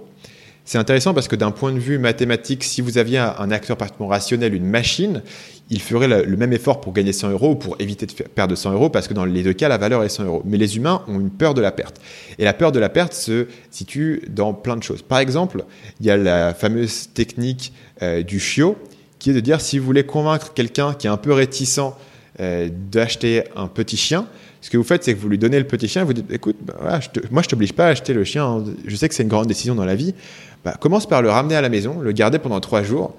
C'est 0.66 0.78
intéressant 0.78 1.14
parce 1.14 1.28
que 1.28 1.36
d'un 1.36 1.52
point 1.52 1.72
de 1.72 1.78
vue 1.78 1.96
mathématique, 1.96 2.64
si 2.64 2.80
vous 2.80 2.98
aviez 2.98 3.18
un 3.18 3.52
acteur 3.52 3.76
parfaitement 3.76 4.08
rationnel, 4.08 4.52
une 4.52 4.66
machine, 4.66 5.22
il 5.70 5.80
ferait 5.80 6.24
le 6.24 6.36
même 6.36 6.52
effort 6.52 6.80
pour 6.80 6.92
gagner 6.92 7.12
100 7.12 7.30
euros 7.30 7.52
ou 7.52 7.54
pour 7.54 7.76
éviter 7.78 8.04
de 8.04 8.12
perdre 8.12 8.56
100 8.56 8.72
euros 8.72 8.90
parce 8.90 9.06
que 9.06 9.14
dans 9.14 9.24
les 9.24 9.44
deux 9.44 9.52
cas, 9.52 9.68
la 9.68 9.78
valeur 9.78 10.02
est 10.02 10.08
100 10.08 10.24
euros. 10.24 10.42
Mais 10.44 10.56
les 10.56 10.76
humains 10.76 11.02
ont 11.06 11.20
une 11.20 11.30
peur 11.30 11.54
de 11.54 11.60
la 11.60 11.70
perte. 11.70 12.00
Et 12.38 12.44
la 12.44 12.52
peur 12.52 12.72
de 12.72 12.80
la 12.80 12.88
perte 12.88 13.12
se 13.12 13.46
situe 13.70 14.22
dans 14.28 14.54
plein 14.54 14.76
de 14.76 14.82
choses. 14.82 15.02
Par 15.02 15.20
exemple, 15.20 15.64
il 16.00 16.06
y 16.06 16.10
a 16.10 16.16
la 16.16 16.52
fameuse 16.52 17.10
technique 17.14 17.72
euh, 18.02 18.24
du 18.24 18.40
chiot 18.40 18.76
de 19.32 19.40
dire 19.40 19.60
si 19.60 19.78
vous 19.78 19.86
voulez 19.86 20.04
convaincre 20.04 20.52
quelqu'un 20.54 20.94
qui 20.94 21.06
est 21.06 21.10
un 21.10 21.16
peu 21.16 21.32
réticent 21.32 21.80
euh, 22.40 22.68
d'acheter 22.90 23.44
un 23.56 23.66
petit 23.66 23.96
chien, 23.96 24.26
ce 24.60 24.70
que 24.70 24.76
vous 24.76 24.84
faites, 24.84 25.04
c'est 25.04 25.14
que 25.14 25.20
vous 25.20 25.28
lui 25.28 25.38
donnez 25.38 25.58
le 25.58 25.66
petit 25.66 25.88
chien, 25.88 26.04
vous 26.04 26.12
dites 26.12 26.30
écoute, 26.30 26.56
bah, 26.62 27.00
je 27.00 27.20
moi 27.30 27.42
je 27.42 27.48
t'oblige 27.48 27.72
pas 27.72 27.86
à 27.86 27.88
acheter 27.90 28.12
le 28.12 28.24
chien, 28.24 28.44
hein. 28.44 28.64
je 28.84 28.96
sais 28.96 29.08
que 29.08 29.14
c'est 29.14 29.22
une 29.22 29.28
grande 29.28 29.46
décision 29.46 29.74
dans 29.74 29.84
la 29.84 29.94
vie. 29.94 30.14
Bah, 30.64 30.74
commence 30.80 31.06
par 31.06 31.22
le 31.22 31.30
ramener 31.30 31.54
à 31.54 31.60
la 31.60 31.68
maison, 31.68 32.00
le 32.00 32.12
garder 32.12 32.38
pendant 32.38 32.60
trois 32.60 32.82
jours, 32.82 33.14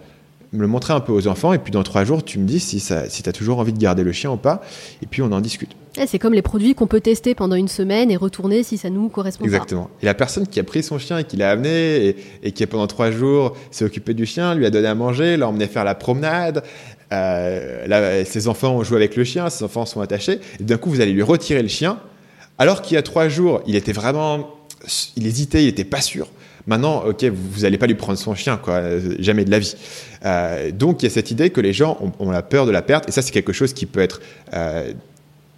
me 0.51 0.61
le 0.61 0.67
montrer 0.67 0.93
un 0.93 0.99
peu 0.99 1.13
aux 1.13 1.27
enfants, 1.27 1.53
et 1.53 1.57
puis 1.57 1.71
dans 1.71 1.83
trois 1.83 2.03
jours, 2.03 2.23
tu 2.23 2.39
me 2.39 2.45
dis 2.45 2.59
si, 2.59 2.79
si 2.79 3.23
tu 3.23 3.29
as 3.29 3.33
toujours 3.33 3.59
envie 3.59 3.73
de 3.73 3.79
garder 3.79 4.03
le 4.03 4.11
chien 4.11 4.31
ou 4.31 4.37
pas, 4.37 4.61
et 5.01 5.05
puis 5.05 5.21
on 5.21 5.31
en 5.31 5.41
discute. 5.41 5.75
C'est 6.05 6.19
comme 6.19 6.33
les 6.33 6.41
produits 6.41 6.75
qu'on 6.75 6.87
peut 6.87 7.01
tester 7.01 7.33
pendant 7.33 7.55
une 7.55 7.67
semaine 7.67 8.11
et 8.11 8.17
retourner 8.17 8.63
si 8.63 8.77
ça 8.77 8.89
nous 8.89 9.09
correspond 9.09 9.45
Exactement. 9.45 9.89
Et 10.01 10.05
la 10.05 10.13
personne 10.13 10.47
qui 10.47 10.59
a 10.59 10.63
pris 10.63 10.83
son 10.83 10.99
chien 10.99 11.17
et 11.17 11.23
qui 11.23 11.37
l'a 11.37 11.51
amené, 11.51 12.15
et, 12.43 12.51
qui 12.51 12.65
pendant 12.67 12.87
trois 12.87 13.11
jours 13.11 13.55
s'est 13.71 13.85
occupée 13.85 14.13
du 14.13 14.25
chien, 14.25 14.53
lui 14.53 14.65
a 14.65 14.69
donné 14.69 14.87
à 14.87 14.95
manger, 14.95 15.37
l'a 15.37 15.47
emmené 15.47 15.67
faire 15.67 15.83
la 15.83 15.95
promenade, 15.95 16.63
euh, 17.11 18.23
ses 18.25 18.47
enfants 18.47 18.75
ont 18.75 18.83
joué 18.83 18.97
avec 18.97 19.15
le 19.15 19.23
chien, 19.23 19.49
ses 19.49 19.63
enfants 19.63 19.85
sont 19.85 20.01
attachés, 20.01 20.39
et 20.59 20.63
d'un 20.63 20.77
coup 20.77 20.89
vous 20.89 21.01
allez 21.01 21.13
lui 21.13 21.23
retirer 21.23 21.61
le 21.61 21.67
chien, 21.67 21.99
alors 22.57 22.81
qu'il 22.81 22.95
y 22.95 22.97
a 22.97 23.03
trois 23.03 23.29
jours, 23.29 23.61
il 23.65 23.75
était 23.75 23.93
vraiment, 23.93 24.49
il 25.15 25.25
hésitait, 25.25 25.63
il 25.63 25.67
était 25.67 25.83
pas 25.83 26.01
sûr. 26.01 26.27
Maintenant, 26.65 27.05
ok, 27.05 27.23
vous 27.23 27.61
n'allez 27.61 27.77
pas 27.77 27.87
lui 27.87 27.95
prendre 27.95 28.19
son 28.19 28.35
chien, 28.35 28.57
quoi, 28.57 28.81
jamais 29.19 29.45
de 29.45 29.51
la 29.51 29.59
vie. 29.59 29.73
Euh, 30.25 30.71
donc 30.71 31.01
il 31.01 31.05
y 31.05 31.07
a 31.07 31.09
cette 31.09 31.31
idée 31.31 31.49
que 31.49 31.61
les 31.61 31.71
gens 31.71 31.97
ont, 32.19 32.29
la 32.29 32.41
peur 32.41 32.65
de 32.65 32.71
la 32.71 32.81
perte, 32.81 33.07
et 33.07 33.11
ça 33.11 33.21
c'est 33.21 33.31
quelque 33.31 33.53
chose 33.53 33.73
qui 33.73 33.85
peut 33.85 34.01
être 34.01 34.21
euh, 34.53 34.91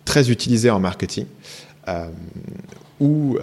très 0.09 0.31
utilisé 0.31 0.71
en 0.71 0.79
marketing. 0.79 1.25
Euh, 1.87 2.09
ou 2.99 3.37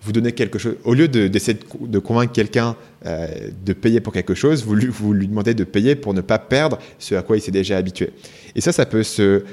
vous 0.00 0.12
donnez 0.12 0.32
quelque 0.32 0.58
chose, 0.58 0.76
au 0.84 0.94
lieu 0.94 1.06
d'essayer 1.06 1.58
de, 1.80 1.98
convaincre 1.98 2.32
quelqu'un 2.32 2.76
de 3.04 3.72
payer 3.74 4.00
pour 4.00 4.10
quelque 4.10 4.34
chose, 4.34 4.64
vous 4.64 4.74
lui, 4.74 4.86
vous 4.86 5.12
lui, 5.12 5.28
demandez 5.28 5.52
de 5.52 5.64
payer 5.64 5.96
pour 5.96 6.14
ne 6.14 6.22
pas 6.22 6.38
perdre 6.38 6.78
ce 6.98 7.14
à 7.14 7.20
quoi 7.20 7.36
il 7.36 7.42
s'est 7.42 7.50
déjà 7.50 7.76
habitué. 7.76 8.14
Et 8.56 8.62
ça, 8.62 8.72
ça 8.72 8.86
peut 8.86 9.02
se 9.02 9.44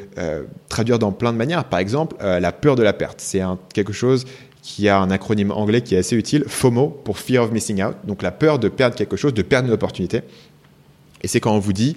traduire 0.70 0.98
dans 0.98 1.12
plein 1.12 1.34
de 1.34 1.38
manières. 1.38 1.66
Par 1.66 1.80
exemple, 1.80 2.16
la 2.22 2.54
peur 2.54 2.78
de 2.78 2.84
la 2.84 2.94
perte. 2.94 3.20
C'est 3.20 3.42
quelque 3.74 3.92
chose 3.92 4.24
qui 4.62 4.90
a 4.90 5.00
un 5.00 5.10
acronyme 5.10 5.52
anglais 5.52 5.82
qui 5.82 5.96
est 5.96 5.98
assez 5.98 6.16
utile, 6.16 6.44
FOMO 6.48 6.90
pour 6.90 7.18
Fear 7.18 7.44
of 7.44 7.52
Missing 7.52 7.84
Out, 7.84 7.96
donc 8.04 8.22
la 8.22 8.32
peur 8.32 8.60
de 8.60 8.70
perdre 8.70 8.96
quelque 8.96 9.16
chose, 9.16 9.34
de 9.34 9.42
perdre 9.42 9.68
une 9.68 9.74
opportunité. 9.74 10.22
Et 11.22 11.28
c'est 11.28 11.40
quand 11.40 11.54
on 11.54 11.60
vous 11.60 11.74
dit, 11.74 11.96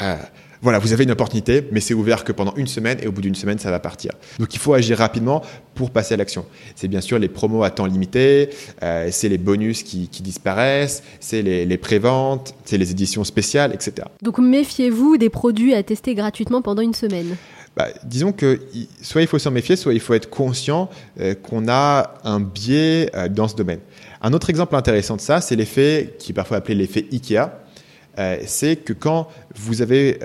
euh, 0.00 0.16
voilà, 0.64 0.78
vous 0.78 0.94
avez 0.94 1.04
une 1.04 1.10
opportunité, 1.10 1.68
mais 1.72 1.80
c'est 1.80 1.92
ouvert 1.92 2.24
que 2.24 2.32
pendant 2.32 2.54
une 2.56 2.66
semaine 2.66 2.98
et 3.02 3.06
au 3.06 3.12
bout 3.12 3.20
d'une 3.20 3.34
semaine, 3.34 3.58
ça 3.58 3.70
va 3.70 3.78
partir. 3.80 4.12
Donc 4.38 4.54
il 4.54 4.58
faut 4.58 4.72
agir 4.72 4.96
rapidement 4.96 5.42
pour 5.74 5.90
passer 5.90 6.14
à 6.14 6.16
l'action. 6.16 6.46
C'est 6.74 6.88
bien 6.88 7.02
sûr 7.02 7.18
les 7.18 7.28
promos 7.28 7.64
à 7.64 7.70
temps 7.70 7.84
limité, 7.84 8.48
euh, 8.82 9.08
c'est 9.12 9.28
les 9.28 9.36
bonus 9.36 9.82
qui, 9.82 10.08
disparaissent, 10.08 11.02
c'est 11.20 11.42
les, 11.42 11.66
les 11.66 11.76
préventes, 11.76 12.54
c'est 12.64 12.78
les 12.78 12.90
éditions 12.90 13.24
spéciales, 13.24 13.74
etc. 13.74 14.08
Donc 14.22 14.38
méfiez-vous 14.38 15.18
des 15.18 15.28
produits 15.28 15.74
à 15.74 15.82
tester 15.82 16.14
gratuitement 16.14 16.62
pendant 16.62 16.80
une 16.80 16.94
semaine. 16.94 17.36
Bah, 17.76 17.88
disons 18.04 18.32
que 18.32 18.60
soit 19.02 19.22
il 19.22 19.26
faut 19.26 19.38
s'en 19.38 19.50
méfier, 19.50 19.76
soit 19.76 19.94
il 19.94 20.00
faut 20.00 20.14
être 20.14 20.30
conscient 20.30 20.88
euh, 21.20 21.34
qu'on 21.34 21.68
a 21.68 22.14
un 22.24 22.40
biais 22.40 23.10
euh, 23.14 23.28
dans 23.28 23.48
ce 23.48 23.56
domaine. 23.56 23.80
Un 24.22 24.32
autre 24.32 24.48
exemple 24.48 24.76
intéressant 24.76 25.16
de 25.16 25.20
ça, 25.20 25.40
c'est 25.40 25.56
l'effet 25.56 26.14
qui 26.18 26.30
est 26.30 26.34
parfois 26.34 26.58
appelé 26.58 26.76
l'effet 26.76 27.06
IKEA. 27.12 27.63
Euh, 28.18 28.38
c'est 28.46 28.76
que 28.76 28.92
quand 28.92 29.28
vous 29.54 29.82
avez 29.82 30.18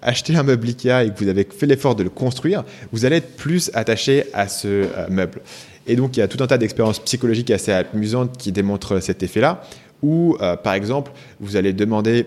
acheté 0.00 0.34
un 0.36 0.42
meuble 0.42 0.68
IKEA 0.68 1.04
et 1.04 1.10
que 1.10 1.18
vous 1.18 1.28
avez 1.28 1.44
fait 1.44 1.66
l'effort 1.66 1.94
de 1.94 2.02
le 2.02 2.10
construire, 2.10 2.64
vous 2.92 3.04
allez 3.04 3.16
être 3.16 3.36
plus 3.36 3.70
attaché 3.74 4.26
à 4.32 4.48
ce 4.48 4.86
meuble. 5.10 5.40
Et 5.86 5.96
donc 5.96 6.16
il 6.16 6.20
y 6.20 6.22
a 6.22 6.28
tout 6.28 6.42
un 6.42 6.46
tas 6.46 6.58
d'expériences 6.58 7.00
psychologiques 7.00 7.50
assez 7.50 7.72
amusantes 7.72 8.36
qui 8.38 8.52
démontrent 8.52 9.00
cet 9.00 9.22
effet-là, 9.22 9.62
où 10.02 10.36
par 10.62 10.74
exemple 10.74 11.12
vous 11.40 11.56
allez 11.56 11.72
demander 11.72 12.26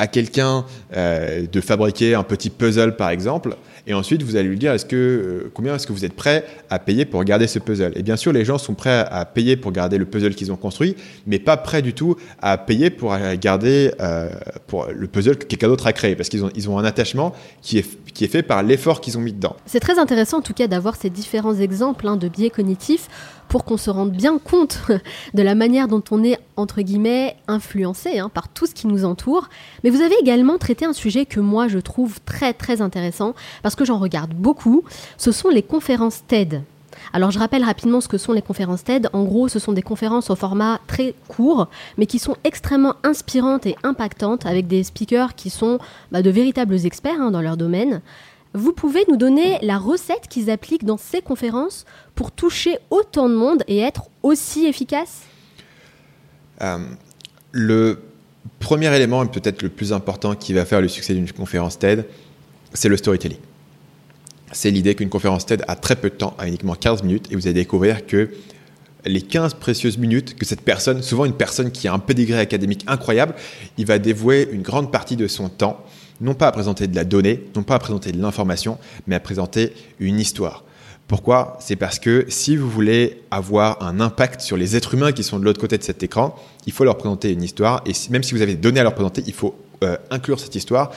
à 0.00 0.06
quelqu'un 0.06 0.64
euh, 0.96 1.46
de 1.46 1.60
fabriquer 1.60 2.14
un 2.14 2.22
petit 2.22 2.48
puzzle 2.48 2.96
par 2.96 3.10
exemple, 3.10 3.56
et 3.90 3.94
ensuite 3.94 4.22
vous 4.22 4.36
allez 4.36 4.48
lui 4.48 4.56
dire 4.56 4.72
est-ce 4.72 4.84
que 4.84 4.96
euh, 4.96 5.50
combien 5.52 5.74
est-ce 5.74 5.84
que 5.84 5.92
vous 5.92 6.04
êtes 6.04 6.14
prêt 6.14 6.44
à 6.70 6.78
payer 6.78 7.04
pour 7.04 7.24
garder 7.24 7.48
ce 7.48 7.58
puzzle? 7.58 7.92
Et 7.96 8.02
bien 8.02 8.14
sûr, 8.14 8.32
les 8.32 8.44
gens 8.44 8.56
sont 8.56 8.74
prêts 8.74 9.04
à 9.10 9.24
payer 9.24 9.56
pour 9.56 9.72
garder 9.72 9.98
le 9.98 10.04
puzzle 10.04 10.36
qu'ils 10.36 10.52
ont 10.52 10.56
construit, 10.56 10.94
mais 11.26 11.40
pas 11.40 11.56
prêts 11.56 11.82
du 11.82 11.92
tout 11.92 12.14
à 12.40 12.56
payer 12.56 12.90
pour 12.90 13.12
euh, 13.12 13.34
garder 13.38 13.90
pour 14.68 14.86
le 14.86 15.06
puzzle 15.08 15.36
que 15.36 15.44
quelqu'un 15.44 15.66
d'autre 15.66 15.88
a 15.88 15.92
créé, 15.92 16.14
parce 16.14 16.28
qu'ils 16.28 16.44
ont 16.44 16.50
ils 16.54 16.70
ont 16.70 16.78
un 16.78 16.84
attachement 16.84 17.34
qui 17.62 17.78
est 17.78 18.12
qui 18.12 18.24
est 18.24 18.28
fait 18.28 18.42
par 18.42 18.62
l'effort 18.62 19.00
qu'ils 19.00 19.18
ont 19.18 19.20
mis 19.20 19.32
dedans. 19.32 19.56
C'est 19.66 19.80
très 19.80 19.98
intéressant 19.98 20.38
en 20.38 20.42
tout 20.42 20.54
cas 20.54 20.68
d'avoir 20.68 20.94
ces 20.94 21.10
différents 21.10 21.56
exemples 21.56 22.06
hein, 22.06 22.16
de 22.16 22.28
biais 22.28 22.50
cognitifs 22.50 23.08
pour 23.50 23.64
qu'on 23.64 23.76
se 23.76 23.90
rende 23.90 24.12
bien 24.12 24.38
compte 24.38 24.78
de 25.34 25.42
la 25.42 25.54
manière 25.54 25.88
dont 25.88 26.02
on 26.12 26.22
est, 26.22 26.38
entre 26.56 26.80
guillemets, 26.80 27.36
influencé 27.48 28.20
hein, 28.20 28.30
par 28.32 28.48
tout 28.48 28.64
ce 28.64 28.74
qui 28.74 28.86
nous 28.86 29.04
entoure. 29.04 29.50
Mais 29.82 29.90
vous 29.90 30.00
avez 30.00 30.14
également 30.20 30.56
traité 30.56 30.86
un 30.86 30.92
sujet 30.92 31.26
que 31.26 31.40
moi 31.40 31.66
je 31.66 31.80
trouve 31.80 32.20
très 32.20 32.54
très 32.54 32.80
intéressant, 32.80 33.34
parce 33.62 33.74
que 33.74 33.84
j'en 33.84 33.98
regarde 33.98 34.32
beaucoup, 34.32 34.84
ce 35.18 35.32
sont 35.32 35.48
les 35.48 35.64
conférences 35.64 36.22
TED. 36.28 36.62
Alors 37.12 37.32
je 37.32 37.40
rappelle 37.40 37.64
rapidement 37.64 38.00
ce 38.00 38.06
que 38.06 38.18
sont 38.18 38.32
les 38.32 38.42
conférences 38.42 38.84
TED. 38.84 39.08
En 39.12 39.24
gros, 39.24 39.48
ce 39.48 39.58
sont 39.58 39.72
des 39.72 39.82
conférences 39.82 40.30
au 40.30 40.36
format 40.36 40.80
très 40.86 41.14
court, 41.26 41.68
mais 41.98 42.06
qui 42.06 42.20
sont 42.20 42.36
extrêmement 42.44 42.94
inspirantes 43.02 43.66
et 43.66 43.76
impactantes, 43.82 44.46
avec 44.46 44.68
des 44.68 44.84
speakers 44.84 45.34
qui 45.34 45.50
sont 45.50 45.78
bah, 46.12 46.22
de 46.22 46.30
véritables 46.30 46.86
experts 46.86 47.20
hein, 47.20 47.32
dans 47.32 47.42
leur 47.42 47.56
domaine. 47.56 48.00
Vous 48.52 48.72
pouvez 48.72 49.04
nous 49.08 49.16
donner 49.16 49.58
la 49.62 49.78
recette 49.78 50.26
qu'ils 50.28 50.50
appliquent 50.50 50.84
dans 50.84 50.96
ces 50.96 51.22
conférences 51.22 51.84
pour 52.16 52.32
toucher 52.32 52.78
autant 52.90 53.28
de 53.28 53.34
monde 53.34 53.62
et 53.68 53.78
être 53.78 54.08
aussi 54.24 54.66
efficace 54.66 55.22
euh, 56.60 56.78
Le 57.52 58.02
premier 58.58 58.94
élément, 58.94 59.22
et 59.22 59.28
peut-être 59.28 59.62
le 59.62 59.68
plus 59.68 59.92
important 59.92 60.34
qui 60.34 60.52
va 60.52 60.64
faire 60.64 60.80
le 60.80 60.88
succès 60.88 61.14
d'une 61.14 61.30
conférence 61.30 61.78
TED, 61.78 62.06
c'est 62.74 62.88
le 62.88 62.96
storytelling. 62.96 63.38
C'est 64.50 64.72
l'idée 64.72 64.96
qu'une 64.96 65.10
conférence 65.10 65.46
TED 65.46 65.64
a 65.68 65.76
très 65.76 65.94
peu 65.94 66.10
de 66.10 66.16
temps, 66.16 66.34
a 66.36 66.48
uniquement 66.48 66.74
15 66.74 67.04
minutes, 67.04 67.28
et 67.30 67.36
vous 67.36 67.46
allez 67.46 67.54
découvrir 67.54 68.04
que 68.04 68.30
les 69.04 69.22
15 69.22 69.54
précieuses 69.54 69.96
minutes 69.96 70.36
que 70.36 70.44
cette 70.44 70.62
personne, 70.62 71.02
souvent 71.02 71.24
une 71.24 71.34
personne 71.34 71.70
qui 71.70 71.86
a 71.86 71.94
un 71.94 72.00
pédigré 72.00 72.40
académique 72.40 72.84
incroyable, 72.88 73.34
il 73.78 73.86
va 73.86 73.98
dévouer 73.98 74.48
une 74.50 74.62
grande 74.62 74.90
partie 74.90 75.16
de 75.16 75.28
son 75.28 75.48
temps 75.48 75.84
non 76.20 76.34
pas 76.34 76.48
à 76.48 76.52
présenter 76.52 76.86
de 76.86 76.96
la 76.96 77.04
donnée, 77.04 77.44
non 77.56 77.62
pas 77.62 77.74
à 77.74 77.78
présenter 77.78 78.12
de 78.12 78.20
l'information, 78.20 78.78
mais 79.06 79.14
à 79.14 79.20
présenter 79.20 79.72
une 79.98 80.18
histoire. 80.18 80.64
Pourquoi? 81.10 81.56
C'est 81.58 81.74
parce 81.74 81.98
que 81.98 82.26
si 82.28 82.56
vous 82.56 82.70
voulez 82.70 83.22
avoir 83.32 83.82
un 83.82 83.98
impact 83.98 84.40
sur 84.42 84.56
les 84.56 84.76
êtres 84.76 84.94
humains 84.94 85.10
qui 85.10 85.24
sont 85.24 85.40
de 85.40 85.44
l'autre 85.44 85.60
côté 85.60 85.76
de 85.76 85.82
cet 85.82 86.04
écran, 86.04 86.36
il 86.66 86.72
faut 86.72 86.84
leur 86.84 86.96
présenter 86.96 87.32
une 87.32 87.42
histoire. 87.42 87.82
Et 87.84 87.92
même 88.10 88.22
si 88.22 88.32
vous 88.32 88.42
avez 88.42 88.54
des 88.54 88.60
données 88.60 88.78
à 88.78 88.84
leur 88.84 88.94
présenter, 88.94 89.24
il 89.26 89.32
faut 89.32 89.56
euh, 89.82 89.96
inclure 90.10 90.38
cette 90.38 90.54
histoire, 90.54 90.92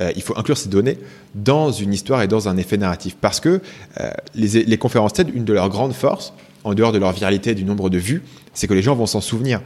euh, 0.00 0.10
il 0.16 0.22
faut 0.22 0.38
inclure 0.38 0.56
ces 0.56 0.70
données 0.70 0.96
dans 1.34 1.70
une 1.70 1.92
histoire 1.92 2.22
et 2.22 2.28
dans 2.28 2.48
un 2.48 2.56
effet 2.56 2.78
narratif. 2.78 3.16
Parce 3.20 3.40
que 3.40 3.60
euh, 4.00 4.10
les, 4.34 4.78
conférences 4.78 5.12
TED, 5.12 5.30
une 5.34 5.44
de 5.44 5.52
leurs 5.52 5.68
grandes 5.68 5.92
forces, 5.92 6.32
en 6.64 6.72
dehors 6.72 6.92
de 6.92 6.98
leur 6.98 7.12
viralité 7.12 7.50
et 7.50 7.54
du 7.54 7.64
nombre 7.64 7.90
de 7.90 7.98
vues, 7.98 8.22
c'est 8.54 8.68
que 8.68 8.74
les 8.74 8.80
gens 8.80 8.94
vont 8.94 9.04
s'en 9.04 9.20
souvenir. 9.20 9.60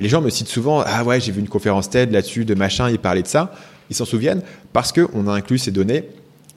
Les 0.00 0.10
gens 0.10 0.20
me 0.20 0.28
citent 0.28 0.48
souvent 0.48 0.82
Ah 0.84 1.02
ouais, 1.02 1.18
j'ai 1.18 1.32
vu 1.32 1.40
une 1.40 1.48
conférence 1.48 1.88
TED 1.88 2.12
là-dessus, 2.12 2.44
de 2.44 2.54
machin, 2.54 2.90
il 2.90 2.98
parlait 2.98 3.22
de 3.22 3.26
ça 3.26 3.54
ils 3.90 3.96
s'en 3.96 4.04
souviennent 4.04 4.42
parce 4.72 4.92
qu'on 4.92 5.28
a 5.28 5.32
inclus 5.32 5.58
ces 5.58 5.70
données 5.70 6.04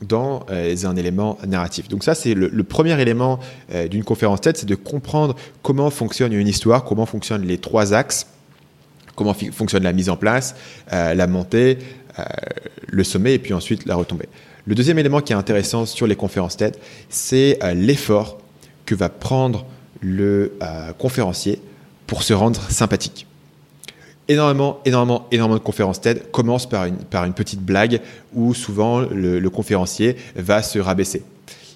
dans 0.01 0.45
euh, 0.49 0.75
un 0.83 0.95
élément 0.95 1.37
narratif. 1.45 1.87
Donc 1.87 2.03
ça, 2.03 2.15
c'est 2.15 2.33
le, 2.33 2.63
premier 2.63 2.99
élément 2.99 3.39
euh, 3.73 3.87
d'une 3.87 4.03
conférence 4.03 4.41
TED, 4.41 4.57
c'est 4.57 4.65
de 4.65 4.75
comprendre 4.75 5.35
comment 5.61 5.89
fonctionne 5.89 6.33
une 6.33 6.47
histoire, 6.47 6.83
comment 6.83 7.05
fonctionnent 7.05 7.45
les 7.45 7.57
trois 7.57 7.93
axes, 7.93 8.27
comment 9.15 9.33
fonctionne 9.33 9.83
la 9.83 9.93
mise 9.93 10.09
en 10.09 10.15
place, 10.15 10.55
euh, 10.93 11.13
la 11.13 11.27
montée, 11.27 11.79
le 12.87 13.03
sommet 13.05 13.35
et 13.35 13.39
puis 13.39 13.53
ensuite 13.53 13.85
la 13.85 13.95
retombée. 13.95 14.27
Le 14.65 14.75
deuxième 14.75 14.99
élément 14.99 15.21
qui 15.21 15.31
est 15.31 15.37
intéressant 15.37 15.85
sur 15.85 16.05
les 16.05 16.17
conférences 16.17 16.57
TED, 16.57 16.75
c'est 17.07 17.59
l'effort 17.75 18.39
que 18.85 18.93
va 18.93 19.07
prendre 19.07 19.65
le 20.01 20.51
conférencier 20.97 21.61
pour 22.07 22.23
se 22.23 22.33
rendre 22.33 22.59
sympathique 22.69 23.25
énormément, 24.29 24.79
énormément, 24.85 25.27
énormément 25.31 25.57
de 25.57 25.63
conférences 25.63 25.99
TED 25.99 26.31
commencent 26.31 26.69
par 26.69 26.85
une, 26.85 26.95
par 26.95 27.25
une 27.25 27.33
petite 27.33 27.61
blague 27.61 27.99
où 28.33 28.53
souvent 28.53 29.01
le, 29.01 29.49
conférencier 29.49 30.15
va 30.35 30.61
se 30.61 30.79
rabaisser. 30.79 31.23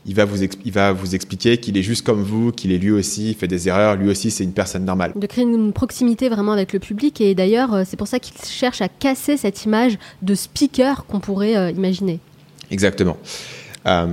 Il 0.06 0.16
va, 0.16 0.26
vous 0.26 0.44
il 0.44 0.72
va 0.72 0.92
vous 0.92 1.16
expliquer 1.16 1.58
qu'il 1.58 1.78
est 1.78 1.82
juste 1.82 2.06
comme 2.06 2.22
vous, 2.22 2.52
qu'il 2.52 2.72
est 2.72 2.78
lui 2.78 2.92
aussi, 2.92 3.34
fait 3.34 3.48
des 3.48 3.68
erreurs, 3.68 3.96
lui 3.96 4.10
aussi 4.10 4.32
c'est 4.32 4.44
une 4.44 4.54
personne 4.54 4.86
normale. 4.86 5.14
De 5.16 5.26
créer 5.26 5.46
une 5.46 5.74
proximité 5.74 6.30
vraiment 6.30 6.52
avec 6.52 6.74
le 6.74 6.80
public 6.80 7.20
et 7.22 7.34
d'ailleurs 7.34 7.74
euh, 7.74 7.84
c'est 7.86 7.98
pour 7.98 8.08
ça 8.08 8.20
qu'il 8.20 8.36
cherche 8.46 8.82
à 8.82 8.90
casser 8.90 9.38
cette 9.38 9.64
image 9.64 9.98
de 10.22 10.36
speaker 10.36 11.06
qu'on 11.06 11.20
pourrait 11.20 11.56
euh, 11.56 11.72
imaginer. 11.72 12.20
Exactement. 12.70 13.18
Euh, 13.88 14.08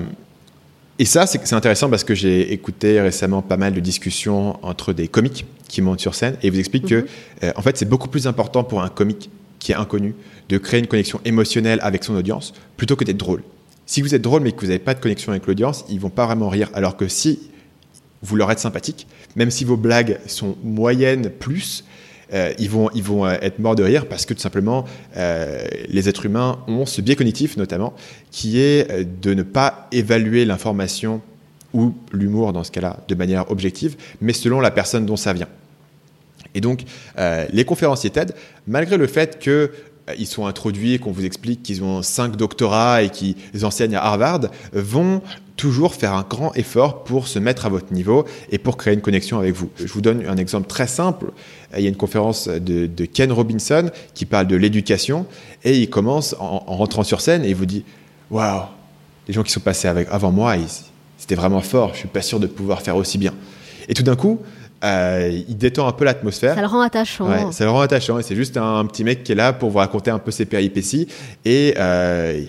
et 0.99 1.05
ça, 1.07 1.27
c'est 1.27 1.55
intéressant 1.55 1.89
parce 1.89 2.05
que 2.05 2.15
j'ai 2.15 2.53
écouté 2.53 3.01
récemment 3.01 3.41
pas 3.43 3.57
mal 3.57 3.73
de 3.73 3.81
discussions 3.81 4.59
entre 4.65 4.93
des 4.93 5.09
comiques 5.09 5.47
qui 5.71 5.83
montent 5.83 6.01
sur 6.01 6.15
scène 6.15 6.37
et 6.43 6.51
vous 6.51 6.59
expliquent 6.59 6.89
que, 6.89 6.95
mhm. 6.97 7.07
euh, 7.45 7.53
en 7.57 7.63
fait, 7.63 7.77
c'est 7.77 7.89
beaucoup 7.89 8.09
plus 8.09 8.27
important 8.27 8.65
pour 8.65 8.83
un 8.83 8.89
comique 8.89 9.31
qui 9.59 9.73
est 9.73 9.77
inconnu 9.77 10.15
de 10.49 10.59
créer 10.59 10.81
une 10.81 10.87
connexion 10.87 11.21
émotionnelle 11.25 11.79
avec 11.83 12.05
son 12.05 12.15
audience 12.15 12.53
plutôt 12.77 12.97
que 12.97 13.05
d'être 13.05 13.17
drôle. 13.17 13.43
Si 13.87 14.03
vous 14.03 14.15
êtes 14.15 14.23
drôle 14.23 14.43
mais 14.43 14.53
que 14.53 14.61
vous 14.61 14.69
n'avez 14.69 14.79
pas 14.79 14.95
de 14.95 15.01
connexion 15.01 15.33
avec 15.33 15.47
l'audience, 15.47 15.85
ils 15.89 16.01
vont 16.01 16.11
pas 16.11 16.27
vraiment 16.27 16.49
rire. 16.49 16.71
Alors 16.75 16.97
que 16.97 17.09
si 17.09 17.51
vous 18.23 18.37
leur 18.37 18.51
êtes 18.51 18.59
sympathique, 18.59 19.07
même 19.37 19.51
si 19.51 19.65
vos 19.65 19.77
blagues 19.77 20.19
sont 20.27 20.57
moyennes 20.63 21.31
plus, 21.31 21.85
euh, 22.33 22.53
ils 22.59 22.71
vont, 22.71 22.91
ils 22.95 23.03
vont 23.03 23.29
être 23.29 23.59
morts 23.59 23.75
de 23.75 23.83
rire 23.83 24.07
parce 24.07 24.25
que 24.25 24.35
tout 24.35 24.41
simplement, 24.41 24.85
les 25.17 26.09
êtres 26.09 26.27
humains 26.27 26.61
ont 26.69 26.87
ce 26.87 27.01
biais 27.01 27.17
cognitif 27.17 27.57
notamment, 27.57 27.95
qui 28.31 28.61
est 28.61 29.05
de 29.05 29.35
ne 29.35 29.43
pas 29.43 29.89
évaluer 29.93 30.45
l'information 30.45 31.21
ou 31.73 31.95
l'humour 32.13 32.53
dans 32.53 32.65
ce 32.65 32.71
cas-là 32.71 32.99
de 33.09 33.15
manière 33.15 33.51
objective, 33.51 33.97
mais 34.21 34.33
selon 34.33 34.61
la 34.61 34.71
personne 34.71 35.07
dont 35.07 35.17
ça 35.17 35.33
vient. 35.33 35.49
Et 36.55 36.61
donc, 36.61 36.83
les 37.17 37.65
conférenciers 37.65 38.11
TED, 38.11 38.35
malgré 38.67 38.97
le 38.97 39.07
fait 39.07 39.39
que 39.39 39.71
ils 40.19 40.27
sont 40.27 40.47
introduits, 40.47 40.99
qu'on 40.99 41.13
vous 41.13 41.25
explique 41.25 41.63
qu'ils 41.63 41.83
ont 41.83 42.03
cinq 42.03 42.37
doctorats 42.37 43.03
et 43.03 43.11
qu'ils 43.11 43.37
enseignent 43.63 43.97
à 43.97 44.03
Harvard, 44.03 44.41
vont 44.73 45.23
toujours 45.57 45.95
faire 45.95 46.15
un 46.15 46.25
grand 46.29 46.55
effort 46.57 47.05
pour 47.05 47.29
se 47.29 47.39
mettre 47.39 47.67
à 47.67 47.69
votre 47.69 47.93
niveau 47.93 48.25
et 48.51 48.57
pour 48.57 48.79
créer 48.79 48.95
une 48.95 49.03
connexion 49.03 49.39
avec 49.39 49.55
vous. 49.55 49.69
Je 49.77 49.93
vous 49.93 50.01
donne 50.01 50.25
un 50.27 50.39
exemple 50.39 50.67
très 50.67 50.87
simple. 50.87 51.33
Il 51.77 51.83
y 51.83 51.87
a 51.87 51.91
une 51.91 51.97
conférence 51.97 52.49
de, 52.49 53.05
Ken 53.05 53.31
Robinson 53.31 53.91
qui 54.15 54.25
parle 54.25 54.47
de 54.47 54.57
l'éducation 54.57 55.27
et 55.63 55.79
il 55.79 55.91
commence 55.91 56.35
en, 56.39 56.61
rentrant 56.61 57.05
sur 57.05 57.21
scène 57.21 57.45
et 57.45 57.51
il 57.51 57.55
vous 57.55 57.67
dit 57.67 57.85
Waouh, 58.31 58.63
les 59.29 59.35
gens 59.35 59.43
qui 59.43 59.53
sont 59.53 59.61
passés 59.61 59.89
avec, 59.89 60.09
avant 60.11 60.33
moi, 60.33 60.55
c'était 61.19 61.35
vraiment 61.35 61.61
fort, 61.61 61.93
je 61.93 61.99
suis 61.99 62.09
pas 62.09 62.23
sûr 62.23 62.41
de 62.41 62.47
pouvoir 62.47 62.81
faire 62.81 62.97
aussi 62.97 63.19
bien. 63.19 63.35
Et 63.89 63.93
tout 63.95 64.03
d'un 64.03 64.17
coup, 64.17 64.41
euh, 64.83 65.43
il 65.49 65.57
détend 65.57 65.87
un 65.87 65.93
peu 65.93 66.05
l'atmosphère. 66.05 66.55
Ça 66.55 66.61
le 66.61 66.67
rend 66.67 66.81
attachant. 66.81 67.53
ça 67.53 67.65
le 67.65 67.71
rend 67.71 67.81
attachant. 67.81 68.19
Et 68.19 68.23
c'est 68.23 68.37
juste 68.37 68.57
un, 68.57 68.85
petit 68.87 69.05
mec 69.05 69.23
qui 69.23 69.33
est 69.33 69.37
là 69.37 69.53
pour 69.53 69.71
vous 69.71 69.79
raconter 69.79 70.11
un 70.11 70.19
peu 70.19 70.31
ses 70.31 70.47
péripéties. 70.47 71.09
Et 71.45 71.75
euh, 71.79 72.43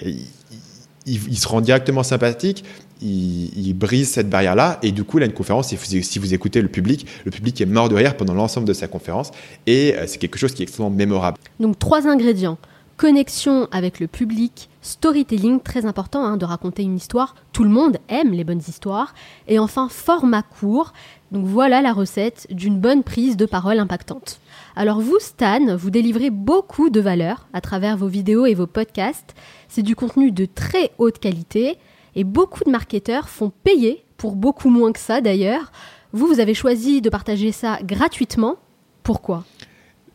il, 1.06 1.38
se 1.38 1.48
rend 1.48 1.62
directement 1.62 2.04
sympathique. 2.04 2.64
Il, 3.02 3.74
brise 3.74 4.10
cette 4.10 4.30
barrière-là. 4.30 4.80
Et 4.82 4.92
du 4.92 5.04
coup, 5.04 5.18
il 5.18 5.24
a 5.24 5.26
une 5.26 5.34
conférence. 5.34 5.76
si 5.76 6.20
vous 6.20 6.34
écoutez 6.34 6.62
le 6.62 6.70
public, 6.70 7.06
le 7.26 7.32
public 7.32 7.60
est 7.60 7.66
mort 7.66 7.90
de 7.90 7.96
rire 7.96 8.16
pendant 8.16 8.34
l'ensemble 8.34 8.68
de 8.68 8.74
sa 8.74 8.88
conférence. 8.88 9.32
Et 9.68 9.96
euh, 9.96 10.06
c'est 10.08 10.18
quelque 10.18 10.38
chose 10.38 10.54
qui 10.54 10.62
est 10.62 10.66
extrêmement 10.66 10.92
mémorable. 10.92 11.38
Donc, 11.60 11.80
trois 11.80 12.08
ingrédients 12.08 12.58
connexion 13.02 13.68
avec 13.72 14.00
le 14.00 14.06
public, 14.06 14.70
storytelling, 14.84 15.60
très 15.60 15.88
important 15.88 16.24
hein, 16.24 16.38
de 16.38 16.46
raconter 16.46 16.84
une 16.84 16.96
histoire. 16.96 17.34
Tout 17.52 17.64
le 17.64 17.72
monde 17.72 17.98
aime 18.10 18.32
les 18.32 18.44
bonnes 18.44 18.62
histoires. 18.68 19.16
Et 19.48 19.58
enfin, 19.58 19.90
format 19.90 20.44
court. 20.44 20.94
Donc 21.32 21.46
voilà 21.46 21.82
la 21.82 21.94
recette 21.94 22.48
d'une 22.50 22.78
bonne 22.78 23.04
prise 23.04 23.38
de 23.38 23.46
parole 23.46 23.80
impactante. 23.80 24.40
Alors 24.76 25.00
vous, 25.00 25.18
Stan, 25.20 25.76
vous 25.78 25.90
délivrez 25.90 26.30
beaucoup 26.30 26.90
de 26.90 27.00
valeur 27.00 27.48
à 27.54 27.62
travers 27.62 27.96
vos 27.96 28.08
vidéos 28.08 28.46
et 28.46 28.54
vos 28.54 28.68
podcasts. 28.68 29.34
C'est 29.70 29.82
du 29.82 29.96
contenu 29.96 30.32
de 30.32 30.46
très 30.46 30.92
haute 30.98 31.20
qualité 31.20 31.78
et 32.16 32.26
beaucoup 32.26 32.64
de 32.66 32.72
marketeurs 32.72 33.30
font 33.30 33.52
payer 33.64 34.04
pour 34.18 34.36
beaucoup 34.36 34.70
moins 34.70 34.92
que 34.92 35.00
ça 35.00 35.22
d'ailleurs. 35.22 35.72
Vous, 36.12 36.28
vous 36.28 36.42
avez 36.42 36.54
choisi 36.54 37.02
de 37.02 37.10
partager 37.10 37.54
ça 37.54 37.80
gratuitement. 37.82 38.58
Pourquoi? 39.02 39.46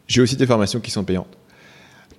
J'ai 0.07 0.21
aussi 0.21 0.37
des 0.37 0.47
formations 0.47 0.81
qui 0.81 0.91
sont 0.91 1.05
payantes. 1.05 1.36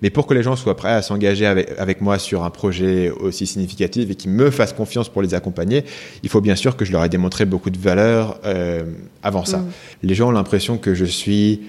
Mais 0.01 0.09
pour 0.09 0.27
que 0.27 0.33
les 0.33 0.43
gens 0.43 0.55
soient 0.55 0.75
prêts 0.75 0.91
à 0.91 1.01
s'engager 1.01 1.45
avec, 1.45 2.01
moi 2.01 2.19
sur 2.19 2.43
un 2.43 2.49
projet 2.49 3.09
aussi 3.09 3.47
significatif 3.47 4.09
et 4.11 4.15
qu'ils 4.15 4.31
me 4.31 4.51
fassent 4.51 4.73
confiance 4.73 5.09
pour 5.09 5.21
les 5.21 5.33
accompagner, 5.33 5.83
il 6.23 6.29
faut 6.29 6.41
bien 6.41 6.55
sûr 6.55 6.77
que 6.77 6.85
je 6.85 6.91
leur 6.91 7.03
ai 7.03 7.09
démontré 7.09 7.45
beaucoup 7.45 7.69
de 7.69 7.77
valeur 7.77 8.39
euh, 8.45 8.83
avant 9.23 9.45
ça. 9.45 9.59
Mm. 9.59 9.67
Les 10.03 10.15
gens 10.15 10.29
ont 10.29 10.31
l'impression 10.31 10.77
que 10.77 10.93
je 10.93 11.05
suis 11.05 11.61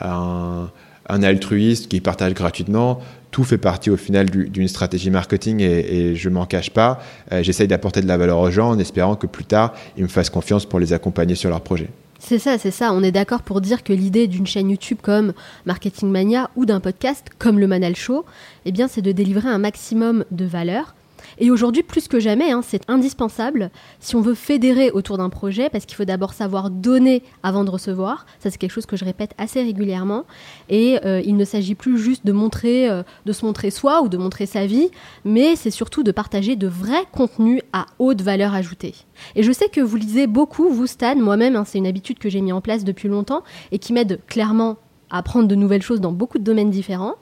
un, 0.00 0.68
altruiste 1.08 1.88
qui 1.88 2.00
partage 2.00 2.34
gratuitement. 2.34 3.00
Tout 3.30 3.44
fait 3.44 3.58
partie 3.58 3.90
au 3.90 3.96
final 3.96 4.28
d'une 4.28 4.68
stratégie 4.68 5.10
marketing 5.10 5.60
et, 5.60 5.64
et 5.64 6.16
je 6.16 6.28
m'en 6.28 6.46
cache 6.46 6.70
pas. 6.70 7.00
Euh, 7.32 7.42
j'essaye 7.42 7.68
d'apporter 7.68 8.00
de 8.00 8.08
la 8.08 8.16
valeur 8.16 8.38
aux 8.38 8.50
gens 8.50 8.70
en 8.70 8.78
espérant 8.78 9.16
que 9.16 9.26
plus 9.26 9.44
tard, 9.44 9.72
ils 9.96 10.02
me 10.02 10.08
fassent 10.08 10.30
confiance 10.30 10.66
pour 10.66 10.80
les 10.80 10.92
accompagner 10.92 11.34
sur 11.34 11.48
leur 11.48 11.60
projet. 11.60 11.88
C'est 12.22 12.38
ça, 12.38 12.58
c'est 12.58 12.70
ça. 12.70 12.92
On 12.92 13.02
est 13.02 13.12
d'accord 13.12 13.42
pour 13.42 13.62
dire 13.62 13.82
que 13.82 13.94
l'idée 13.94 14.28
d'une 14.28 14.46
chaîne 14.46 14.68
YouTube 14.70 14.98
comme 15.02 15.32
Marketing 15.64 16.10
Mania 16.10 16.50
ou 16.54 16.66
d'un 16.66 16.78
podcast 16.78 17.26
comme 17.38 17.58
le 17.58 17.66
Manal 17.66 17.96
Show, 17.96 18.26
eh 18.66 18.72
bien, 18.72 18.88
c'est 18.88 19.00
de 19.00 19.10
délivrer 19.10 19.48
un 19.48 19.58
maximum 19.58 20.24
de 20.30 20.44
valeur 20.44 20.94
et 21.40 21.50
aujourd'hui, 21.50 21.82
plus 21.82 22.06
que 22.06 22.20
jamais, 22.20 22.52
hein, 22.52 22.60
c'est 22.62 22.82
indispensable 22.88 23.70
si 23.98 24.14
on 24.14 24.20
veut 24.20 24.34
fédérer 24.34 24.90
autour 24.90 25.16
d'un 25.16 25.30
projet, 25.30 25.70
parce 25.70 25.86
qu'il 25.86 25.96
faut 25.96 26.04
d'abord 26.04 26.34
savoir 26.34 26.68
donner 26.68 27.22
avant 27.42 27.64
de 27.64 27.70
recevoir. 27.70 28.26
Ça, 28.40 28.50
c'est 28.50 28.58
quelque 28.58 28.72
chose 28.72 28.84
que 28.84 28.96
je 28.96 29.06
répète 29.06 29.32
assez 29.38 29.62
régulièrement. 29.62 30.26
Et 30.68 30.98
euh, 31.06 31.22
il 31.24 31.36
ne 31.36 31.44
s'agit 31.46 31.74
plus 31.74 31.98
juste 31.98 32.26
de 32.26 32.32
montrer, 32.32 32.90
euh, 32.90 33.02
de 33.24 33.32
se 33.32 33.46
montrer 33.46 33.70
soi 33.70 34.02
ou 34.02 34.08
de 34.08 34.18
montrer 34.18 34.44
sa 34.44 34.66
vie, 34.66 34.90
mais 35.24 35.56
c'est 35.56 35.70
surtout 35.70 36.02
de 36.02 36.12
partager 36.12 36.56
de 36.56 36.68
vrais 36.68 37.06
contenus 37.10 37.62
à 37.72 37.86
haute 37.98 38.20
valeur 38.20 38.54
ajoutée. 38.54 38.94
Et 39.34 39.42
je 39.42 39.50
sais 39.50 39.68
que 39.70 39.80
vous 39.80 39.96
lisez 39.96 40.26
beaucoup, 40.26 40.68
vous 40.68 40.86
Stan, 40.86 41.16
moi-même, 41.16 41.56
hein, 41.56 41.64
c'est 41.64 41.78
une 41.78 41.86
habitude 41.86 42.18
que 42.18 42.28
j'ai 42.28 42.42
mis 42.42 42.52
en 42.52 42.60
place 42.60 42.84
depuis 42.84 43.08
longtemps 43.08 43.42
et 43.72 43.78
qui 43.78 43.94
m'aide 43.94 44.20
clairement 44.26 44.76
à 45.10 45.18
apprendre 45.18 45.48
de 45.48 45.54
nouvelles 45.54 45.82
choses 45.82 46.00
dans 46.00 46.12
beaucoup 46.12 46.38
de 46.38 46.44
domaines 46.44 46.70
différents. 46.70 47.14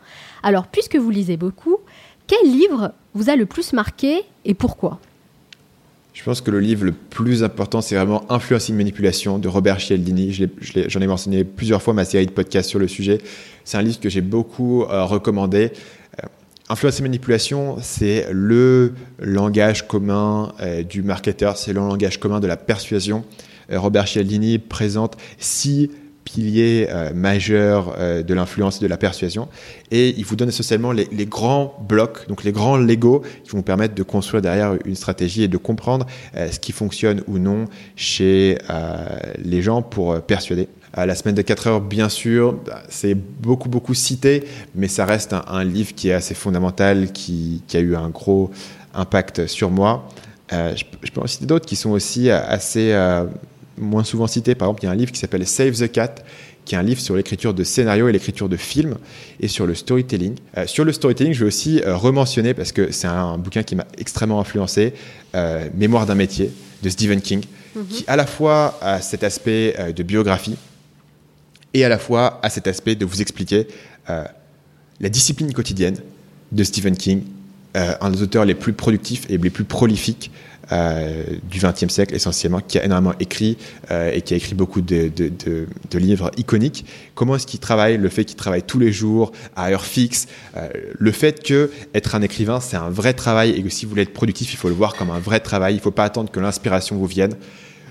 Alors, 0.43 0.67
puisque 0.67 0.97
vous 0.97 1.11
lisez 1.11 1.37
beaucoup, 1.37 1.79
quel 2.29 2.53
livre 2.53 2.93
vous 3.15 3.31
a 3.31 3.35
le 3.35 3.47
plus 3.47 3.73
marqué 3.73 4.23
et 4.45 4.55
pourquoi? 4.55 5.01
Je 6.13 6.23
pense 6.25 6.41
que 6.41 6.51
le 6.51 6.61
livre 6.61 6.85
le 6.85 6.93
plus 6.93 7.43
important, 7.43 7.81
c'est 7.81 7.95
vraiment 7.95 8.25
Influence 8.31 8.69
et 8.69 8.73
Manipulation 8.73 9.39
de 9.39 9.49
Robert 9.49 9.81
Cialdini. 9.81 10.33
J'en 10.89 11.01
ai, 11.01 11.07
mentionné 11.07 11.45
plusieurs 11.45 11.81
fois 11.81 11.95
ma 11.95 12.05
série 12.05 12.27
de 12.27 12.33
podcasts 12.33 12.69
sur 12.69 12.81
le 12.81 12.89
sujet. 12.89 13.19
C'est 13.65 13.79
un 13.79 13.83
livre 13.83 14.01
que 14.01 14.09
j'ai 14.09 14.21
beaucoup 14.21 14.83
euh, 14.83 15.05
recommandé. 15.05 15.73
Euh, 16.23 16.27
Influence 16.69 16.99
et 16.99 17.03
Manipulation, 17.03 17.77
c'est 17.81 18.27
le 18.33 18.95
langage 19.21 19.87
commun 19.87 20.53
euh, 20.61 20.83
du 20.83 21.03
marketeur, 21.03 21.57
c'est 21.57 21.73
le 21.73 21.81
langage 21.81 22.19
commun 22.19 22.41
de 22.41 22.47
la 22.47 22.57
persuasion. 22.57 23.25
Robert 23.71 24.09
Cialdini 24.09 24.59
présente 24.59 25.17
six 25.39 25.91
piliers 26.29 26.87
euh, 26.91 27.11
majeurs 27.15 27.95
euh, 27.99 28.23
de 28.23 28.35
l'influence 28.35 28.79
et 28.79 28.81
de 28.81 28.87
la 28.87 28.99
persuasion. 28.99 29.49
Et 29.91 30.15
il 30.19 30.25
vous 30.25 30.37
donne 30.37 30.51
essentiellement 30.51 30.93
les, 30.93 31.07
grands 31.27 31.75
blocs, 31.89 32.29
donc 32.29 32.45
les 32.45 32.53
grands 32.53 32.77
Lego 32.77 33.23
qui 33.45 33.51
vont 33.51 33.63
permettre 33.63 33.95
de 33.95 34.03
construire 34.03 34.43
derrière 34.43 34.75
une 34.85 34.95
stratégie 34.95 35.43
et 35.43 35.49
de 35.49 35.57
comprendre 35.57 36.07
euh, 36.37 36.51
ce 36.51 36.61
qui 36.61 36.73
fonctionne 36.73 37.23
ou 37.27 37.39
non 37.39 37.65
chez 37.97 38.59
les 39.43 39.63
gens 39.63 39.83
pour 39.83 40.21
persuader. 40.21 40.69
la 40.95 41.15
semaine 41.15 41.35
de 41.35 41.43
4 41.43 41.67
heures, 41.67 41.81
bien 41.81 42.09
sûr, 42.09 42.53
bah, 42.67 42.83
c'est 42.89 43.15
beaucoup, 43.15 43.69
beaucoup 43.69 43.95
cité, 43.95 44.45
mais 44.75 44.89
ça 44.89 45.05
reste 45.05 45.35
un, 45.47 45.65
livre 45.65 45.95
qui 45.95 46.09
est 46.09 46.13
assez 46.13 46.35
fondamental, 46.35 47.13
qui, 47.13 47.63
a 47.73 47.79
eu 47.79 47.97
un 47.97 48.11
gros 48.11 48.51
impact 48.95 49.47
sur 49.47 49.71
moi. 49.71 50.09
je, 50.51 51.11
peux 51.13 51.21
en 51.21 51.27
citer 51.27 51.47
d'autres 51.47 51.67
qui 51.67 51.77
sont 51.77 51.91
aussi 51.91 52.31
assez 52.31 52.93
moins 53.79 54.05
souvent 54.05 54.27
cité. 54.27 54.55
Par 54.55 54.69
exemple, 54.69 54.83
il 54.83 54.87
y 54.87 54.89
a 54.89 54.93
un 54.93 54.97
livre 54.97 55.13
qui 55.13 55.19
s'appelle 55.19 55.47
Save 55.47 55.73
the 55.73 55.91
Cat, 55.91 56.17
qui 56.69 56.75
est 56.75 56.79
un 56.79 56.83
livre 56.83 57.01
sur 57.01 57.17
l'écriture 57.17 57.55
de 57.55 57.65
scénario 57.65 58.09
et 58.09 58.13
l'écriture 58.13 58.49
de 58.49 58.57
films 58.57 58.97
et 59.41 59.49
sur 59.49 59.67
le 59.67 59.75
storytelling. 59.75 60.37
Euh, 60.57 60.67
sur 60.67 60.85
le 60.85 60.93
storytelling, 60.93 61.33
je 61.33 61.41
vais 61.41 61.47
aussi 61.47 61.81
euh, 61.81 61.97
rementionner, 61.97 62.53
parce 62.53 62.73
que 62.73 62.93
c'est 62.93 63.07
un, 63.07 63.39
bouquin 63.39 63.63
qui 63.63 63.75
m'a 63.75 63.87
extrêmement 63.97 64.39
influencé, 64.39 64.93
euh, 65.35 65.69
Mémoire 65.75 66.05
d'un 66.05 66.15
métier 66.15 66.51
de 66.83 66.89
Stephen 66.91 67.23
King, 67.23 67.43
mhm. 67.75 67.87
qui 67.87 68.05
à 68.07 68.17
la 68.17 68.27
fois 68.27 68.79
a 68.83 69.01
cet 69.01 69.25
aspect 69.25 69.93
de 69.97 70.03
biographie 70.03 70.57
et 71.75 71.85
à 71.85 71.89
la 71.89 71.99
fois 71.99 72.39
a 72.43 72.51
cet 72.51 72.67
aspect 72.67 72.95
de 72.95 73.05
vous 73.05 73.21
expliquer 73.21 73.67
la 74.07 75.09
discipline 75.09 75.53
quotidienne 75.53 75.97
de 76.51 76.65
Stephen 76.65 76.97
King, 76.97 77.23
un 77.75 78.11
des 78.11 78.23
auteurs 78.23 78.45
les 78.45 78.55
plus 78.55 78.73
productifs 78.73 79.27
et 79.29 79.39
les 79.39 79.51
plus 79.51 79.65
prolifiques 79.65 80.31
euh, 80.71 81.25
du 81.51 81.61
XXe 81.61 81.89
siècle 81.89 82.15
essentiellement, 82.15 82.61
qui 82.61 82.79
a 82.79 82.85
énormément 82.85 83.15
écrit 83.21 83.57
euh, 83.91 84.13
et 84.13 84.21
qui 84.21 84.35
a 84.35 84.37
écrit 84.37 84.55
beaucoup 84.55 84.83
de, 84.83 85.11
livres 85.95 86.31
iconiques. 86.37 86.85
Comment 87.15 87.37
est-ce 87.37 87.47
qu'il 87.47 87.61
travaille 87.61 87.97
Le 87.97 88.11
fait 88.11 88.27
qu'il 88.27 88.37
travaille 88.37 88.63
tous 88.63 88.79
les 88.79 88.93
jours, 88.93 89.33
à 89.57 89.71
heure 89.71 89.87
fixe, 89.87 90.27
euh, 90.59 90.69
le 90.93 91.11
fait 91.11 91.43
que 91.43 91.71
être 91.95 92.15
un 92.15 92.21
écrivain, 92.21 92.61
c'est 92.61 92.77
un 92.77 92.91
vrai 92.91 93.15
travail 93.15 93.53
et 93.53 93.63
que 93.63 93.71
si 93.71 93.87
vous 93.87 93.91
voulez 93.91 94.03
être 94.03 94.13
productif, 94.13 94.53
il 94.53 94.57
faut 94.59 94.69
le 94.69 94.75
voir 94.75 94.95
comme 94.95 95.11
un 95.11 95.19
vrai 95.19 95.41
travail. 95.41 95.73
Il 95.73 95.79
ne 95.79 95.83
faut 95.83 95.91
pas 95.91 96.05
attendre 96.05 96.31
que 96.31 96.39
l'inspiration 96.39 96.97
vous 96.97 97.07
vienne 97.07 97.33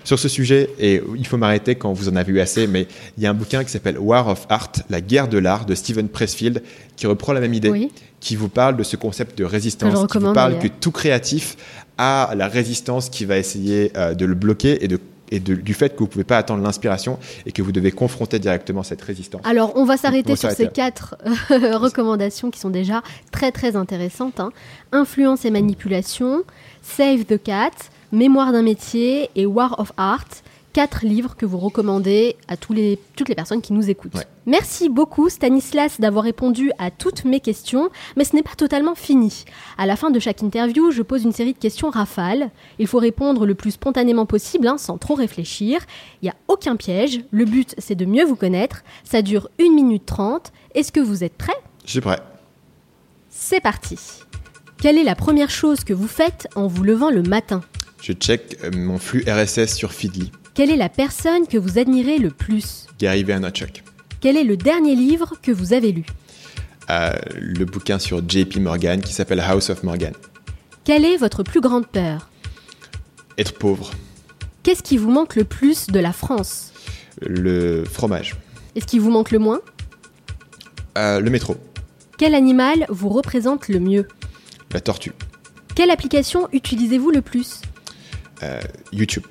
sur 0.08 0.18
ce 0.18 0.30
sujet, 0.30 0.70
et 0.80 1.02
il 1.18 1.28
faut 1.28 1.36
m'arrêter 1.36 1.76
quand 1.76 1.92
vous 1.92 2.08
en 2.08 2.16
avez 2.16 2.32
eu 2.32 2.40
assez, 2.40 2.66
mais 2.66 2.88
il 3.18 3.24
y 3.24 3.28
a 3.28 3.30
un 3.30 3.34
bouquin 3.34 3.66
qui 3.66 3.70
s'appelle 3.70 4.00
War 4.00 4.30
of 4.30 4.46
Art, 4.48 4.72
la 4.90 5.02
guerre 5.02 5.28
de 5.28 5.38
l'art 5.38 5.66
de 5.66 5.76
Steven 5.76 6.08
Pressfield, 6.08 6.64
qui 6.96 7.08
reprend 7.08 7.34
la 7.34 7.42
même 7.42 7.54
idée, 7.54 7.90
qui 8.22 8.38
vous 8.38 8.48
parle 8.48 8.78
de 8.78 8.84
ce 8.84 8.96
concept 8.96 9.38
de 9.38 9.44
résistance, 9.44 10.10
qui 10.10 10.18
vous 10.18 10.32
parle 10.32 10.60
que 10.60 10.70
tout 10.70 10.92
créatif 10.92 11.58
a 11.98 12.34
la 12.38 12.48
résistance 12.48 13.10
qui 13.10 13.26
va 13.26 13.38
essayer 13.38 13.92
euh, 13.98 14.14
de 14.14 14.26
le 14.26 14.34
bloquer 14.34 14.82
et 14.82 14.88
de 14.88 14.98
et 15.30 15.42
du 15.42 15.74
fait 15.74 15.90
que 15.90 15.98
vous 15.98 16.06
ne 16.06 16.10
pouvez 16.10 16.24
pas 16.24 16.38
attendre 16.38 16.64
l'inspiration 16.64 17.20
et 17.46 17.52
que 17.52 17.62
vous 17.62 17.74
devez 17.74 17.92
confronter 17.92 18.40
directement 18.40 18.82
cette 18.82 19.02
résistance. 19.02 19.42
Alors, 19.44 19.74
on 19.76 19.84
va 19.84 19.98
s'arrêter 19.98 20.38
sur 20.38 20.52
ces 20.52 20.70
quatre 20.70 21.18
euh, 21.52 21.78
recommandations 21.78 22.50
qui 22.50 22.62
sont 22.62 22.70
déjà 22.70 23.04
très 23.30 23.52
très 23.52 23.76
intéressantes. 23.76 24.40
Hein. 24.40 24.52
Influence 24.94 25.44
et 25.44 25.52
manipulation, 25.52 26.44
Save 26.82 27.26
the 27.26 27.44
Cat, 27.44 27.72
Mémoire 28.12 28.52
d'un 28.52 28.62
métier 28.62 29.30
et 29.36 29.46
War 29.46 29.80
of 29.80 29.92
Art. 29.98 30.26
quatre 30.74 31.06
livres 31.06 31.36
que 31.36 31.46
vous 31.46 31.58
recommandez 31.58 32.36
à 32.48 32.56
tous 32.56 32.72
les, 32.72 33.00
toutes 33.16 33.30
les 33.30 33.36
personnes 33.36 33.62
qui 33.64 33.74
nous 33.74 33.90
écoutent. 33.90 34.14
Ouais. 34.14 34.28
Merci 34.46 34.90
beaucoup 34.90 35.28
Stanislas 35.28 36.00
d'avoir 36.00 36.24
répondu 36.24 36.72
à 36.78 36.92
toutes 36.92 37.26
mes 37.26 37.40
questions, 37.40 37.90
mais 38.16 38.24
ce 38.24 38.36
n'est 38.36 38.44
pas 38.44 38.56
totalement 38.56 38.94
fini. 38.94 39.44
À 39.78 39.86
la 39.88 39.96
fin 39.96 40.12
de 40.12 40.20
chaque 40.20 40.44
interview, 40.44 40.92
je 40.92 41.02
pose 41.02 41.24
une 41.24 41.32
série 41.34 41.54
de 41.54 41.58
questions 41.58 41.90
rafales. 41.90 42.52
Il 42.78 42.86
faut 42.88 43.00
répondre 43.00 43.46
le 43.46 43.56
plus 43.56 43.72
spontanément 43.72 44.28
possible, 44.28 44.68
hein, 44.68 44.78
sans 44.78 44.98
trop 45.00 45.16
réfléchir. 45.16 45.82
Il 46.22 46.26
n'y 46.26 46.30
a 46.30 46.36
aucun 46.48 46.76
piège. 46.76 47.22
Le 47.32 47.46
but, 47.46 47.74
c'est 47.80 47.96
de 47.96 48.06
mieux 48.06 48.24
vous 48.24 48.36
connaître. 48.36 48.84
Ça 49.04 49.22
dure 49.22 49.50
1 49.60 49.74
minute 49.74 50.06
30. 50.06 50.52
Est-ce 50.76 50.92
que 50.92 51.00
vous 51.00 51.24
êtes 51.24 51.36
prêts? 51.36 51.58
Je 51.86 51.92
suis 51.92 52.02
prêt. 52.02 52.20
C'est 53.30 53.62
parti. 53.62 53.98
Quelle 54.80 54.98
est 54.98 55.04
la 55.04 55.16
première 55.16 55.50
chose 55.50 55.84
que 55.84 55.94
vous 55.94 56.08
faites 56.08 56.48
en 56.56 56.68
vous 56.68 56.84
levant 56.84 57.10
le 57.10 57.24
matin? 57.24 57.62
Je 58.02 58.14
check 58.14 58.58
euh, 58.64 58.72
mon 58.76 58.98
flux 59.00 59.24
RSS 59.28 59.74
sur 59.76 59.92
Feedly. 59.92 60.32
Quelle 60.54 60.72
est 60.72 60.76
la 60.78 60.90
personne 60.90 61.48
que 61.48 61.58
vous 61.58 61.78
admirez 61.78 62.18
le 62.18 62.30
plus 62.32 62.88
Gary 63.00 63.24
Vaynerchuk. 63.24 63.84
Quel 64.22 64.38
est 64.38 64.44
le 64.44 64.58
dernier 64.58 64.96
livre 64.96 65.34
que 65.42 65.52
vous 65.52 65.74
avez 65.74 65.92
lu 65.92 66.06
Euh, 66.90 67.12
le 67.36 67.66
bouquin 67.66 68.00
sur 68.00 68.22
JP 68.28 68.58
Morgan 68.58 69.02
qui 69.02 69.14
s'appelle 69.14 69.40
House 69.42 69.70
of 69.70 69.84
Morgan. 69.84 70.14
Quelle 70.84 71.06
est 71.06 71.18
votre 71.18 71.44
plus 71.44 71.60
grande 71.62 71.86
peur 71.88 72.30
Être 73.38 73.54
pauvre. 73.54 73.92
Qu'est-ce 74.64 74.84
qui 74.84 74.98
vous 74.98 75.12
manque 75.12 75.36
le 75.36 75.44
plus 75.44 75.88
de 75.88 76.00
la 76.00 76.14
France 76.14 76.72
Le 77.22 77.84
fromage. 77.84 78.36
Est-ce 78.76 78.86
qui 78.86 79.00
vous 79.00 79.12
manque 79.12 79.32
le 79.32 79.40
moins 79.40 79.60
Euh, 80.98 81.20
le 81.20 81.30
métro. 81.30 81.58
Quel 82.18 82.34
animal 82.34 82.86
vous 82.90 83.10
représente 83.10 83.68
le 83.68 83.80
mieux 83.80 84.08
La 84.74 84.80
tortue. 84.80 85.12
Quelle 85.76 85.92
application 85.92 86.48
utilisez-vous 86.54 87.12
le 87.12 87.22
plus 87.22 87.62
Euh, 88.44 88.60
YouTube. 88.92 89.24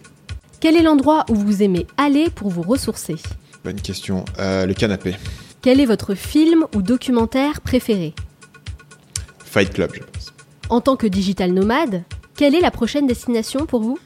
Quel 0.60 0.76
est 0.76 0.82
l'endroit 0.82 1.24
où 1.28 1.34
vous 1.34 1.62
aimez 1.62 1.86
aller 1.96 2.30
pour 2.30 2.50
vous 2.50 2.62
ressourcer? 2.62 3.16
Bonne 3.64 3.80
question. 3.80 4.24
Euh, 4.38 4.66
le 4.66 4.74
canapé. 4.74 5.14
Quel 5.62 5.80
est 5.80 5.86
votre 5.86 6.14
film 6.14 6.66
ou 6.74 6.82
documentaire 6.82 7.60
préféré? 7.60 8.14
Fight 9.44 9.72
Club, 9.72 9.90
je 9.94 10.00
pense. 10.00 10.32
En 10.68 10.80
tant 10.80 10.96
que 10.96 11.06
digital 11.06 11.52
nomade, 11.52 12.04
quelle 12.36 12.54
est 12.54 12.60
la 12.60 12.70
prochaine 12.70 13.06
destination 13.06 13.66
pour 13.66 13.82
vous? 13.82 13.98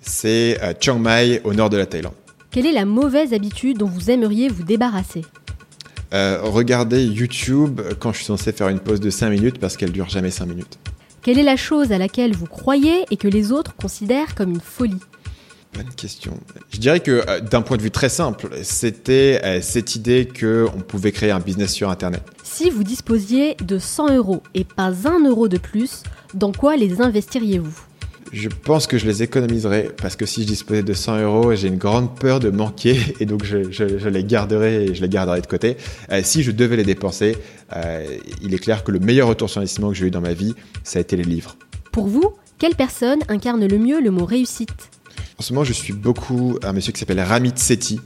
C'est 0.00 0.58
euh, 0.62 0.74
Chiang 0.78 0.98
Mai 0.98 1.40
au 1.44 1.54
nord 1.54 1.70
de 1.70 1.76
la 1.76 1.86
Thaïlande. 1.86 2.14
Quelle 2.50 2.66
est 2.66 2.72
la 2.72 2.84
mauvaise 2.84 3.32
habitude 3.32 3.78
dont 3.78 3.86
vous 3.86 4.10
aimeriez 4.10 4.48
vous 4.48 4.64
débarrasser? 4.64 5.24
Euh, 6.12 6.40
regardez 6.42 7.04
YouTube 7.04 7.80
quand 8.00 8.12
je 8.12 8.18
suis 8.18 8.26
censé 8.26 8.52
faire 8.52 8.68
une 8.68 8.80
pause 8.80 9.00
de 9.00 9.10
5 9.10 9.30
minutes 9.30 9.58
parce 9.58 9.76
qu'elle 9.76 9.92
dure 9.92 10.08
jamais 10.08 10.30
5 10.30 10.46
minutes. 10.46 10.78
Quelle 11.22 11.38
est 11.38 11.44
la 11.44 11.56
chose 11.56 11.92
à 11.92 11.98
laquelle 11.98 12.34
vous 12.34 12.46
croyez 12.46 13.04
et 13.10 13.16
que 13.16 13.28
les 13.28 13.52
autres 13.52 13.74
considèrent 13.76 14.34
comme 14.34 14.50
une 14.50 14.60
folie 14.60 15.00
Bonne 15.74 15.92
question. 15.94 16.32
Je 16.72 16.78
dirais 16.78 17.00
que 17.00 17.22
euh, 17.28 17.40
d'un 17.40 17.62
point 17.62 17.76
de 17.76 17.82
vue 17.82 17.90
très 17.90 18.08
simple, 18.08 18.48
c'était 18.62 19.40
euh, 19.44 19.60
cette 19.60 19.94
idée 19.94 20.26
qu'on 20.28 20.80
pouvait 20.80 21.12
créer 21.12 21.30
un 21.30 21.38
business 21.38 21.72
sur 21.72 21.90
Internet. 21.90 22.22
Si 22.42 22.70
vous 22.70 22.82
disposiez 22.82 23.54
de 23.56 23.78
100 23.78 24.16
euros 24.16 24.42
et 24.54 24.64
pas 24.64 25.08
un 25.08 25.24
euro 25.24 25.46
de 25.46 25.58
plus, 25.58 26.02
dans 26.34 26.52
quoi 26.52 26.76
les 26.76 27.00
investiriez-vous? 27.00 27.89
Je 28.32 28.48
pense 28.48 28.86
que 28.86 28.96
je 28.96 29.06
les 29.06 29.22
économiserais 29.24 29.90
parce 30.00 30.14
que 30.14 30.24
si 30.24 30.42
je 30.42 30.46
disposais 30.46 30.84
de 30.84 30.92
100 30.92 31.18
euros, 31.22 31.54
j'ai 31.56 31.66
une 31.66 31.78
grande 31.78 32.16
peur 32.16 32.38
de 32.38 32.50
manquer 32.50 32.96
et 33.20 33.26
donc 33.26 33.44
je, 33.44 33.70
je- 33.72 33.98
je 33.98 34.08
les 34.08 34.22
garderai 34.22 34.84
et 34.84 34.94
je 34.94 35.02
les 35.02 35.08
garderai 35.08 35.40
de 35.40 35.46
côté. 35.48 35.76
Euh, 36.12 36.20
si 36.22 36.42
je 36.44 36.52
devais 36.52 36.76
les 36.76 36.84
dépenser, 36.84 37.36
euh, 37.76 38.06
il 38.40 38.54
est 38.54 38.58
clair 38.58 38.84
que 38.84 38.92
le 38.92 39.00
meilleur 39.00 39.26
retour 39.28 39.50
sur 39.50 39.58
investissement 39.60 39.88
que 39.88 39.94
j'ai 39.94 40.06
eu 40.06 40.10
dans 40.12 40.20
ma 40.20 40.32
vie, 40.32 40.54
ça 40.84 40.98
a 40.98 41.02
été 41.02 41.16
les 41.16 41.24
livres. 41.24 41.56
Pour 41.90 42.06
vous, 42.06 42.34
quelle 42.58 42.76
personne 42.76 43.18
incarne 43.28 43.66
le 43.66 43.78
mieux 43.78 44.00
le 44.00 44.10
mot 44.12 44.24
réussite? 44.26 44.90
En 45.38 45.42
ce 45.42 45.52
moment, 45.52 45.64
je 45.64 45.72
suis 45.72 45.92
beaucoup 45.92 46.56
un 46.62 46.72
monsieur 46.72 46.92
qui 46.92 47.00
s'appelle 47.00 47.20
Ramit 47.20 47.52
Sethi, 47.56 47.98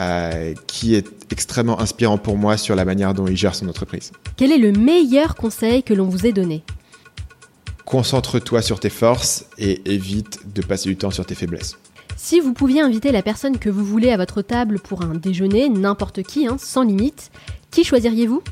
euh, 0.00 0.54
qui 0.66 0.96
est 0.96 1.06
extrêmement 1.30 1.80
inspirant 1.80 2.18
pour 2.18 2.36
moi 2.36 2.56
sur 2.56 2.74
la 2.74 2.84
manière 2.84 3.14
dont 3.14 3.28
il 3.28 3.36
gère 3.36 3.54
son 3.54 3.68
entreprise. 3.68 4.10
Quel 4.36 4.50
est 4.50 4.58
le 4.58 4.72
meilleur 4.72 5.36
conseil 5.36 5.84
que 5.84 5.94
l'on 5.94 6.08
vous 6.08 6.26
ait 6.26 6.32
donné? 6.32 6.64
Concentre-toi 7.84 8.62
sur 8.62 8.80
tes 8.80 8.90
forces 8.90 9.46
et 9.58 9.80
évite 9.92 10.52
de 10.54 10.62
passer 10.62 10.88
du 10.88 10.96
temps 10.96 11.10
sur 11.10 11.26
tes 11.26 11.34
faiblesses. 11.34 11.76
Si 12.16 12.40
vous 12.40 12.54
pouviez 12.54 12.80
inviter 12.80 13.12
la 13.12 13.22
personne 13.22 13.58
que 13.58 13.68
vous 13.68 13.84
voulez 13.84 14.10
à 14.10 14.16
votre 14.16 14.40
table 14.40 14.80
pour 14.80 15.02
un 15.02 15.14
déjeuner, 15.14 15.68
n'importe 15.68 16.22
qui, 16.22 16.46
hein, 16.46 16.56
sans 16.58 16.82
limite, 16.82 17.30
qui 17.70 17.84
choisiriez-vous? 17.84 18.42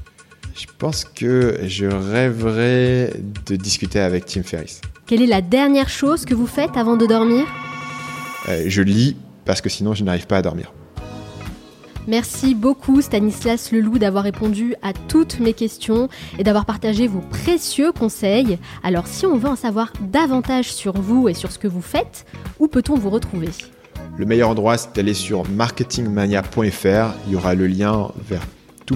Je 0.55 0.67
pense 0.79 1.05
que 1.05 1.61
je 1.65 1.87
rêverais 1.87 3.15
de 3.47 3.57
discuter 3.57 4.01
avec 4.01 4.27
Tim 4.27 4.43
Ferriss. 4.43 4.81
Quelle 5.07 5.23
est 5.23 5.27
la 5.27 5.41
dernière 5.41 5.89
chose 5.89 6.25
que 6.25 6.35
vous 6.35 6.47
faites 6.47 6.77
avant 6.77 6.97
de 6.97 7.07
dormir? 7.07 7.47
Euh, 8.49 8.65
je 8.67 8.83
lis 8.83 9.17
parce 9.45 9.61
que 9.61 9.69
sinon 9.69 9.95
je 9.95 10.05
n'arrive 10.05 10.27
pas 10.27 10.37
à 10.37 10.43
dormir. 10.43 10.73
Merci 12.09 12.57
beaucoup 12.57 13.01
Stanislas 13.01 13.71
Leloup 13.71 13.99
d'avoir 13.99 14.25
répondu 14.25 14.75
à 14.83 14.93
toutes 14.93 15.39
mes 15.39 15.53
questions 15.53 16.09
et 16.39 16.43
d'avoir 16.43 16.67
partagé 16.67 17.07
vos 17.07 17.21
précieux 17.21 17.93
conseils. 17.93 18.59
Alors 18.83 19.07
si 19.07 19.25
on 19.25 19.37
veut 19.37 19.49
en 19.49 19.57
savoir 19.57 19.93
davantage 20.01 20.73
sur 20.73 20.95
vous 20.95 21.29
et 21.29 21.35
sur 21.35 21.53
ce 21.53 21.61
que 21.61 21.69
vous 21.69 21.81
faites, 21.81 22.27
où 22.59 22.67
peut-on 22.67 22.97
vous 22.97 23.11
retrouver? 23.11 23.51
Le 24.19 24.27
meilleur 24.27 24.51
endroit, 24.51 24.77
c'est 24.77 24.95
d'aller 24.95 25.15
sur 25.15 25.49
marketingmania.fr. 25.49 27.15
Il 27.27 27.33
y 27.33 27.37
aura 27.37 27.55
le 27.55 27.67
lien 27.67 28.11
vers 28.29 28.43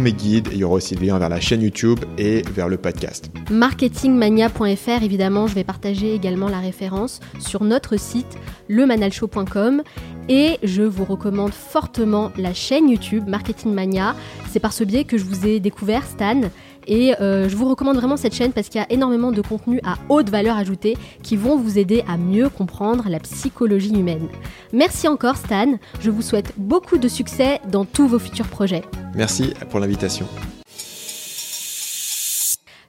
mes 0.01 0.13
guides. 0.13 0.49
Il 0.53 0.59
y 0.59 0.65
aura 0.65 0.77
aussi 0.77 0.95
le 0.95 1.07
lien 1.07 1.19
vers 1.19 1.29
la 1.29 1.41
chaîne 1.41 1.63
YouTube 1.63 2.01
et 2.19 2.43
vers 2.43 2.69
le 2.69 2.77
podcast. 2.77 3.31
marketingmania.fr 3.51 5.03
évidemment, 5.03 5.47
je 5.47 5.55
vais 5.55 5.65
partager 5.65 6.15
également 6.15 6.49
la 6.49 6.61
référence 6.61 7.21
sur 7.39 7.65
notre 7.65 7.99
site 7.99 8.39
lemanalshow.com 8.69 9.83
et 10.29 10.59
je 10.63 10.83
vous 10.83 11.05
recommande 11.05 11.53
fortement 11.53 12.33
la 12.37 12.53
chaîne 12.53 12.89
YouTube 12.89 13.29
Marketing 13.29 13.73
Mania. 13.73 14.17
C'est 14.51 14.61
par 14.61 14.73
ce 14.73 14.85
biais 14.85 15.05
que 15.05 15.19
je 15.19 15.25
vous 15.25 15.47
ai 15.47 15.61
découvert 15.61 16.05
Stan 16.05 16.43
et 16.87 17.15
euh, 17.21 17.49
je 17.49 17.57
vous 17.57 17.69
recommande 17.69 17.97
vraiment 17.97 18.17
cette 18.17 18.35
chaîne 18.35 18.53
parce 18.53 18.69
qu'il 18.69 18.81
y 18.81 18.85
a 18.85 18.91
énormément 18.91 19.33
de 19.33 19.41
contenus 19.43 19.81
à 19.85 19.97
haute 20.09 20.31
valeur 20.31 20.57
ajoutée 20.57 20.97
qui 21.23 21.37
vont 21.37 21.57
vous 21.57 21.79
aider 21.79 22.05
à 22.09 22.17
mieux 22.17 22.49
comprendre 22.49 23.09
la 23.09 23.19
psychologie 23.21 23.95
humaine. 23.95 24.29
Merci 24.73 25.09
encore 25.09 25.37
Stan, 25.37 25.79
je 26.01 26.11
vous 26.11 26.23
souhaite 26.23 26.53
beaucoup 26.57 26.99
de 26.99 27.09
succès 27.09 27.61
dans 27.71 27.85
tous 27.85 28.07
vos 28.07 28.19
futurs 28.19 28.49
projets. 28.49 28.83
Merci 29.15 29.53
pour 29.71 29.81
l'invitation. 29.81 30.27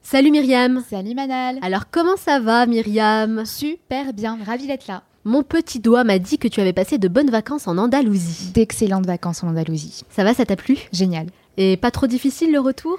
Salut 0.04 0.32
Myriam 0.32 0.84
Salut 0.90 1.14
Manal 1.16 1.60
Alors 1.62 1.90
comment 1.92 2.16
ça 2.16 2.40
va 2.40 2.66
Myriam? 2.66 3.46
Super 3.46 4.14
bien, 4.14 4.38
ravi 4.46 4.66
d'être 4.68 4.88
là. 4.88 5.04
Mon 5.26 5.44
petit 5.44 5.82
doigt 5.82 6.06
m'a 6.06 6.20
dit 6.20 6.38
que 6.38 6.48
tu 6.48 6.62
avais 6.62 6.72
passé 6.72 6.98
de 6.98 7.10
bonnes 7.10 7.30
vacances 7.30 7.68
en 7.68 7.78
Andalousie. 7.78 8.52
D'excellentes 8.54 9.06
vacances 9.06 9.44
en 9.44 9.50
Andalousie. 9.50 10.06
Ça 10.10 10.24
va, 10.24 10.34
ça 10.34 10.46
t'a 10.46 10.56
plu? 10.56 10.78
Génial. 10.94 11.28
Et 11.58 11.76
pas 11.76 11.92
trop 11.92 12.08
difficile 12.08 12.54
le 12.54 12.62
retour? 12.62 12.98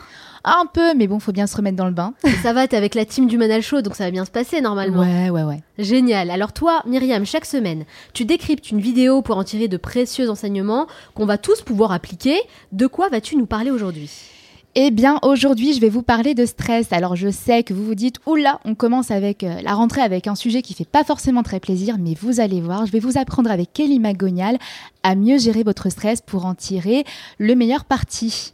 Un 0.50 0.64
peu, 0.64 0.94
mais 0.94 1.06
bon, 1.06 1.18
faut 1.18 1.32
bien 1.32 1.46
se 1.46 1.54
remettre 1.54 1.76
dans 1.76 1.84
le 1.84 1.92
bain. 1.92 2.14
Ça 2.42 2.54
va, 2.54 2.66
t'es 2.66 2.76
avec 2.76 2.94
la 2.94 3.04
team 3.04 3.26
du 3.26 3.36
Manal 3.36 3.60
Show, 3.60 3.82
donc 3.82 3.94
ça 3.94 4.04
va 4.04 4.10
bien 4.10 4.24
se 4.24 4.30
passer 4.30 4.62
normalement. 4.62 5.00
Ouais, 5.00 5.28
ouais, 5.28 5.42
ouais. 5.42 5.60
Génial. 5.76 6.30
Alors 6.30 6.54
toi, 6.54 6.82
Myriam, 6.86 7.26
chaque 7.26 7.44
semaine, 7.44 7.84
tu 8.14 8.24
décryptes 8.24 8.70
une 8.70 8.80
vidéo 8.80 9.20
pour 9.20 9.36
en 9.36 9.44
tirer 9.44 9.68
de 9.68 9.76
précieux 9.76 10.30
enseignements 10.30 10.86
qu'on 11.14 11.26
va 11.26 11.36
tous 11.36 11.60
pouvoir 11.60 11.92
appliquer. 11.92 12.40
De 12.72 12.86
quoi 12.86 13.10
vas-tu 13.10 13.36
nous 13.36 13.44
parler 13.44 13.70
aujourd'hui? 13.70 14.10
Eh 14.74 14.90
bien, 14.90 15.18
aujourd'hui, 15.22 15.74
je 15.74 15.80
vais 15.80 15.88
vous 15.88 16.02
parler 16.02 16.34
de 16.34 16.46
stress. 16.46 16.92
Alors, 16.92 17.14
je 17.16 17.30
sais 17.30 17.62
que 17.62 17.74
vous 17.74 17.84
vous 17.84 17.94
dites, 17.94 18.16
oula, 18.26 18.60
on 18.64 18.74
commence 18.74 19.10
avec 19.10 19.42
euh, 19.42 19.60
la 19.62 19.74
rentrée 19.74 20.02
avec 20.02 20.26
un 20.28 20.34
sujet 20.34 20.62
qui 20.62 20.72
fait 20.72 20.86
pas 20.86 21.04
forcément 21.04 21.42
très 21.42 21.58
plaisir, 21.58 21.96
mais 21.98 22.14
vous 22.20 22.40
allez 22.40 22.60
voir, 22.60 22.86
je 22.86 22.92
vais 22.92 23.00
vous 23.00 23.18
apprendre 23.18 23.50
avec 23.50 23.72
Kelly 23.72 23.98
McGonial 23.98 24.56
à 25.02 25.14
mieux 25.14 25.38
gérer 25.38 25.62
votre 25.62 25.90
stress 25.90 26.20
pour 26.20 26.46
en 26.46 26.54
tirer 26.54 27.04
le 27.38 27.54
meilleur 27.54 27.84
parti. 27.84 28.52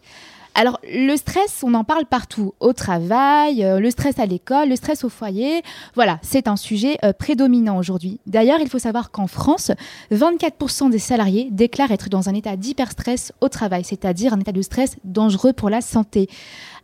Alors, 0.56 0.78
le 0.88 1.16
stress, 1.16 1.64
on 1.64 1.74
en 1.74 1.82
parle 1.82 2.06
partout, 2.06 2.54
au 2.60 2.72
travail, 2.72 3.64
euh, 3.64 3.80
le 3.80 3.90
stress 3.90 4.20
à 4.20 4.26
l'école, 4.26 4.68
le 4.68 4.76
stress 4.76 5.02
au 5.02 5.08
foyer. 5.08 5.62
Voilà, 5.96 6.20
c'est 6.22 6.46
un 6.46 6.54
sujet 6.54 6.96
euh, 7.04 7.12
prédominant 7.12 7.76
aujourd'hui. 7.76 8.20
D'ailleurs, 8.26 8.60
il 8.60 8.68
faut 8.68 8.78
savoir 8.78 9.10
qu'en 9.10 9.26
France, 9.26 9.72
24% 10.12 10.90
des 10.90 11.00
salariés 11.00 11.48
déclarent 11.50 11.90
être 11.90 12.08
dans 12.08 12.28
un 12.28 12.34
état 12.34 12.54
d'hyperstress 12.56 13.32
au 13.40 13.48
travail, 13.48 13.82
c'est-à-dire 13.82 14.32
un 14.32 14.38
état 14.38 14.52
de 14.52 14.62
stress 14.62 14.94
dangereux 15.02 15.52
pour 15.52 15.70
la 15.70 15.80
santé. 15.80 16.28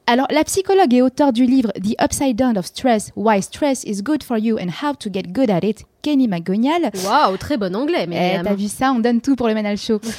Alors, 0.06 0.26
la 0.30 0.42
psychologue 0.42 0.92
et 0.92 1.02
auteure 1.02 1.32
du 1.32 1.46
livre 1.46 1.70
The 1.74 1.94
Upside 2.02 2.34
Down 2.34 2.58
of 2.58 2.66
Stress, 2.66 3.12
Why 3.14 3.40
Stress 3.40 3.84
is 3.84 4.02
Good 4.02 4.24
for 4.24 4.38
You 4.38 4.58
and 4.58 4.70
How 4.82 4.94
to 4.96 5.08
Get 5.12 5.22
Good 5.32 5.50
at 5.50 5.60
It, 5.62 5.84
Kenny 6.02 6.26
McGonial, 6.26 6.90
Waouh, 7.04 7.36
très 7.36 7.56
bon 7.56 7.76
anglais, 7.76 8.02
eh, 8.04 8.06
Myriam. 8.08 8.44
t'as 8.44 8.54
vu 8.54 8.66
ça, 8.66 8.90
on 8.92 8.98
donne 8.98 9.20
tout 9.20 9.36
pour 9.36 9.46
le 9.46 9.54
Manal 9.54 9.76
Show. 9.76 10.00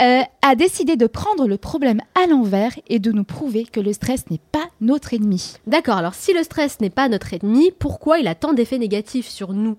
Euh, 0.00 0.22
a 0.42 0.54
décidé 0.54 0.96
de 0.96 1.06
prendre 1.06 1.46
le 1.46 1.56
problème 1.58 2.00
à 2.14 2.26
l'envers 2.26 2.72
et 2.88 2.98
de 3.00 3.12
nous 3.12 3.24
prouver 3.24 3.64
que 3.64 3.80
le 3.80 3.92
stress 3.92 4.24
n'est 4.30 4.40
pas 4.52 4.66
notre 4.80 5.12
ennemi. 5.14 5.54
D'accord, 5.66 5.96
alors 5.96 6.14
si 6.14 6.32
le 6.32 6.42
stress 6.42 6.80
n'est 6.80 6.90
pas 6.90 7.08
notre 7.08 7.34
ennemi, 7.34 7.70
pourquoi 7.78 8.18
il 8.18 8.28
a 8.28 8.34
tant 8.34 8.52
d'effets 8.52 8.78
négatifs 8.78 9.28
sur 9.28 9.52
nous? 9.52 9.76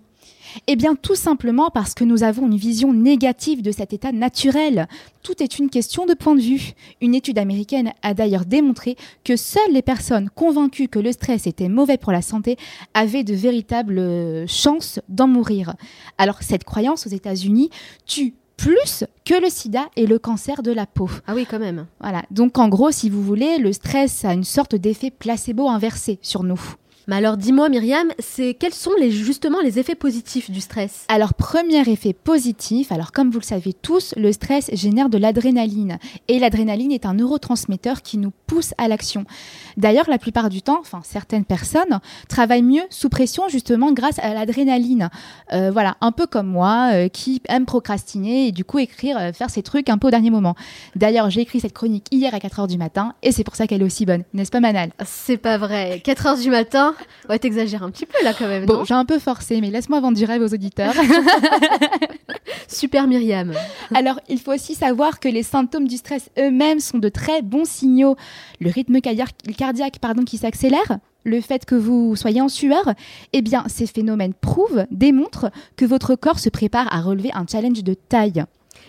Eh 0.68 0.76
bien, 0.76 0.96
tout 0.96 1.16
simplement 1.16 1.70
parce 1.70 1.94
que 1.94 2.04
nous 2.04 2.24
avons 2.24 2.48
une 2.48 2.58
vision 2.58 2.94
négative 2.94 3.62
de 3.62 3.72
cet 3.72 3.94
état 3.94 4.12
naturel. 4.12 4.88
Tout 5.24 5.42
est 5.42 5.60
une 5.60 5.70
question 5.70 6.06
de 6.06 6.14
point 6.14 6.36
de 6.36 6.42
vue. 6.42 6.74
Une 7.02 7.16
étude 7.16 7.38
américaine 7.38 7.94
a 8.02 8.14
d'ailleurs 8.14 8.46
démontré 8.46 8.96
que 9.24 9.36
seules 9.36 9.72
les 9.72 9.82
personnes 9.82 10.30
convaincues 10.30 10.88
que 10.88 11.00
le 11.00 11.12
stress 11.12 11.48
était 11.48 11.70
mauvais 11.70 11.98
pour 11.98 12.12
la 12.12 12.22
santé 12.22 12.58
avaient 12.94 13.24
de 13.24 13.34
véritables 13.34 14.00
euh, 14.00 14.46
chances 14.48 15.00
d'en 15.10 15.28
mourir. 15.28 15.76
Alors, 16.18 16.42
cette 16.42 16.64
croyance 16.64 17.08
aux 17.08 17.12
États-Unis 17.12 17.70
tue 18.06 18.34
plus 18.58 19.04
que 19.26 19.42
le 19.42 19.50
sida 19.50 19.90
et 19.96 20.06
le 20.06 20.20
cancer 20.20 20.62
de 20.62 20.72
la 20.72 20.86
peau. 20.86 21.10
Ah 21.26 21.34
oui, 21.34 21.48
quand 21.50 21.58
même. 21.60 21.88
Voilà. 22.00 22.24
Donc, 22.30 22.60
en 22.60 22.70
gros, 22.70 22.92
si 22.92 23.10
vous 23.10 23.24
voulez, 23.24 23.58
le 23.58 23.74
stress 23.74 24.24
a 24.24 24.34
une 24.34 24.44
sorte 24.44 24.76
d'effet 24.76 25.10
placebo 25.10 25.68
inversé 25.68 26.20
sur 26.22 26.44
nous. 26.44 26.62
Mais 27.08 27.16
alors 27.16 27.38
dis-moi 27.38 27.70
Myriam, 27.70 28.08
c'est 28.20 28.54
quels 28.54 28.74
sont 28.74 28.92
les, 29.00 29.12
justement 29.12 29.60
les 29.62 29.80
effets 29.80 29.96
positifs 29.96 30.52
du 30.52 30.62
stress? 30.62 31.06
Alors 31.08 31.34
premier 31.34 31.82
effet 31.90 32.14
positif, 32.14 32.92
alors 32.92 33.12
comme 33.12 33.32
vous 33.32 33.40
le 33.40 33.46
savez 33.46 33.74
tous, 33.74 34.14
le 34.18 34.32
stress 34.32 34.70
génère 34.74 35.10
de 35.10 35.18
l'adrénaline 35.18 35.98
et 36.28 36.40
l'adrénaline 36.40 36.92
est 36.92 37.06
un 37.06 37.16
neurotransmetteur 37.16 38.02
qui 38.02 38.18
nous 38.18 38.32
pousse 38.48 38.74
à 38.78 38.88
l'action. 38.88 39.26
D'ailleurs, 39.78 40.10
la 40.10 40.18
plupart 40.18 40.50
du 40.50 40.62
temps, 40.62 40.80
enfin 40.80 41.02
certaines 41.04 41.46
personnes 41.46 42.00
travaillent 42.28 42.62
mieux 42.62 42.84
sous 42.90 43.10
pression 43.10 43.48
justement 43.48 43.92
grâce 43.92 44.20
à 44.20 44.34
l'adrénaline. 44.34 45.10
Euh, 45.54 45.72
voilà, 45.72 45.98
un 46.02 46.12
peu 46.12 46.28
comme 46.28 46.48
moi 46.48 46.92
euh, 46.94 47.08
qui 47.08 47.42
aime 47.50 47.66
procrastiner 47.66 48.48
et 48.48 48.52
du 48.52 48.64
coup 48.64 48.80
écrire, 48.80 49.18
euh, 49.18 49.34
faire 49.34 49.50
ces 49.50 49.64
trucs 49.64 49.90
un 49.90 49.98
peu 49.98 50.08
au 50.08 50.12
dernier 50.12 50.30
moment. 50.30 50.56
D'ailleurs, 50.96 51.30
j'ai 51.30 51.42
écrit 51.42 51.60
cette 51.60 51.74
chronique 51.74 52.08
hier 52.12 52.34
à 52.34 52.38
4h 52.38 52.68
du 52.68 52.78
matin 52.78 53.16
et 53.24 53.32
c'est 53.32 53.44
pour 53.44 53.56
ça 53.56 53.68
qu'elle 53.68 53.82
est 53.82 53.86
aussi 53.86 54.06
bonne, 54.06 54.24
n'est-ce 54.34 54.52
pas 54.52 54.60
Manal? 54.60 54.92
C'est 55.06 55.38
pas 55.38 55.58
vrai. 55.58 56.02
4h 56.06 56.42
du 56.42 56.50
matin 56.50 56.91
Ouais, 57.30 57.40
t'exagères 57.40 57.84
un 57.84 57.92
petit 57.92 58.06
peu 58.06 58.24
là 58.24 58.34
quand 58.38 58.48
même. 58.48 58.66
Bon, 58.66 58.84
j'ai 58.84 58.94
un 58.94 59.06
peu 59.06 59.20
forcé, 59.20 59.62
mais 59.62 59.70
laisse-moi 59.70 60.00
vendre 60.00 60.18
du 60.18 60.26
rêve 60.26 60.42
aux 60.42 60.54
auditeurs. 60.54 60.94
Super 62.68 63.08
Myriam. 63.08 63.54
Alors, 63.94 64.20
il 64.30 64.40
faut 64.40 64.54
aussi 64.54 64.76
savoir 64.76 65.20
que 65.20 65.28
les 65.28 65.44
symptômes 65.44 65.88
du 65.88 65.98
stress 65.98 66.30
eux-mêmes 66.38 66.80
sont 66.80 67.00
de 67.00 67.10
très 67.10 67.42
bons 67.42 67.66
signaux. 67.66 68.16
Le 68.60 68.70
rythme 68.70 69.00
cardiaque 69.02 70.00
pardon, 70.00 70.24
qui 70.24 70.38
s'accélère, 70.38 71.00
le 71.24 71.42
fait 71.42 71.66
que 71.66 71.76
vous 71.76 72.16
soyez 72.16 72.42
en 72.42 72.50
sueur, 72.50 72.94
eh 73.34 73.42
bien, 73.42 73.64
ces 73.68 73.86
phénomènes 73.86 74.34
prouvent, 74.34 74.86
démontrent 74.92 75.52
que 75.76 75.86
votre 75.86 76.16
corps 76.16 76.40
se 76.40 76.50
prépare 76.50 76.92
à 76.94 77.02
relever 77.02 77.32
un 77.34 77.46
challenge 77.50 77.84
de 77.84 77.94
taille. 77.94 78.44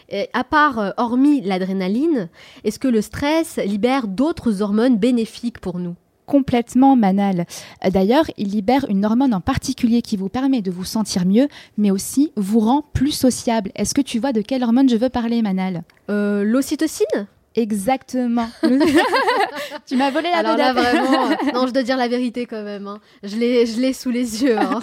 Et 0.09 0.29
à 0.33 0.45
part, 0.45 0.79
euh, 0.79 0.91
hormis 0.97 1.41
l'adrénaline, 1.41 2.29
est-ce 2.65 2.79
que 2.79 2.89
le 2.89 3.01
stress 3.01 3.59
libère 3.65 4.09
d'autres 4.09 4.63
hormones 4.63 4.99
bénéfiques 4.99 5.59
pour 5.59 5.79
nous? 5.79 5.95
Complètement 6.27 6.97
Manal. 6.97 7.47
D'ailleurs, 7.91 8.25
il 8.37 8.49
libère 8.49 8.87
une 8.89 9.05
hormone 9.05 9.35
en 9.35 9.41
particulier 9.41 10.03
qui 10.03 10.17
vous 10.17 10.29
permet 10.29 10.63
de 10.63 10.71
vous 10.71 10.85
sentir 10.85 11.25
mieux, 11.27 11.49
mais 11.79 11.91
aussi 11.91 12.33
vous 12.37 12.61
rend 12.61 12.85
plus 12.93 13.13
sociable. 13.13 13.71
Est-ce 13.75 13.95
que 13.95 14.01
tu 14.01 14.19
vois 14.19 14.33
de 14.33 14.41
quelle 14.41 14.63
hormone 14.63 14.89
je 14.89 14.97
veux 14.97 15.09
parler, 15.09 15.43
Manal? 15.43 15.83
Euh, 16.11 16.45
L'ocytocine? 16.45 17.27
Exactement. 17.55 18.49
tu 19.87 19.97
m'as 19.97 20.11
volé 20.11 20.31
la 20.31 20.39
Alors 20.39 20.57
là, 20.57 20.73
vraiment, 20.73 21.31
euh, 21.31 21.35
non, 21.55 21.67
je 21.67 21.73
dois 21.73 21.83
dire 21.83 21.97
la 21.97 22.09
vérité 22.09 22.47
quand 22.47 22.63
même. 22.63 22.87
Hein. 22.87 23.01
Je 23.23 23.37
l'ai 23.37 23.93
sous 23.93 24.11
les 24.11 24.43
yeux. 24.43 24.59
Hein. 24.59 24.81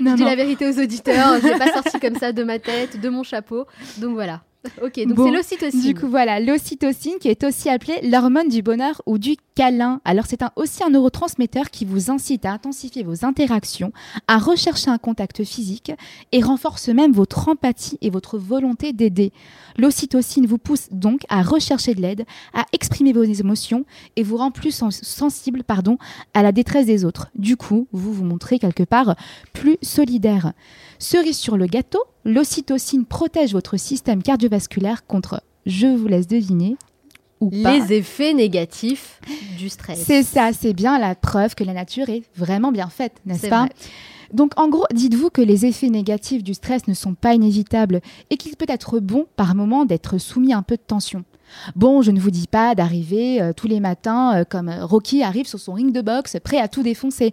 je 0.00 0.14
dis 0.14 0.24
la 0.24 0.36
vérité 0.36 0.66
aux 0.68 0.78
auditeurs. 0.80 1.40
Je 1.40 1.48
l'ai 1.48 1.58
pas 1.58 1.72
sorti 1.72 2.00
comme 2.00 2.16
ça 2.16 2.32
de 2.32 2.42
ma 2.42 2.58
tête, 2.58 3.00
de 3.00 3.08
mon 3.08 3.22
chapeau. 3.22 3.66
Donc 3.98 4.14
voilà. 4.14 4.42
Ok, 4.82 5.00
donc 5.06 5.18
c'est 5.18 5.30
l'ocytocine. 5.30 5.80
Du 5.80 5.94
coup, 5.94 6.08
voilà, 6.08 6.40
l'ocytocine 6.40 7.14
qui 7.20 7.28
est 7.28 7.44
aussi 7.44 7.68
appelée 7.68 7.98
l'hormone 8.02 8.48
du 8.48 8.62
bonheur 8.62 9.00
ou 9.06 9.18
du 9.18 9.36
câlin. 9.54 10.00
Alors, 10.04 10.26
c'est 10.26 10.42
un, 10.42 10.50
aussi 10.56 10.82
un 10.84 10.90
neurotransmetteur 10.90 11.70
qui 11.70 11.84
vous 11.84 12.10
incite 12.10 12.44
à 12.44 12.52
intensifier 12.52 13.02
vos 13.02 13.24
interactions, 13.24 13.92
à 14.26 14.38
rechercher 14.38 14.90
un 14.90 14.98
contact 14.98 15.44
physique 15.44 15.92
et 16.32 16.42
renforce 16.42 16.88
même 16.88 17.12
votre 17.12 17.48
empathie 17.48 17.98
et 18.02 18.10
votre 18.10 18.38
volonté 18.38 18.92
d'aider. 18.92 19.32
L'ocytocine 19.78 20.46
vous 20.46 20.58
pousse 20.58 20.88
donc 20.90 21.22
à 21.28 21.42
rechercher 21.42 21.94
de 21.94 22.02
l'aide, 22.02 22.24
à 22.52 22.66
exprimer 22.72 23.12
vos 23.12 23.22
émotions 23.22 23.84
et 24.16 24.22
vous 24.22 24.36
rend 24.36 24.50
plus 24.50 24.82
sensible 24.90 25.64
pardon, 25.64 25.96
à 26.34 26.42
la 26.42 26.52
détresse 26.52 26.86
des 26.86 27.04
autres. 27.04 27.28
Du 27.34 27.56
coup, 27.56 27.88
vous 27.92 28.12
vous 28.12 28.24
montrez 28.24 28.58
quelque 28.58 28.82
part 28.82 29.16
plus 29.52 29.78
solidaire. 29.82 30.52
Cerise 31.00 31.38
sur 31.38 31.56
le 31.56 31.66
gâteau, 31.66 32.04
l'ocytocine 32.26 33.06
protège 33.06 33.54
votre 33.54 33.78
système 33.78 34.22
cardiovasculaire 34.22 35.06
contre, 35.06 35.42
je 35.64 35.86
vous 35.86 36.06
laisse 36.06 36.26
deviner, 36.26 36.76
ou 37.40 37.48
les 37.50 37.94
effets 37.94 38.34
négatifs 38.34 39.18
du 39.56 39.70
stress. 39.70 40.04
C'est 40.04 40.22
ça, 40.22 40.50
c'est 40.52 40.74
bien 40.74 40.98
la 40.98 41.14
preuve 41.14 41.54
que 41.54 41.64
la 41.64 41.72
nature 41.72 42.10
est 42.10 42.22
vraiment 42.36 42.70
bien 42.70 42.90
faite, 42.90 43.14
n'est-ce 43.24 43.48
pas 43.48 43.66
Donc 44.34 44.52
en 44.60 44.68
gros, 44.68 44.84
dites-vous 44.92 45.30
que 45.30 45.40
les 45.40 45.64
effets 45.64 45.88
négatifs 45.88 46.44
du 46.44 46.52
stress 46.52 46.86
ne 46.86 46.92
sont 46.92 47.14
pas 47.14 47.32
inévitables 47.32 48.02
et 48.28 48.36
qu'il 48.36 48.54
peut 48.56 48.66
être 48.68 49.00
bon 49.00 49.26
par 49.36 49.54
moment 49.54 49.86
d'être 49.86 50.18
soumis 50.18 50.52
à 50.52 50.58
un 50.58 50.62
peu 50.62 50.76
de 50.76 50.82
tension. 50.86 51.24
Bon, 51.76 52.02
je 52.02 52.10
ne 52.10 52.20
vous 52.20 52.30
dis 52.30 52.46
pas 52.46 52.74
d'arriver 52.74 53.40
euh, 53.40 53.52
tous 53.54 53.66
les 53.66 53.80
matins 53.80 54.40
euh, 54.40 54.44
comme 54.48 54.70
Rocky 54.80 55.22
arrive 55.22 55.46
sur 55.46 55.58
son 55.58 55.72
ring 55.72 55.92
de 55.92 56.00
boxe, 56.00 56.36
prêt 56.42 56.58
à 56.58 56.68
tout 56.68 56.82
défoncer. 56.82 57.32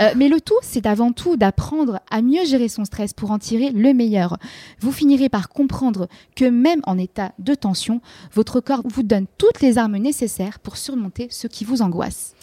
Euh, 0.00 0.10
mais 0.16 0.28
le 0.28 0.40
tout, 0.40 0.58
c'est 0.62 0.86
avant 0.86 1.12
tout 1.12 1.36
d'apprendre 1.36 2.00
à 2.10 2.22
mieux 2.22 2.44
gérer 2.44 2.68
son 2.68 2.84
stress 2.84 3.12
pour 3.12 3.30
en 3.30 3.38
tirer 3.38 3.70
le 3.70 3.92
meilleur. 3.92 4.38
Vous 4.80 4.92
finirez 4.92 5.28
par 5.28 5.48
comprendre 5.48 6.08
que 6.34 6.44
même 6.44 6.80
en 6.84 6.98
état 6.98 7.32
de 7.38 7.54
tension, 7.54 8.00
votre 8.32 8.60
corps 8.60 8.82
vous 8.84 9.02
donne 9.02 9.26
toutes 9.38 9.60
les 9.60 9.78
armes 9.78 9.96
nécessaires 9.96 10.58
pour 10.58 10.76
surmonter 10.76 11.28
ce 11.30 11.46
qui 11.46 11.64
vous 11.64 11.82
angoisse. 11.82 12.34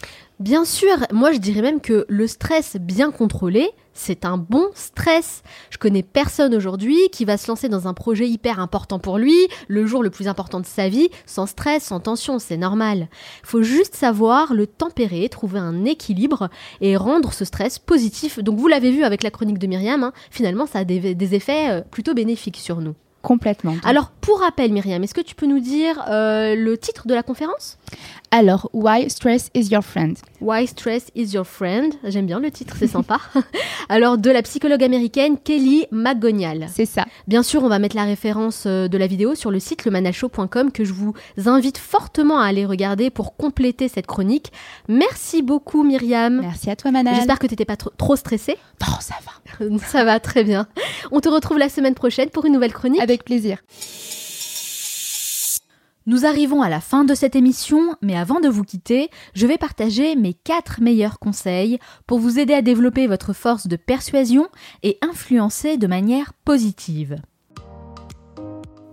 Bien 0.42 0.64
sûr, 0.64 0.88
moi 1.12 1.30
je 1.30 1.38
dirais 1.38 1.62
même 1.62 1.80
que 1.80 2.04
le 2.08 2.26
stress 2.26 2.76
bien 2.76 3.12
contrôlé, 3.12 3.70
c'est 3.94 4.24
un 4.24 4.38
bon 4.38 4.70
stress. 4.74 5.44
Je 5.70 5.78
connais 5.78 6.02
personne 6.02 6.52
aujourd'hui 6.52 6.98
qui 7.12 7.24
va 7.24 7.36
se 7.36 7.46
lancer 7.46 7.68
dans 7.68 7.86
un 7.86 7.94
projet 7.94 8.28
hyper 8.28 8.58
important 8.58 8.98
pour 8.98 9.18
lui, 9.18 9.36
le 9.68 9.86
jour 9.86 10.02
le 10.02 10.10
plus 10.10 10.26
important 10.26 10.58
de 10.58 10.66
sa 10.66 10.88
vie, 10.88 11.10
sans 11.26 11.46
stress, 11.46 11.84
sans 11.84 12.00
tension, 12.00 12.40
c'est 12.40 12.56
normal. 12.56 13.06
Il 13.44 13.46
faut 13.46 13.62
juste 13.62 13.94
savoir 13.94 14.52
le 14.52 14.66
tempérer, 14.66 15.28
trouver 15.28 15.60
un 15.60 15.84
équilibre 15.84 16.48
et 16.80 16.96
rendre 16.96 17.32
ce 17.32 17.44
stress 17.44 17.78
positif. 17.78 18.40
Donc 18.40 18.58
vous 18.58 18.66
l'avez 18.66 18.90
vu 18.90 19.04
avec 19.04 19.22
la 19.22 19.30
chronique 19.30 19.60
de 19.60 19.68
Myriam, 19.68 20.02
hein, 20.02 20.12
finalement 20.32 20.66
ça 20.66 20.80
a 20.80 20.84
des 20.84 21.34
effets 21.36 21.70
euh, 21.70 21.82
plutôt 21.82 22.14
bénéfiques 22.14 22.58
sur 22.58 22.80
nous. 22.80 22.96
Complètement. 23.22 23.76
Alors, 23.84 24.10
pour 24.20 24.40
rappel, 24.40 24.72
Myriam, 24.72 25.02
est-ce 25.02 25.14
que 25.14 25.20
tu 25.20 25.36
peux 25.36 25.46
nous 25.46 25.60
dire 25.60 26.04
euh, 26.08 26.56
le 26.56 26.76
titre 26.76 27.06
de 27.06 27.14
la 27.14 27.22
conférence? 27.22 27.78
Alors, 28.34 28.70
Why 28.72 29.10
Stress 29.10 29.50
is 29.54 29.68
Your 29.70 29.82
Friend? 29.82 30.16
Why 30.40 30.66
Stress 30.66 31.10
is 31.14 31.34
Your 31.34 31.44
Friend? 31.44 31.92
J'aime 32.02 32.24
bien 32.24 32.40
le 32.40 32.50
titre, 32.50 32.74
c'est 32.78 32.86
sympa. 32.86 33.20
Alors, 33.90 34.16
de 34.16 34.30
la 34.30 34.40
psychologue 34.40 34.82
américaine 34.82 35.36
Kelly 35.36 35.84
McGonial. 35.90 36.66
C'est 36.72 36.86
ça. 36.86 37.04
Bien 37.28 37.42
sûr, 37.42 37.62
on 37.62 37.68
va 37.68 37.78
mettre 37.78 37.94
la 37.94 38.04
référence 38.04 38.64
euh, 38.64 38.88
de 38.88 38.96
la 38.96 39.06
vidéo 39.06 39.34
sur 39.34 39.50
le 39.50 39.60
site 39.60 39.84
lemanalshow.com 39.84 40.72
que 40.72 40.82
je 40.82 40.94
vous 40.94 41.12
invite 41.44 41.76
fortement 41.76 42.38
à 42.38 42.46
aller 42.46 42.64
regarder 42.64 43.10
pour 43.10 43.36
compléter 43.36 43.88
cette 43.88 44.06
chronique. 44.06 44.50
Merci 44.88 45.42
beaucoup, 45.42 45.82
Myriam. 45.82 46.40
Merci 46.40 46.70
à 46.70 46.76
toi, 46.76 46.90
Manal. 46.90 47.16
J'espère 47.16 47.38
que 47.38 47.46
tu 47.46 47.52
n'étais 47.52 47.66
pas 47.66 47.76
trop 47.76 48.16
stressée. 48.16 48.56
Non, 48.80 48.96
ça 49.00 49.16
va. 49.26 49.78
ça 49.86 50.04
va, 50.04 50.20
très 50.20 50.42
bien. 50.42 50.68
On 51.10 51.20
te 51.20 51.28
retrouve 51.28 51.58
la 51.58 51.68
semaine 51.68 51.94
prochaine 51.94 52.30
pour 52.30 52.46
une 52.46 52.54
nouvelle 52.54 52.72
chronique. 52.72 53.02
Avec 53.02 53.26
plaisir. 53.26 53.58
Nous 56.06 56.26
arrivons 56.26 56.62
à 56.62 56.68
la 56.68 56.80
fin 56.80 57.04
de 57.04 57.14
cette 57.14 57.36
émission, 57.36 57.94
mais 58.02 58.16
avant 58.16 58.40
de 58.40 58.48
vous 58.48 58.64
quitter, 58.64 59.08
je 59.34 59.46
vais 59.46 59.56
partager 59.56 60.16
mes 60.16 60.34
4 60.34 60.80
meilleurs 60.80 61.20
conseils 61.20 61.78
pour 62.08 62.18
vous 62.18 62.40
aider 62.40 62.54
à 62.54 62.62
développer 62.62 63.06
votre 63.06 63.32
force 63.32 63.68
de 63.68 63.76
persuasion 63.76 64.48
et 64.82 64.98
influencer 65.00 65.76
de 65.76 65.86
manière 65.86 66.32
positive. 66.44 67.22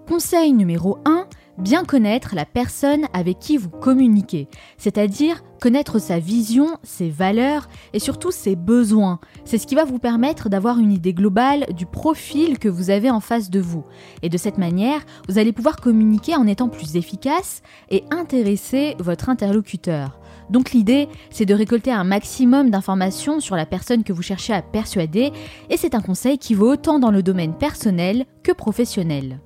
Conseil 0.08 0.54
numéro 0.54 1.00
1, 1.06 1.26
bien 1.60 1.84
connaître 1.84 2.36
la 2.36 2.46
personne 2.46 3.06
avec 3.14 3.40
qui 3.40 3.58
vous 3.58 3.70
communiquez, 3.70 4.48
c'est-à-dire 4.78 5.44
connaître 5.62 6.00
sa 6.00 6.20
vision, 6.20 6.78
ses 6.84 7.10
valeurs 7.10 7.68
et 7.94 8.00
surtout 8.00 8.32
ses 8.32 8.56
besoins. 8.56 9.20
C'est 9.44 9.58
ce 9.58 9.68
qui 9.68 9.76
va 9.76 9.84
vous 9.84 10.00
permettre 10.00 10.50
d'avoir 10.50 10.80
une 10.80 10.94
idée 10.94 11.14
globale 11.14 11.66
du 11.76 11.86
profil 11.86 12.60
que 12.60 12.70
vous 12.70 12.90
avez 12.90 13.12
en 13.12 13.20
face 13.20 13.50
de 13.50 13.60
vous. 13.60 13.84
Et 14.22 14.30
de 14.30 14.38
cette 14.38 14.58
manière, 14.58 15.02
vous 15.28 15.38
allez 15.38 15.52
pouvoir 15.52 15.78
communiquer 15.78 16.36
en 16.36 16.48
étant 16.48 16.70
plus 16.70 16.96
efficace 16.96 17.62
et 17.90 18.04
intéresser 18.10 18.96
votre 19.00 19.30
interlocuteur. 19.30 20.20
Donc 20.50 20.72
l'idée, 20.72 21.08
c'est 21.30 21.46
de 21.46 21.54
récolter 21.54 21.92
un 21.92 22.04
maximum 22.04 22.70
d'informations 22.72 23.40
sur 23.40 23.56
la 23.56 23.66
personne 23.66 24.04
que 24.04 24.14
vous 24.14 24.24
cherchez 24.24 24.54
à 24.54 24.62
persuader, 24.62 25.32
et 25.70 25.78
c'est 25.78 25.94
un 25.94 26.02
conseil 26.02 26.38
qui 26.38 26.56
vaut 26.56 26.72
autant 26.72 26.98
dans 26.98 27.12
le 27.12 27.22
domaine 27.22 27.54
personnel 27.54 28.26
que 28.44 28.52
professionnel. 28.52 29.42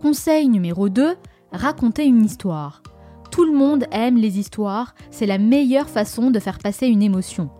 Conseil 0.00 0.48
numéro 0.48 0.88
2, 0.88 1.16
raconter 1.52 2.04
une 2.04 2.24
histoire. 2.24 2.82
Tout 3.30 3.44
le 3.44 3.56
monde 3.56 3.84
aime 3.92 4.16
les 4.16 4.38
histoires, 4.38 4.94
c'est 5.10 5.26
la 5.26 5.38
meilleure 5.38 5.88
façon 5.88 6.30
de 6.30 6.38
faire 6.38 6.58
passer 6.58 6.86
une 6.86 7.02
émotion. 7.02 7.50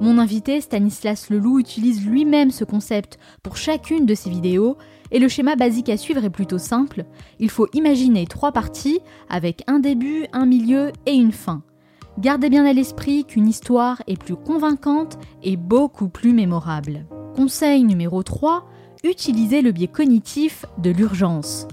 Mon 0.00 0.18
invité 0.18 0.60
Stanislas 0.60 1.30
Leloup 1.30 1.58
utilise 1.58 2.06
lui-même 2.06 2.50
ce 2.50 2.64
concept 2.64 3.18
pour 3.42 3.56
chacune 3.56 4.04
de 4.04 4.14
ses 4.14 4.28
vidéos 4.28 4.76
et 5.10 5.18
le 5.18 5.28
schéma 5.28 5.56
basique 5.56 5.88
à 5.88 5.96
suivre 5.96 6.24
est 6.24 6.30
plutôt 6.30 6.58
simple. 6.58 7.04
Il 7.38 7.48
faut 7.48 7.68
imaginer 7.72 8.26
trois 8.26 8.52
parties 8.52 9.00
avec 9.30 9.62
un 9.66 9.78
début, 9.78 10.26
un 10.32 10.44
milieu 10.44 10.92
et 11.06 11.14
une 11.14 11.32
fin. 11.32 11.62
Gardez 12.18 12.50
bien 12.50 12.66
à 12.66 12.72
l'esprit 12.72 13.24
qu'une 13.24 13.48
histoire 13.48 14.02
est 14.06 14.18
plus 14.18 14.36
convaincante 14.36 15.18
et 15.42 15.56
beaucoup 15.56 16.08
plus 16.08 16.32
mémorable. 16.32 17.06
Conseil 17.34 17.84
numéro 17.84 18.22
3, 18.22 18.66
utilisez 19.04 19.62
le 19.62 19.72
biais 19.72 19.88
cognitif 19.88 20.64
de 20.78 20.90
l'urgence. 20.90 21.68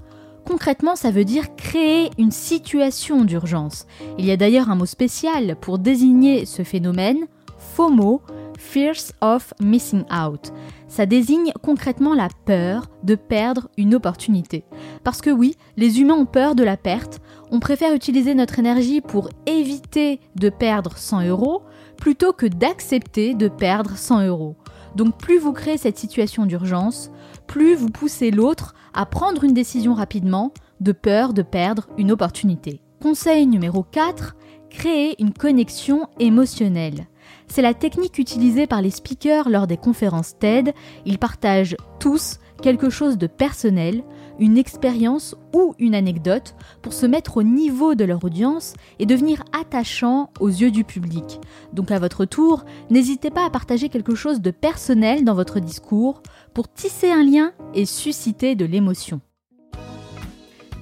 Concrètement, 0.46 0.94
ça 0.94 1.10
veut 1.10 1.24
dire 1.24 1.56
créer 1.56 2.10
une 2.18 2.30
situation 2.30 3.24
d'urgence. 3.24 3.86
Il 4.18 4.26
y 4.26 4.30
a 4.30 4.36
d'ailleurs 4.36 4.70
un 4.70 4.74
mot 4.74 4.86
spécial 4.86 5.56
pour 5.60 5.78
désigner 5.78 6.44
ce 6.44 6.62
phénomène, 6.62 7.26
FOMO, 7.58 8.20
Fears 8.58 9.12
of 9.20 9.54
Missing 9.60 10.04
Out. 10.12 10.52
Ça 10.86 11.06
désigne 11.06 11.52
concrètement 11.62 12.14
la 12.14 12.28
peur 12.44 12.86
de 13.02 13.14
perdre 13.14 13.68
une 13.76 13.94
opportunité. 13.94 14.64
Parce 15.02 15.20
que 15.20 15.30
oui, 15.30 15.56
les 15.76 16.00
humains 16.00 16.14
ont 16.14 16.26
peur 16.26 16.54
de 16.54 16.62
la 16.62 16.76
perte, 16.76 17.20
on 17.50 17.58
préfère 17.58 17.94
utiliser 17.94 18.34
notre 18.34 18.58
énergie 18.58 19.00
pour 19.00 19.28
éviter 19.46 20.20
de 20.36 20.50
perdre 20.50 20.96
100 20.96 21.26
euros 21.26 21.62
plutôt 21.96 22.32
que 22.32 22.46
d'accepter 22.46 23.34
de 23.34 23.48
perdre 23.48 23.96
100 23.96 24.26
euros. 24.26 24.56
Donc 24.94 25.18
plus 25.18 25.38
vous 25.38 25.52
créez 25.52 25.78
cette 25.78 25.98
situation 25.98 26.46
d'urgence, 26.46 27.10
plus 27.46 27.74
vous 27.74 27.90
poussez 27.90 28.30
l'autre 28.30 28.74
à 28.94 29.06
prendre 29.06 29.44
une 29.44 29.54
décision 29.54 29.94
rapidement 29.94 30.52
de 30.80 30.92
peur 30.92 31.34
de 31.34 31.42
perdre 31.42 31.88
une 31.98 32.12
opportunité. 32.12 32.80
Conseil 33.02 33.46
numéro 33.46 33.82
4, 33.82 34.36
créer 34.70 35.20
une 35.20 35.32
connexion 35.32 36.08
émotionnelle. 36.18 37.06
C'est 37.48 37.62
la 37.62 37.74
technique 37.74 38.18
utilisée 38.18 38.66
par 38.66 38.82
les 38.82 38.90
speakers 38.90 39.48
lors 39.48 39.66
des 39.66 39.76
conférences 39.76 40.38
TED. 40.38 40.72
Ils 41.04 41.18
partagent 41.18 41.76
tous 41.98 42.38
quelque 42.62 42.90
chose 42.90 43.18
de 43.18 43.26
personnel, 43.26 44.02
une 44.38 44.56
expérience 44.56 45.36
ou 45.54 45.74
une 45.78 45.94
anecdote 45.94 46.54
pour 46.82 46.92
se 46.92 47.06
mettre 47.06 47.36
au 47.36 47.42
niveau 47.42 47.94
de 47.94 48.04
leur 48.04 48.24
audience 48.24 48.74
et 48.98 49.06
devenir 49.06 49.44
attachant 49.58 50.30
aux 50.40 50.48
yeux 50.48 50.70
du 50.70 50.84
public. 50.84 51.40
Donc 51.72 51.90
à 51.90 51.98
votre 51.98 52.24
tour, 52.24 52.64
n'hésitez 52.90 53.30
pas 53.30 53.46
à 53.46 53.50
partager 53.50 53.88
quelque 53.88 54.14
chose 54.14 54.40
de 54.40 54.50
personnel 54.50 55.24
dans 55.24 55.34
votre 55.34 55.60
discours 55.60 56.22
pour 56.54 56.72
tisser 56.72 57.10
un 57.10 57.24
lien 57.24 57.52
et 57.74 57.84
susciter 57.84 58.54
de 58.54 58.64
l'émotion. 58.64 59.20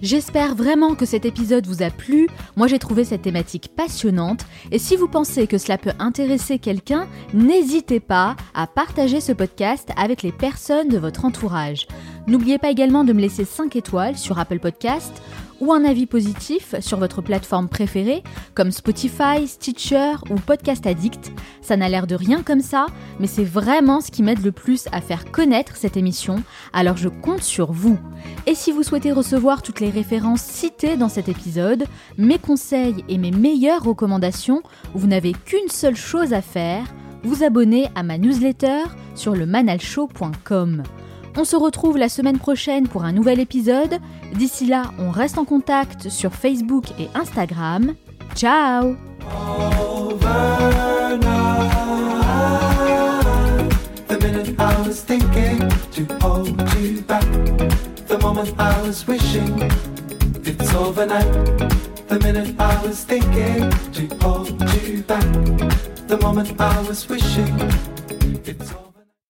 J'espère 0.02 0.56
vraiment 0.56 0.96
que 0.96 1.06
cet 1.06 1.24
épisode 1.24 1.64
vous 1.68 1.84
a 1.84 1.90
plu. 1.90 2.28
Moi, 2.56 2.66
j'ai 2.66 2.80
trouvé 2.80 3.04
cette 3.04 3.22
thématique 3.22 3.70
passionnante. 3.76 4.44
Et 4.72 4.80
si 4.80 4.96
vous 4.96 5.06
pensez 5.06 5.46
que 5.46 5.58
cela 5.58 5.78
peut 5.78 5.92
intéresser 6.00 6.58
quelqu'un, 6.58 7.06
n'hésitez 7.32 8.00
pas 8.00 8.34
à 8.52 8.66
partager 8.66 9.20
ce 9.20 9.30
podcast 9.30 9.90
avec 9.96 10.24
les 10.24 10.32
personnes 10.32 10.88
de 10.88 10.98
votre 10.98 11.24
entourage. 11.24 11.86
N'oubliez 12.26 12.58
pas 12.58 12.70
également 12.70 13.04
de 13.04 13.12
me 13.12 13.20
laisser 13.20 13.44
5 13.44 13.76
étoiles 13.76 14.18
sur 14.18 14.40
Apple 14.40 14.58
Podcast 14.58 15.22
ou 15.62 15.72
un 15.72 15.84
avis 15.84 16.06
positif 16.06 16.74
sur 16.80 16.98
votre 16.98 17.22
plateforme 17.22 17.68
préférée 17.68 18.24
comme 18.54 18.72
Spotify, 18.72 19.46
Stitcher 19.46 20.14
ou 20.28 20.34
Podcast 20.34 20.86
Addict. 20.86 21.30
Ça 21.62 21.76
n'a 21.76 21.88
l'air 21.88 22.08
de 22.08 22.16
rien 22.16 22.42
comme 22.42 22.60
ça, 22.60 22.86
mais 23.20 23.28
c'est 23.28 23.44
vraiment 23.44 24.00
ce 24.00 24.10
qui 24.10 24.24
m'aide 24.24 24.44
le 24.44 24.50
plus 24.50 24.88
à 24.90 25.00
faire 25.00 25.30
connaître 25.30 25.76
cette 25.76 25.96
émission, 25.96 26.42
alors 26.72 26.96
je 26.96 27.08
compte 27.08 27.42
sur 27.42 27.70
vous. 27.72 27.96
Et 28.46 28.56
si 28.56 28.72
vous 28.72 28.82
souhaitez 28.82 29.12
recevoir 29.12 29.62
toutes 29.62 29.78
les 29.78 29.90
références 29.90 30.42
citées 30.42 30.96
dans 30.96 31.08
cet 31.08 31.28
épisode, 31.28 31.84
mes 32.18 32.38
conseils 32.38 33.04
et 33.08 33.16
mes 33.16 33.30
meilleures 33.30 33.84
recommandations, 33.84 34.62
vous 34.94 35.06
n'avez 35.06 35.32
qu'une 35.32 35.68
seule 35.68 35.96
chose 35.96 36.32
à 36.32 36.42
faire, 36.42 36.84
vous 37.22 37.44
abonner 37.44 37.88
à 37.94 38.02
ma 38.02 38.18
newsletter 38.18 38.82
sur 39.14 39.36
le 39.36 39.46
manalshow.com. 39.46 40.82
On 41.36 41.44
se 41.44 41.56
retrouve 41.56 41.96
la 41.96 42.08
semaine 42.08 42.38
prochaine 42.38 42.88
pour 42.88 43.04
un 43.04 43.12
nouvel 43.12 43.40
épisode. 43.40 43.98
D'ici 44.34 44.66
là, 44.66 44.92
on 44.98 45.10
reste 45.10 45.38
en 45.38 45.44
contact 45.44 46.08
sur 46.08 46.32
Facebook 46.34 46.84
et 46.98 47.08
Instagram. 47.14 47.94
Ciao 48.34 48.96